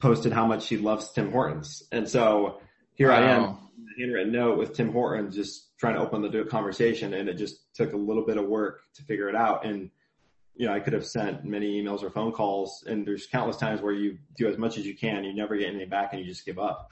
posted 0.01 0.33
how 0.33 0.47
much 0.47 0.65
she 0.65 0.77
loves 0.77 1.11
Tim 1.13 1.31
Hortons. 1.31 1.83
And 1.91 2.09
so 2.09 2.61
here 2.95 3.13
I 3.13 3.31
am, 3.31 3.59
handwritten 3.99 4.33
note 4.33 4.59
with 4.59 4.75
Tim 4.75 4.93
Hortons, 4.93 5.35
just 5.35 5.77
trying 5.79 5.95
to 5.95 6.01
open 6.01 6.23
the 6.23 6.45
conversation. 6.45 7.15
And 7.15 7.29
it 7.29 7.35
just 7.35 7.75
took 7.75 7.93
a 7.93 7.97
little 7.97 8.25
bit 8.25 8.37
of 8.37 8.47
work 8.47 8.81
to 8.95 9.03
figure 9.03 9.29
it 9.29 9.35
out. 9.35 9.65
And, 9.65 9.91
you 10.55 10.67
know, 10.67 10.75
I 10.75 10.81
could 10.81 10.93
have 10.93 11.07
sent 11.07 11.45
many 11.45 11.83
emails 11.83 12.03
or 12.03 12.11
phone 12.11 12.33
calls 12.33 12.85
and 12.87 13.07
there's 13.07 13.27
countless 13.27 13.57
times 13.57 13.81
where 13.81 13.93
you 13.93 14.19
do 14.37 14.49
as 14.49 14.59
much 14.59 14.79
as 14.79 14.87
you 14.87 14.97
can. 14.97 15.25
You 15.25 15.35
never 15.35 15.57
get 15.57 15.69
anything 15.69 15.89
back 15.89 16.13
and 16.13 16.21
you 16.21 16.29
just 16.29 16.45
give 16.45 16.59
up. 16.59 16.91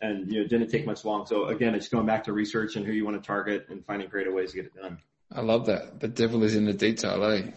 And, 0.00 0.30
you 0.30 0.40
know, 0.40 0.44
it 0.44 0.48
didn't 0.48 0.68
take 0.68 0.86
much 0.86 1.04
long. 1.04 1.26
So 1.26 1.46
again, 1.46 1.74
it's 1.74 1.88
going 1.88 2.06
back 2.06 2.24
to 2.24 2.32
research 2.32 2.76
and 2.76 2.84
who 2.84 2.92
you 2.92 3.04
want 3.04 3.22
to 3.22 3.26
target 3.26 3.66
and 3.68 3.84
finding 3.86 4.08
creative 4.08 4.34
ways 4.34 4.50
to 4.50 4.56
get 4.56 4.66
it 4.66 4.74
done. 4.74 4.98
I 5.32 5.40
love 5.40 5.66
that. 5.66 6.00
The 6.00 6.08
devil 6.08 6.42
is 6.42 6.54
in 6.54 6.64
the 6.64 6.72
detail, 6.72 7.24
eh? 7.24 7.52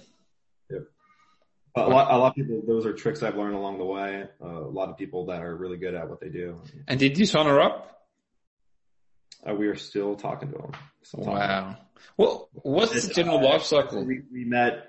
But 1.77 1.89
a 1.89 1.89
lot, 1.89 2.11
a 2.11 2.17
lot 2.17 2.27
of 2.29 2.35
people, 2.35 2.63
those 2.65 2.87
are 2.87 2.93
tricks 2.93 3.21
I've 3.21 3.37
learned 3.37 3.53
along 3.53 3.77
the 3.77 3.85
way. 3.85 4.25
Uh, 4.43 4.47
a 4.47 4.73
lot 4.73 4.89
of 4.89 4.97
people 4.97 5.27
that 5.27 5.43
are 5.43 5.55
really 5.55 5.77
good 5.77 5.93
at 5.93 6.09
what 6.09 6.19
they 6.19 6.29
do. 6.29 6.59
And 6.87 6.99
did 6.99 7.19
you 7.19 7.27
sign 7.27 7.45
her 7.45 7.61
up? 7.61 8.07
Uh, 9.47 9.53
we 9.53 9.67
are 9.67 9.75
still 9.75 10.15
talking 10.15 10.51
to 10.53 10.57
them. 10.57 10.71
Still 11.03 11.23
talking. 11.23 11.37
Wow. 11.37 11.77
Well, 12.17 12.49
what's 12.53 13.05
the 13.05 13.13
general 13.13 13.37
uh, 13.37 13.51
life 13.51 13.61
cycle? 13.61 14.03
We, 14.03 14.21
we 14.31 14.43
met. 14.43 14.87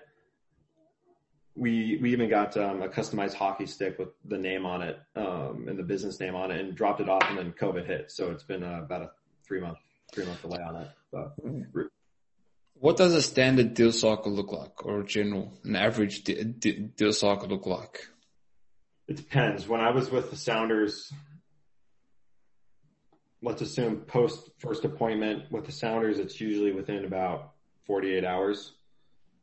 We 1.55 1.99
we 2.01 2.13
even 2.13 2.31
got 2.31 2.57
um, 2.57 2.81
a 2.81 2.89
customized 2.89 3.35
hockey 3.35 3.67
stick 3.67 3.99
with 3.99 4.09
the 4.25 4.39
name 4.39 4.65
on 4.65 4.81
it 4.81 4.99
um, 5.15 5.67
and 5.69 5.79
the 5.79 5.83
business 5.83 6.19
name 6.21 6.37
on 6.37 6.51
it, 6.51 6.61
and 6.61 6.75
dropped 6.75 7.01
it 7.01 7.09
off, 7.11 7.25
and 7.29 7.37
then 7.37 7.53
COVID 7.53 7.85
hit. 7.85 8.11
So 8.11 8.31
it's 8.31 8.45
been 8.45 8.63
uh, 8.63 8.81
about 8.85 9.03
a 9.03 9.11
three 9.47 9.61
month 9.61 9.79
three 10.15 10.25
month 10.25 10.41
delay 10.41 10.63
on 10.63 10.77
it. 10.77 10.89
But 11.13 11.35
What 12.81 12.97
does 12.97 13.15
a 13.15 13.23
standard 13.23 13.75
deal 13.75 13.93
cycle 13.93 14.33
look 14.33 14.53
like, 14.53 14.85
or 14.87 15.01
a 15.01 15.05
general, 15.05 15.53
an 15.65 15.75
average 15.75 16.23
de- 16.23 16.45
de- 16.45 16.79
deal 16.79 17.13
cycle 17.13 17.49
look 17.49 17.67
like? 17.67 18.07
It 19.09 19.17
depends. 19.17 19.67
When 19.67 19.81
I 19.81 19.91
was 19.91 20.11
with 20.11 20.31
the 20.31 20.37
Sounders, 20.37 21.13
let's 23.43 23.63
assume 23.63 24.03
post 24.03 24.51
first 24.59 24.85
appointment 24.85 25.51
with 25.51 25.67
the 25.67 25.73
Sounders, 25.73 26.19
it's 26.19 26.41
usually 26.41 26.73
within 26.73 27.05
about 27.05 27.53
48 27.87 28.25
hours. 28.25 28.73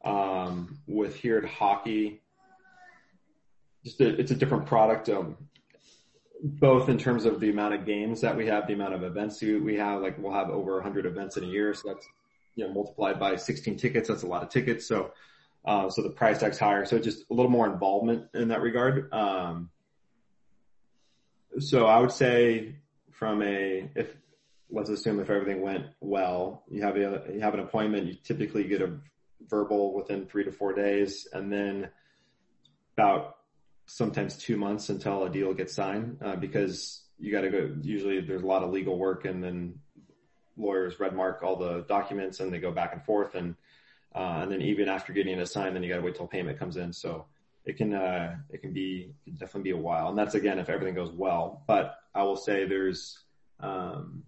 Um, 0.03 0.77
with 0.85 1.15
here 1.15 1.39
at 1.39 1.45
hockey, 1.45 2.21
just 3.83 3.99
a, 4.01 4.19
it's 4.19 4.31
a 4.31 4.35
different 4.35 4.67
product. 4.67 5.09
Um, 5.09 5.35
both 6.43 6.89
in 6.89 6.97
terms 6.97 7.25
of 7.25 7.39
the 7.39 7.49
amount 7.49 7.73
of 7.73 7.85
games 7.85 8.21
that 8.21 8.37
we 8.37 8.45
have, 8.47 8.67
the 8.67 8.73
amount 8.73 8.93
of 8.93 9.03
events 9.03 9.41
we 9.41 9.59
we 9.59 9.75
have, 9.77 10.01
like 10.01 10.17
we'll 10.19 10.33
have 10.33 10.49
over 10.49 10.75
100 10.75 11.05
events 11.05 11.37
in 11.37 11.43
a 11.43 11.47
year. 11.47 11.73
So 11.73 11.87
that's, 11.87 12.07
you 12.55 12.65
know, 12.65 12.73
multiplied 12.73 13.19
by 13.19 13.35
16 13.35 13.77
tickets. 13.77 14.07
That's 14.07 14.23
a 14.23 14.27
lot 14.27 14.43
of 14.43 14.49
tickets. 14.49 14.87
So, 14.87 15.11
uh, 15.65 15.89
so 15.89 16.01
the 16.01 16.09
price 16.09 16.39
tag's 16.39 16.59
higher. 16.59 16.85
So 16.85 16.99
just 16.99 17.25
a 17.29 17.33
little 17.33 17.51
more 17.51 17.71
involvement 17.71 18.27
in 18.33 18.49
that 18.49 18.61
regard. 18.61 19.11
Um, 19.13 19.69
so 21.59 21.85
I 21.85 21.99
would 21.99 22.11
say 22.11 22.75
from 23.11 23.41
a, 23.41 23.89
if, 23.95 24.15
let's 24.69 24.89
assume 24.89 25.19
if 25.19 25.29
everything 25.29 25.61
went 25.61 25.85
well, 25.99 26.63
you 26.69 26.81
have 26.81 26.95
a, 26.97 27.23
you 27.33 27.39
have 27.41 27.53
an 27.53 27.59
appointment, 27.59 28.07
you 28.07 28.15
typically 28.23 28.65
get 28.65 28.81
a 28.81 28.97
verbal 29.47 29.93
within 29.93 30.25
three 30.25 30.43
to 30.43 30.51
four 30.51 30.73
days, 30.73 31.27
and 31.31 31.51
then 31.51 31.89
about 32.97 33.37
sometimes 33.85 34.37
two 34.37 34.57
months 34.57 34.89
until 34.89 35.23
a 35.23 35.29
deal 35.29 35.53
gets 35.53 35.73
signed 35.73 36.17
uh, 36.23 36.35
because 36.35 37.03
you 37.19 37.31
got 37.31 37.41
to 37.41 37.49
go. 37.49 37.75
Usually, 37.81 38.21
there's 38.21 38.41
a 38.41 38.47
lot 38.47 38.63
of 38.63 38.71
legal 38.71 38.97
work, 38.97 39.25
and 39.25 39.43
then 39.43 39.79
lawyers 40.57 40.99
red 40.99 41.13
mark 41.13 41.41
all 41.43 41.55
the 41.55 41.85
documents, 41.87 42.39
and 42.39 42.51
they 42.51 42.59
go 42.59 42.71
back 42.71 42.93
and 42.93 43.03
forth, 43.03 43.35
and 43.35 43.55
uh, 44.13 44.39
and 44.41 44.51
then 44.51 44.61
even 44.61 44.87
after 44.87 45.13
getting 45.13 45.37
it 45.37 45.45
signed, 45.47 45.75
then 45.75 45.83
you 45.83 45.89
got 45.89 45.97
to 45.97 46.01
wait 46.01 46.15
till 46.15 46.27
payment 46.27 46.57
comes 46.57 46.77
in. 46.77 46.93
So 46.93 47.25
it 47.65 47.77
can 47.77 47.93
uh, 47.93 48.37
it 48.49 48.61
can 48.61 48.73
be 48.73 49.13
it 49.25 49.29
can 49.29 49.33
definitely 49.33 49.71
be 49.71 49.77
a 49.77 49.77
while, 49.77 50.09
and 50.09 50.17
that's 50.17 50.35
again 50.35 50.59
if 50.59 50.69
everything 50.69 50.95
goes 50.95 51.11
well. 51.11 51.63
But 51.67 51.97
I 52.13 52.23
will 52.23 52.37
say 52.37 52.65
there's 52.65 53.19
um, 53.59 54.23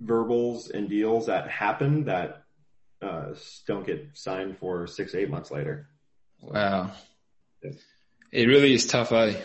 verbals 0.00 0.70
and 0.70 0.88
deals 0.88 1.26
that 1.26 1.48
happen 1.48 2.04
that 2.04 2.44
uh, 3.00 3.34
don't 3.66 3.86
get 3.86 4.10
signed 4.14 4.58
for 4.58 4.86
six 4.86 5.14
eight 5.14 5.30
months 5.30 5.50
later. 5.50 5.88
Wow, 6.40 6.90
it 7.62 8.46
really 8.48 8.74
is 8.74 8.86
tough, 8.86 9.12
eh? 9.12 9.40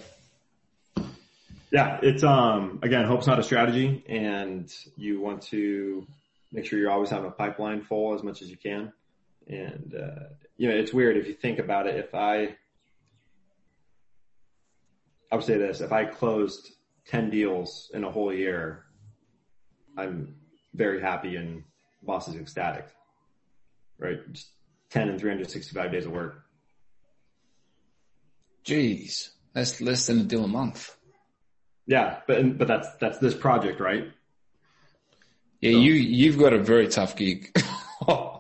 Yeah, 1.72 2.00
it's 2.02 2.24
um 2.24 2.80
again, 2.82 3.06
hope's 3.06 3.28
not 3.28 3.40
a 3.40 3.44
strategy, 3.44 4.04
and 4.08 4.74
you 4.96 5.22
want 5.22 5.44
to 5.44 6.08
make 6.52 6.66
sure 6.66 6.80
you're 6.80 6.92
always 6.92 7.10
having 7.10 7.28
a 7.28 7.32
pipeline 7.32 7.82
full 7.82 8.16
as 8.16 8.24
much 8.24 8.42
as 8.42 8.50
you 8.50 8.58
can. 8.58 8.92
And 9.48 9.94
uh, 9.96 10.30
you 10.58 10.68
know, 10.68 10.76
it's 10.76 10.94
weird 10.94 11.18
if 11.18 11.28
you 11.28 11.34
think 11.34 11.60
about 11.60 11.86
it. 11.88 11.96
If 11.96 12.16
I 12.16 12.56
I 15.32 15.36
would 15.36 15.46
say 15.46 15.58
this: 15.58 15.82
if 15.82 15.92
I 15.92 16.06
closed 16.06 16.72
ten 17.06 17.30
deals 17.30 17.92
in 17.94 18.04
a 18.04 18.12
whole 18.12 18.34
year, 18.34 18.86
I'm 19.98 20.36
very 20.74 21.02
happy 21.02 21.36
and 21.36 21.64
boss 22.02 22.28
is 22.28 22.36
ecstatic. 22.36 22.88
Right? 24.00 24.18
Just 24.32 24.50
ten 24.90 25.10
and 25.10 25.20
365 25.20 25.92
days 25.92 26.06
of 26.06 26.12
work. 26.14 26.46
Jeez, 28.66 29.30
that's 29.54 29.82
less 29.82 30.08
than 30.08 30.20
a 30.20 30.24
deal 30.24 30.46
a 30.46 30.48
month. 30.48 30.96
Yeah, 31.90 32.20
but 32.28 32.58
but 32.58 32.68
that's 32.68 32.88
that's 33.02 33.18
this 33.18 33.34
project, 33.34 33.80
right? 33.80 34.12
Yeah, 35.60 35.72
so, 35.72 35.78
you 35.80 35.94
you've 35.94 36.38
got 36.38 36.54
a 36.54 36.60
very 36.60 36.88
tough 36.88 37.16
gig. 37.16 37.52
yeah, 38.08 38.38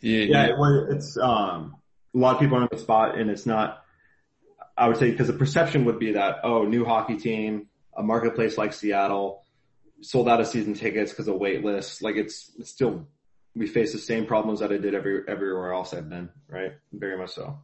yeah. 0.00 0.50
Well, 0.58 0.86
it's 0.90 1.16
um 1.16 1.76
a 2.14 2.18
lot 2.18 2.34
of 2.34 2.40
people 2.40 2.56
are 2.56 2.62
on 2.62 2.68
the 2.70 2.78
spot, 2.78 3.18
and 3.18 3.30
it's 3.30 3.46
not 3.46 3.84
I 4.76 4.88
would 4.88 4.98
say 4.98 5.10
because 5.10 5.28
the 5.28 5.32
perception 5.32 5.84
would 5.86 5.98
be 5.98 6.12
that, 6.12 6.40
oh, 6.44 6.64
new 6.64 6.84
hockey 6.84 7.16
team, 7.16 7.68
a 7.96 8.02
marketplace 8.02 8.58
like 8.58 8.72
Seattle, 8.72 9.44
sold 10.02 10.28
out 10.28 10.40
of 10.40 10.46
season 10.46 10.74
tickets 10.74 11.12
because 11.12 11.28
of 11.28 11.36
wait 11.36 11.64
lists. 11.64 12.02
Like 12.02 12.16
it's, 12.16 12.50
it's 12.58 12.70
still, 12.70 13.06
we 13.54 13.66
face 13.66 13.92
the 13.92 13.98
same 13.98 14.26
problems 14.26 14.60
that 14.60 14.72
I 14.72 14.76
did 14.76 14.94
every, 14.94 15.22
everywhere 15.26 15.72
else 15.72 15.94
I've 15.94 16.08
been, 16.08 16.28
right? 16.48 16.72
Very 16.92 17.16
much 17.16 17.30
so. 17.30 17.58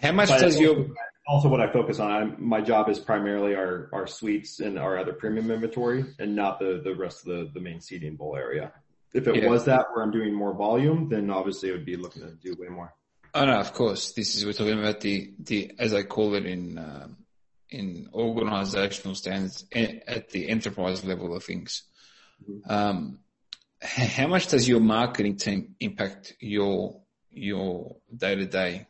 How 0.00 0.10
much 0.10 0.28
but 0.28 0.40
does 0.40 0.58
your, 0.58 0.88
also 1.26 1.48
what 1.48 1.60
I 1.60 1.72
focus 1.72 2.00
on, 2.00 2.10
I'm, 2.10 2.36
my 2.38 2.60
job 2.60 2.88
is 2.88 2.98
primarily 2.98 3.54
our, 3.54 3.88
our 3.92 4.06
suites 4.06 4.60
and 4.60 4.78
our 4.78 4.98
other 4.98 5.12
premium 5.12 5.50
inventory 5.50 6.04
and 6.18 6.34
not 6.34 6.58
the, 6.58 6.80
the 6.82 6.94
rest 6.94 7.26
of 7.26 7.26
the, 7.26 7.50
the 7.54 7.60
main 7.60 7.80
seating 7.80 8.16
bowl 8.16 8.36
area. 8.36 8.72
If 9.14 9.28
it 9.28 9.36
yeah. 9.36 9.48
was 9.48 9.66
that 9.66 9.86
where 9.92 10.04
I'm 10.04 10.10
doing 10.10 10.34
more 10.34 10.54
volume, 10.54 11.08
then 11.08 11.30
obviously 11.30 11.70
I 11.70 11.72
would 11.72 11.84
be 11.84 11.96
looking 11.96 12.22
to 12.22 12.30
do 12.32 12.56
way 12.58 12.68
more. 12.68 12.94
Oh 13.34 13.44
no, 13.44 13.58
of 13.60 13.72
course. 13.72 14.12
This 14.12 14.34
is 14.34 14.44
we're 14.44 14.52
talking 14.52 14.78
about 14.78 15.00
the 15.00 15.32
the 15.38 15.72
as 15.78 15.94
I 15.94 16.02
call 16.02 16.34
it 16.34 16.44
in 16.44 16.78
um, 16.78 17.16
in 17.70 18.08
organizational 18.12 19.14
standards 19.14 19.64
at 19.72 20.28
the 20.30 20.48
enterprise 20.48 21.04
level 21.04 21.34
of 21.34 21.42
things. 21.42 21.84
Mm-hmm. 22.48 22.70
Um, 22.70 23.18
how 23.80 24.26
much 24.26 24.48
does 24.48 24.68
your 24.68 24.80
marketing 24.80 25.36
team 25.36 25.74
impact 25.80 26.34
your 26.40 27.00
your 27.30 27.96
day 28.14 28.34
to 28.34 28.46
day? 28.46 28.86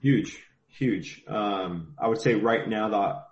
Huge, 0.00 0.42
huge. 0.78 1.22
Um, 1.28 1.94
I 1.98 2.08
would 2.08 2.20
say 2.20 2.34
right 2.34 2.68
now 2.68 2.88
the 2.88 3.22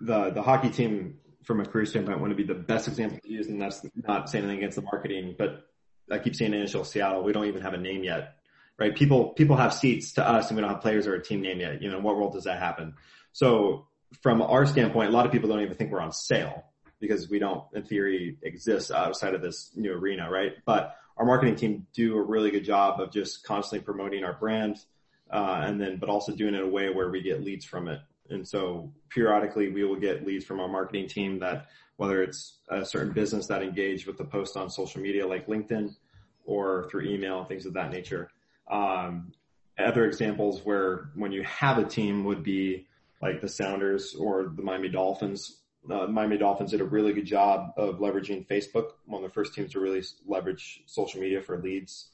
the 0.00 0.30
the 0.30 0.42
hockey 0.42 0.70
team 0.70 1.18
from 1.44 1.60
a 1.60 1.64
career 1.64 1.86
standpoint 1.86 2.20
want 2.20 2.30
to 2.30 2.36
be 2.36 2.44
the 2.44 2.54
best 2.54 2.88
example 2.88 3.18
to 3.22 3.30
use, 3.30 3.48
and 3.48 3.60
that's 3.60 3.84
not 3.94 4.28
saying 4.28 4.44
anything 4.44 4.58
against 4.58 4.76
the 4.76 4.82
marketing, 4.82 5.34
but 5.38 5.66
I 6.10 6.18
keep 6.18 6.36
saying 6.36 6.52
NHL 6.52 6.86
Seattle. 6.86 7.22
We 7.22 7.32
don't 7.32 7.46
even 7.46 7.62
have 7.62 7.74
a 7.74 7.78
name 7.78 8.04
yet, 8.04 8.36
right? 8.78 8.94
People 8.94 9.30
people 9.30 9.56
have 9.56 9.72
seats 9.72 10.12
to 10.14 10.28
us, 10.28 10.48
and 10.48 10.56
we 10.56 10.60
don't 10.60 10.70
have 10.70 10.82
players 10.82 11.06
or 11.06 11.14
a 11.14 11.22
team 11.22 11.40
name 11.40 11.60
yet. 11.60 11.82
You 11.82 11.90
know, 11.90 11.98
in 11.98 12.02
what 12.02 12.16
world 12.16 12.34
does 12.34 12.44
that 12.44 12.58
happen? 12.58 12.94
So 13.32 13.86
from 14.22 14.42
our 14.42 14.66
standpoint, 14.66 15.10
a 15.10 15.12
lot 15.12 15.26
of 15.26 15.32
people 15.32 15.48
don't 15.48 15.60
even 15.60 15.76
think 15.76 15.90
we're 15.90 16.00
on 16.00 16.12
sale 16.12 16.64
because 17.00 17.28
we 17.28 17.38
don't, 17.38 17.64
in 17.74 17.84
theory, 17.84 18.38
exist 18.42 18.90
outside 18.90 19.34
of 19.34 19.42
this 19.42 19.70
new 19.76 19.92
arena, 19.92 20.30
right? 20.30 20.52
But 20.64 20.96
our 21.18 21.26
marketing 21.26 21.56
team 21.56 21.86
do 21.92 22.16
a 22.16 22.22
really 22.22 22.50
good 22.50 22.64
job 22.64 23.00
of 23.00 23.10
just 23.10 23.44
constantly 23.44 23.84
promoting 23.84 24.24
our 24.24 24.34
brand, 24.34 24.78
uh, 25.30 25.62
and 25.64 25.80
then 25.80 25.98
but 25.98 26.08
also 26.08 26.32
doing 26.32 26.54
it 26.54 26.60
in 26.60 26.64
a 26.64 26.68
way 26.68 26.90
where 26.90 27.10
we 27.10 27.20
get 27.20 27.44
leads 27.44 27.64
from 27.64 27.88
it. 27.88 28.00
And 28.30 28.46
so 28.46 28.92
periodically 29.10 29.70
we 29.70 29.84
will 29.84 29.96
get 29.98 30.26
leads 30.26 30.44
from 30.44 30.60
our 30.60 30.68
marketing 30.68 31.08
team 31.08 31.38
that 31.40 31.66
whether 31.96 32.22
it's 32.22 32.58
a 32.68 32.84
certain 32.84 33.12
business 33.12 33.46
that 33.48 33.62
engaged 33.62 34.06
with 34.06 34.16
the 34.16 34.24
post 34.24 34.56
on 34.56 34.70
social 34.70 35.00
media 35.00 35.26
like 35.26 35.48
LinkedIn 35.48 35.94
or 36.44 36.88
through 36.90 37.02
email, 37.02 37.44
things 37.44 37.66
of 37.66 37.74
that 37.74 37.90
nature. 37.90 38.30
Um, 38.70 39.32
other 39.78 40.04
examples 40.04 40.60
where 40.64 41.10
when 41.14 41.32
you 41.32 41.42
have 41.44 41.78
a 41.78 41.84
team 41.84 42.24
would 42.24 42.42
be 42.42 42.86
like 43.20 43.40
the 43.40 43.48
Sounders 43.48 44.14
or 44.14 44.52
the 44.54 44.62
Miami 44.62 44.88
Dolphins. 44.88 45.60
Uh, 45.90 46.06
Miami 46.06 46.36
Dolphins 46.36 46.70
did 46.70 46.80
a 46.80 46.84
really 46.84 47.12
good 47.12 47.26
job 47.26 47.72
of 47.76 47.98
leveraging 47.98 48.46
Facebook, 48.46 48.92
one 49.06 49.24
of 49.24 49.30
the 49.30 49.34
first 49.34 49.54
teams 49.54 49.72
to 49.72 49.80
really 49.80 50.02
leverage 50.26 50.82
social 50.86 51.20
media 51.20 51.40
for 51.40 51.58
leads. 51.58 52.08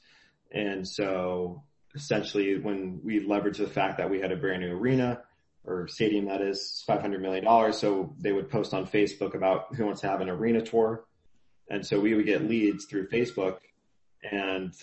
And 0.51 0.87
so 0.87 1.63
essentially 1.93 2.57
when 2.57 3.01
we 3.03 3.25
leveraged 3.25 3.57
the 3.57 3.67
fact 3.67 3.97
that 3.97 4.09
we 4.09 4.19
had 4.19 4.31
a 4.31 4.35
brand 4.35 4.61
new 4.61 4.73
arena, 4.73 5.21
or 5.67 5.87
stadium 5.87 6.25
that 6.25 6.41
is 6.41 6.83
$500 6.87 7.19
million. 7.19 7.73
So 7.73 8.13
they 8.19 8.31
would 8.31 8.49
post 8.49 8.73
on 8.73 8.85
Facebook 8.85 9.33
about 9.33 9.75
who 9.75 9.85
wants 9.85 10.01
to 10.01 10.07
have 10.07 10.21
an 10.21 10.29
arena 10.29 10.61
tour. 10.61 11.05
And 11.69 11.85
so 11.85 11.99
we 11.99 12.13
would 12.13 12.25
get 12.25 12.47
leads 12.47 12.85
through 12.85 13.09
Facebook 13.09 13.57
and 14.31 14.73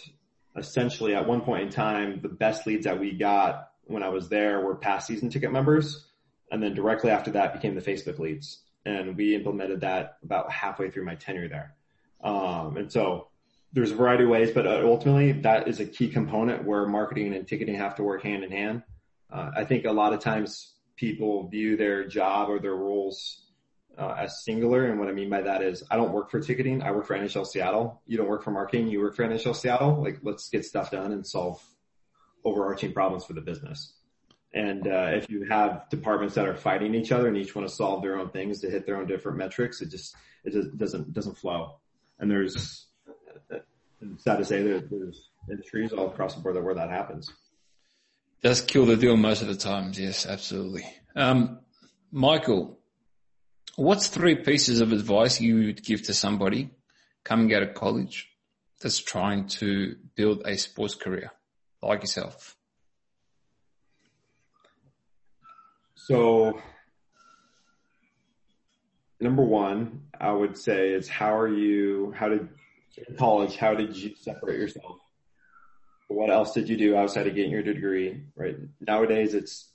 essentially 0.57 1.15
at 1.15 1.27
one 1.27 1.41
point 1.41 1.63
in 1.63 1.71
time, 1.71 2.21
the 2.21 2.29
best 2.29 2.67
leads 2.67 2.85
that 2.85 3.01
we 3.01 3.13
got 3.13 3.71
when 3.85 4.03
I 4.03 4.09
was 4.09 4.29
there 4.29 4.61
were 4.61 4.77
past 4.77 5.07
season 5.07 5.31
ticket 5.31 5.53
members. 5.53 6.07
And 6.51 6.63
then 6.63 6.75
directly 6.75 7.11
after 7.11 7.31
that 7.33 7.55
became 7.55 7.75
the 7.75 7.81
Facebook 7.81 8.19
leads. 8.19 8.61
And 8.85 9.17
we 9.17 9.35
implemented 9.35 9.81
that 9.83 10.19
about 10.23 10.51
halfway 10.51 10.91
through 10.91 11.05
my 11.05 11.15
tenure 11.15 11.49
there. 11.49 11.75
Um, 12.23 12.77
and 12.77 12.91
so 12.91 13.29
there's 13.73 13.91
a 13.91 13.95
variety 13.95 14.25
of 14.25 14.31
ways, 14.31 14.51
but 14.53 14.67
uh, 14.67 14.83
ultimately 14.85 15.33
that 15.33 15.69
is 15.69 15.81
a 15.81 15.87
key 15.87 16.09
component 16.09 16.65
where 16.65 16.87
marketing 16.87 17.35
and 17.35 17.47
ticketing 17.47 17.77
have 17.77 17.95
to 17.97 18.03
work 18.03 18.23
hand 18.23 18.45
in 18.45 18.51
hand. 18.51 18.83
Uh, 19.31 19.51
I 19.57 19.65
think 19.65 19.85
a 19.85 19.93
lot 19.93 20.13
of 20.13 20.21
times 20.21 20.75
people 20.97 21.49
view 21.49 21.77
their 21.77 22.07
job 22.07 22.51
or 22.51 22.59
their 22.59 22.75
roles 22.75 23.43
uh, 23.97 24.15
as 24.19 24.45
singular. 24.45 24.87
And 24.87 24.99
what 24.99 25.09
I 25.09 25.13
mean 25.13 25.31
by 25.31 25.43
that 25.43 25.63
is 25.63 25.83
I 25.91 25.97
don't 25.97 26.13
work 26.13 26.31
for 26.31 26.41
ticketing. 26.41 26.83
I 26.83 26.93
work 26.93 27.07
for 27.07 27.17
NHL 27.17 27.47
Seattle. 27.47 28.03
You 28.07 28.19
don't 28.19 28.29
work 28.29 28.45
for 28.45 28.51
marketing. 28.51 28.89
You 28.89 29.01
work 29.01 29.17
for 29.17 29.25
NHL 29.25 29.57
Seattle. 29.57 30.03
Like 30.03 30.19
let's 30.23 30.49
get 30.49 30.65
stuff 30.65 30.91
done 30.91 31.13
and 31.13 31.27
solve 31.27 31.63
overarching 32.45 32.93
problems 32.93 33.25
for 33.25 33.33
the 33.33 33.41
business. 33.41 33.95
And 34.55 34.87
uh, 34.87 35.11
if 35.13 35.31
you 35.31 35.45
have 35.45 35.89
departments 35.89 36.35
that 36.35 36.47
are 36.47 36.55
fighting 36.55 36.95
each 36.95 37.11
other 37.11 37.29
and 37.29 37.37
each 37.37 37.55
want 37.55 37.67
to 37.67 37.75
solve 37.75 38.03
their 38.03 38.19
own 38.19 38.29
things 38.31 38.61
to 38.61 38.71
hit 38.71 38.85
their 38.85 38.97
own 38.97 39.07
different 39.07 39.39
metrics, 39.39 39.81
it 39.81 39.91
just 39.91 40.15
it 40.45 40.53
just 40.53 40.77
doesn't 40.77 41.13
doesn't 41.13 41.39
flow. 41.39 41.77
And 42.19 42.31
there's 42.31 42.87
sad 44.19 44.37
to 44.37 44.45
say 44.45 44.63
that 44.63 44.91
there's 44.91 45.31
industries 45.51 45.93
all 45.93 46.09
across 46.09 46.35
the 46.35 46.41
board 46.41 46.57
that 46.57 46.63
where 46.63 46.75
that 46.75 46.91
happens 46.91 47.33
does 48.43 48.61
kill 48.61 48.87
the 48.87 48.97
deal 48.97 49.17
most 49.17 49.41
of 49.41 49.49
the 49.49 49.55
times. 49.55 49.99
Yes, 49.99 50.27
absolutely. 50.27 50.85
Um, 51.15 51.61
Michael, 52.11 52.79
what's 53.77 54.09
three 54.09 54.35
pieces 54.35 54.81
of 54.81 54.93
advice 54.93 55.41
you 55.41 55.67
would 55.67 55.85
give 55.85 56.03
to 56.05 56.15
somebody 56.15 56.71
coming 57.25 57.55
out 57.55 57.63
of 57.63 57.75
college 57.75 58.29
that's 58.81 58.99
trying 58.99 59.47
to 59.47 59.97
build 60.17 60.43
a 60.45 60.59
sports 60.59 60.97
career 60.97 61.31
like 61.81 62.01
yourself? 62.01 62.57
So, 66.07 66.61
number 69.21 69.43
one, 69.43 70.03
I 70.21 70.33
would 70.33 70.59
say 70.59 70.91
is 70.91 71.09
how 71.09 71.37
are 71.37 71.49
you, 71.49 72.13
how 72.17 72.29
did, 72.29 72.49
college, 73.19 73.57
how 73.57 73.75
did 73.75 73.97
you 73.97 74.15
separate 74.17 74.59
yourself 74.59 74.99
what 76.15 76.31
else 76.31 76.53
did 76.53 76.69
you 76.69 76.77
do 76.77 76.97
outside 76.97 77.27
of 77.27 77.35
getting 77.35 77.51
your 77.51 77.63
degree, 77.63 78.23
right? 78.37 78.57
Nowadays 78.81 79.35
it's, 79.35 79.69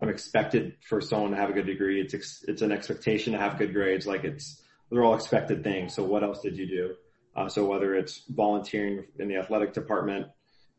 I'm 0.00 0.08
expected 0.08 0.76
for 0.86 1.00
someone 1.00 1.30
to 1.30 1.36
have 1.36 1.50
a 1.50 1.52
good 1.52 1.66
degree. 1.66 2.00
It's, 2.00 2.14
ex, 2.14 2.44
it's 2.46 2.62
an 2.62 2.72
expectation 2.72 3.32
to 3.32 3.38
have 3.38 3.58
good 3.58 3.72
grades. 3.72 4.06
Like 4.06 4.24
it's, 4.24 4.62
they're 4.90 5.02
all 5.02 5.14
expected 5.14 5.64
things. 5.64 5.94
So 5.94 6.04
what 6.04 6.22
else 6.22 6.40
did 6.42 6.56
you 6.56 6.66
do? 6.66 6.94
Uh, 7.34 7.48
so 7.48 7.64
whether 7.66 7.94
it's 7.94 8.22
volunteering 8.28 9.04
in 9.18 9.28
the 9.28 9.36
athletic 9.36 9.72
department 9.72 10.26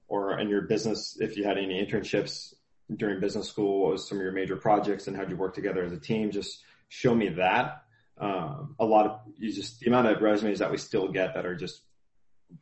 or 0.07 0.39
in 0.39 0.49
your 0.49 0.61
business, 0.61 1.17
if 1.19 1.35
you 1.35 1.43
had 1.43 1.57
any 1.57 1.83
internships 1.83 2.53
during 2.95 3.19
business 3.19 3.49
school, 3.49 3.81
what 3.81 3.91
was 3.91 4.07
some 4.07 4.17
of 4.17 4.23
your 4.23 4.31
major 4.31 4.55
projects 4.55 5.07
and 5.07 5.15
how'd 5.15 5.29
you 5.29 5.35
work 5.35 5.53
together 5.53 5.83
as 5.83 5.91
a 5.91 5.99
team? 5.99 6.31
Just 6.31 6.63
show 6.87 7.13
me 7.13 7.29
that. 7.29 7.83
Um, 8.19 8.75
a 8.79 8.85
lot 8.85 9.05
of 9.05 9.19
you 9.37 9.51
just 9.51 9.79
the 9.79 9.87
amount 9.87 10.07
of 10.07 10.21
resumes 10.21 10.59
that 10.59 10.71
we 10.71 10.77
still 10.77 11.07
get 11.09 11.35
that 11.35 11.45
are 11.45 11.55
just 11.55 11.81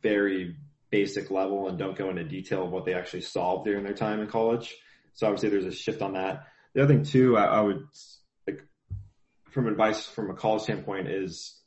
very 0.02 0.56
basic 0.90 1.30
level 1.30 1.68
and 1.68 1.78
don't 1.78 1.96
go 1.96 2.10
into 2.10 2.24
detail 2.24 2.64
of 2.64 2.70
what 2.70 2.84
they 2.84 2.94
actually 2.94 3.22
solved 3.22 3.64
during 3.64 3.84
their 3.84 3.94
time 3.94 4.20
in 4.20 4.26
college. 4.26 4.74
So 5.14 5.26
obviously 5.26 5.48
there's 5.48 5.64
a 5.64 5.72
shift 5.72 6.02
on 6.02 6.12
that. 6.12 6.46
The 6.74 6.82
other 6.82 6.92
thing 6.92 7.04
too, 7.04 7.36
I, 7.36 7.44
I 7.44 7.60
would 7.60 7.86
like 8.46 8.62
from 9.50 9.66
advice 9.66 10.04
from 10.04 10.30
a 10.30 10.34
college 10.34 10.62
standpoint 10.62 11.08
is 11.08 11.58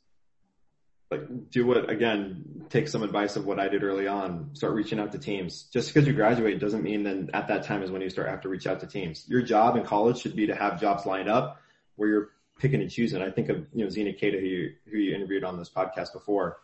like 1.10 1.50
do 1.50 1.66
what 1.66 1.90
again, 1.90 2.66
take 2.68 2.86
some 2.86 3.02
advice 3.02 3.36
of 3.36 3.44
what 3.44 3.58
I 3.58 3.68
did 3.68 3.82
early 3.82 4.06
on. 4.06 4.50
Start 4.54 4.74
reaching 4.74 5.00
out 5.00 5.12
to 5.12 5.18
teams. 5.18 5.64
Just 5.72 5.92
because 5.92 6.06
you 6.06 6.14
graduate 6.14 6.60
doesn't 6.60 6.84
mean 6.84 7.02
then 7.02 7.30
at 7.34 7.48
that 7.48 7.64
time 7.64 7.82
is 7.82 7.90
when 7.90 8.00
you 8.00 8.10
start 8.10 8.28
have 8.28 8.42
to 8.42 8.48
reach 8.48 8.66
out 8.66 8.80
to 8.80 8.86
teams. 8.86 9.24
Your 9.28 9.42
job 9.42 9.76
in 9.76 9.84
college 9.84 10.18
should 10.20 10.36
be 10.36 10.46
to 10.46 10.54
have 10.54 10.80
jobs 10.80 11.06
lined 11.06 11.28
up 11.28 11.60
where 11.96 12.08
you're 12.08 12.28
picking 12.60 12.80
and 12.80 12.90
choosing. 12.90 13.22
I 13.22 13.30
think 13.30 13.48
of 13.48 13.66
you 13.74 13.84
know 13.84 13.90
Zena 13.90 14.12
Kata 14.12 14.38
who 14.38 14.46
you, 14.46 14.72
who 14.90 14.98
you 14.98 15.14
interviewed 15.14 15.44
on 15.44 15.58
this 15.58 15.68
podcast 15.68 16.12
before. 16.12 16.58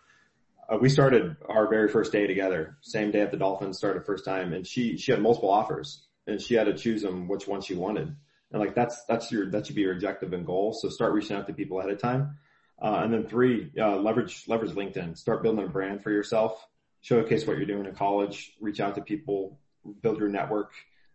Uh, 0.68 0.78
we 0.80 0.88
started 0.88 1.36
our 1.49 1.68
very 1.68 1.88
first 1.88 2.12
day 2.12 2.26
together, 2.26 2.76
same 2.82 3.11
day 3.11 3.20
at 3.20 3.30
the 3.30 3.36
Dolphins 3.36 3.78
started 3.78 4.05
first 4.05 4.24
time, 4.24 4.53
and 4.53 4.66
she 4.66 4.97
she 4.97 5.11
had 5.11 5.20
multiple 5.20 5.51
offers, 5.51 6.05
and 6.26 6.40
she 6.40 6.55
had 6.55 6.64
to 6.64 6.74
choose 6.74 7.03
them 7.03 7.26
which 7.26 7.49
one 7.49 7.61
she 7.61 7.74
wanted. 7.74 8.14
And 8.53 8.61
like 8.61 8.76
that's 8.76 9.05
that's 9.07 9.32
your 9.32 9.51
that 9.51 9.66
should 9.66 9.74
be 9.74 9.82
your 9.82 9.92
objective 9.92 10.32
and 10.32 10.47
goal. 10.47 10.72
So 10.72 10.88
start 10.88 11.12
reaching 11.14 11.36
out 11.36 11.49
to 11.49 11.53
people 11.53 11.80
ahead 11.80 11.90
of 11.90 12.01
time. 12.01 12.38
Uh, 12.80 13.00
and 13.02 13.12
then 13.12 13.26
three, 13.26 13.72
uh, 13.78 13.96
leverage 13.96 14.44
leverage 14.46 14.72
LinkedIn. 14.72 15.16
Start 15.16 15.42
building 15.42 15.64
a 15.64 15.68
brand 15.68 16.02
for 16.02 16.10
yourself. 16.10 16.66
Showcase 17.00 17.46
what 17.46 17.56
you're 17.56 17.66
doing 17.66 17.86
in 17.86 17.94
college. 17.94 18.52
Reach 18.60 18.80
out 18.80 18.96
to 18.96 19.00
people. 19.00 19.58
Build 20.02 20.18
your 20.18 20.28
network. 20.28 20.72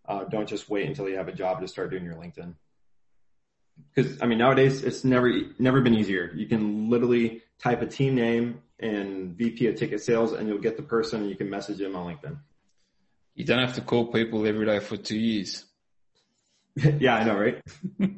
Uh, 0.08 0.24
don't 0.24 0.48
just 0.48 0.70
wait 0.70 0.88
until 0.88 1.08
you 1.08 1.18
have 1.18 1.28
a 1.28 1.34
job 1.34 1.62
to 1.62 1.68
start 1.68 1.92
doing 1.92 2.04
your 2.04 2.16
LinkedIn. 2.16 2.56
Because 3.94 4.22
I 4.22 4.26
mean 4.26 4.38
nowadays 4.38 4.84
it's 4.84 5.04
never 5.04 5.32
never 5.60 5.82
been 5.82 5.94
easier. 5.94 6.32
You 6.36 6.48
can 6.48 6.90
literally 6.90 7.44
type 7.60 7.82
a 7.82 7.88
team 7.88 8.16
name 8.16 8.62
and 8.80 9.38
VP 9.38 9.68
of 9.68 9.76
ticket 9.76 10.02
sales, 10.02 10.34
and 10.34 10.48
you'll 10.48 10.58
get 10.58 10.78
the 10.78 10.84
person. 10.84 11.22
and 11.22 11.30
You 11.30 11.36
can 11.36 11.50
message 11.50 11.78
them 11.78 11.96
on 11.96 12.12
LinkedIn. 12.12 12.38
You 13.36 13.46
don't 13.46 13.60
have 13.60 13.76
to 13.76 13.82
call 13.82 14.08
people 14.08 14.46
every 14.46 14.66
day 14.66 14.80
for 14.80 14.98
two 14.98 15.18
years. 15.18 15.66
yeah, 16.76 17.16
I 17.16 17.24
know, 17.24 17.38
right? 17.38 17.62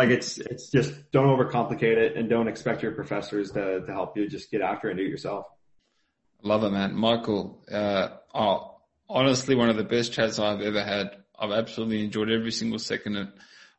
like 0.00 0.08
it's 0.08 0.38
it's 0.38 0.70
just 0.70 1.10
don't 1.12 1.26
overcomplicate 1.26 1.98
it 1.98 2.16
and 2.16 2.30
don't 2.30 2.48
expect 2.48 2.82
your 2.82 2.92
professors 2.92 3.50
to 3.50 3.82
to 3.82 3.92
help 3.92 4.16
you. 4.16 4.26
Just 4.28 4.50
get 4.50 4.62
after 4.62 4.88
it 4.88 4.92
and 4.92 4.98
do 4.98 5.04
it 5.04 5.10
yourself. 5.10 5.44
Love 6.42 6.64
it, 6.64 6.70
man. 6.70 6.94
Michael, 6.94 7.62
uh, 7.70 8.08
oh, 8.34 8.80
honestly, 9.10 9.54
one 9.54 9.68
of 9.68 9.76
the 9.76 9.84
best 9.84 10.14
chats 10.14 10.38
I've 10.38 10.62
ever 10.62 10.82
had. 10.82 11.10
I've 11.38 11.50
absolutely 11.50 12.02
enjoyed 12.02 12.30
every 12.30 12.50
single 12.50 12.78
second 12.78 13.28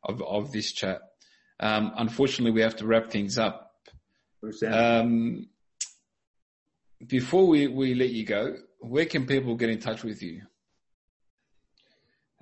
of, 0.04 0.22
of 0.22 0.52
this 0.52 0.72
chat. 0.72 1.02
Um, 1.60 1.92
unfortunately, 1.98 2.52
we 2.52 2.62
have 2.62 2.76
to 2.78 2.86
wrap 2.86 3.10
things 3.10 3.40
up. 3.40 3.72
Um, 4.68 5.48
before 7.08 7.48
we, 7.48 7.68
we 7.68 7.96
let 7.96 8.10
you 8.10 8.26
go, 8.26 8.58
where 8.80 9.06
can 9.06 9.26
people 9.26 9.56
get 9.56 9.70
in 9.72 9.80
touch 9.80 10.04
with 10.04 10.22
you? 10.22 10.42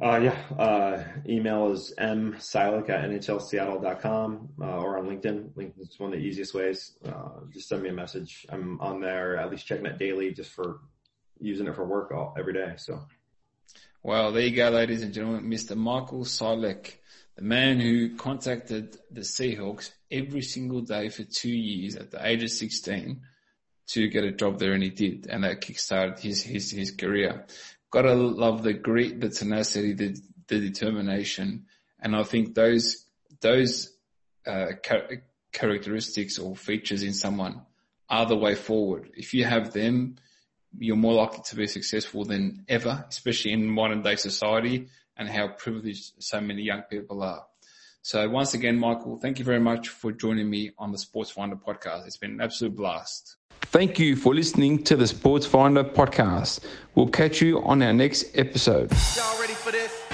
Uh, 0.02 0.18
yeah, 0.18 0.38
uh, 0.58 1.04
email 1.28 1.74
is 1.74 1.94
msilik 2.00 2.90
at 2.90 3.10
nhlseattle.com 3.10 4.50
uh, 4.62 4.78
or 4.78 4.98
on 4.98 5.06
LinkedIn. 5.08 5.50
LinkedIn 5.56 5.82
is 5.82 6.00
one 6.00 6.14
of 6.14 6.20
the 6.20 6.26
easiest 6.26 6.54
ways. 6.54 6.98
Uh, 7.06 7.42
just 7.52 7.68
send 7.68 7.84
me 7.84 7.90
a 7.90 7.94
message. 7.94 8.46
I'm 8.50 8.80
on 8.80 9.02
there, 9.02 9.36
at 9.38 9.52
least 9.52 9.66
checking 9.66 9.86
it 9.86 9.98
daily, 9.98 10.32
just 10.32 10.52
for 10.52 10.80
using 11.42 11.68
it 11.68 11.76
for 11.76 11.86
work 11.86 12.14
all, 12.14 12.34
every 12.40 12.54
day. 12.54 12.76
So, 12.78 13.02
well, 14.02 14.32
there 14.32 14.44
you 14.44 14.56
go, 14.56 14.70
ladies 14.70 15.02
and 15.02 15.14
gentlemen, 15.14 15.50
Mr. 15.50 15.76
Michael 15.76 16.24
Silik, 16.24 16.94
the 17.36 17.42
man 17.42 17.82
who 17.82 18.16
contacted 18.16 18.96
the 19.12 19.22
Seahawks 19.22 19.92
every 20.10 20.44
single 20.44 20.80
day 20.80 21.10
for 21.10 21.24
two 21.24 21.52
years 21.52 21.98
at 21.98 22.10
the 22.10 22.26
age 22.26 22.42
of 22.42 22.52
16 22.52 23.20
to 23.88 24.08
get 24.08 24.24
a 24.24 24.32
job 24.32 24.60
there, 24.60 24.72
and 24.72 24.84
he 24.84 24.92
did, 24.92 25.28
and 25.28 25.44
that 25.44 25.60
kickstarted 25.60 26.20
his 26.20 26.42
his 26.42 26.72
his 26.72 26.92
career 26.92 27.48
gotta 27.92 28.14
love 28.14 28.64
the 28.64 28.74
grit, 28.74 29.20
the 29.20 29.30
tenacity, 29.30 29.94
the, 29.94 30.18
the 30.48 30.60
determination. 30.60 31.66
And 32.00 32.16
I 32.16 32.24
think 32.24 32.56
those, 32.56 33.06
those, 33.42 33.96
uh, 34.46 34.74
char- 34.84 35.24
characteristics 35.52 36.38
or 36.38 36.56
features 36.56 37.04
in 37.04 37.14
someone 37.14 37.62
are 38.10 38.26
the 38.26 38.36
way 38.38 38.56
forward. 38.56 39.12
If 39.16 39.34
you 39.34 39.46
have 39.46 39.74
them, 39.74 40.16
you're 40.78 40.96
more 40.96 41.14
likely 41.14 41.42
to 41.46 41.56
be 41.56 41.68
successful 41.68 42.26
than 42.26 42.66
ever, 42.68 43.06
especially 43.10 43.54
in 43.54 43.68
modern 43.68 44.02
day 44.02 44.16
society 44.16 44.88
and 45.18 45.30
how 45.30 45.50
privileged 45.50 46.14
so 46.20 46.40
many 46.40 46.64
young 46.64 46.84
people 46.84 47.24
are. 47.24 47.46
So 48.02 48.28
once 48.30 48.54
again, 48.54 48.78
Michael, 48.78 49.18
thank 49.18 49.40
you 49.40 49.46
very 49.46 49.60
much 49.60 49.90
for 49.90 50.12
joining 50.12 50.50
me 50.50 50.72
on 50.78 50.92
the 50.92 50.98
Sports 50.98 51.32
Finder 51.32 51.56
podcast. 51.56 52.08
It's 52.08 52.18
been 52.18 52.32
an 52.32 52.42
absolute 52.42 52.76
blast. 52.76 53.38
Thank 53.64 54.00
you 54.00 54.16
for 54.16 54.34
listening 54.34 54.84
to 54.86 54.96
the 54.96 55.06
Sports 55.06 55.46
Finder 55.46 55.84
podcast. 55.84 56.62
We'll 56.96 57.10
catch 57.10 57.42
you 57.42 57.62
on 57.62 57.84
our 57.84 57.94
next 57.94 58.36
episode. 58.36 58.92
Y'all 59.16 59.40
ready 59.40 59.54
for 59.54 59.72
this? 59.72 60.09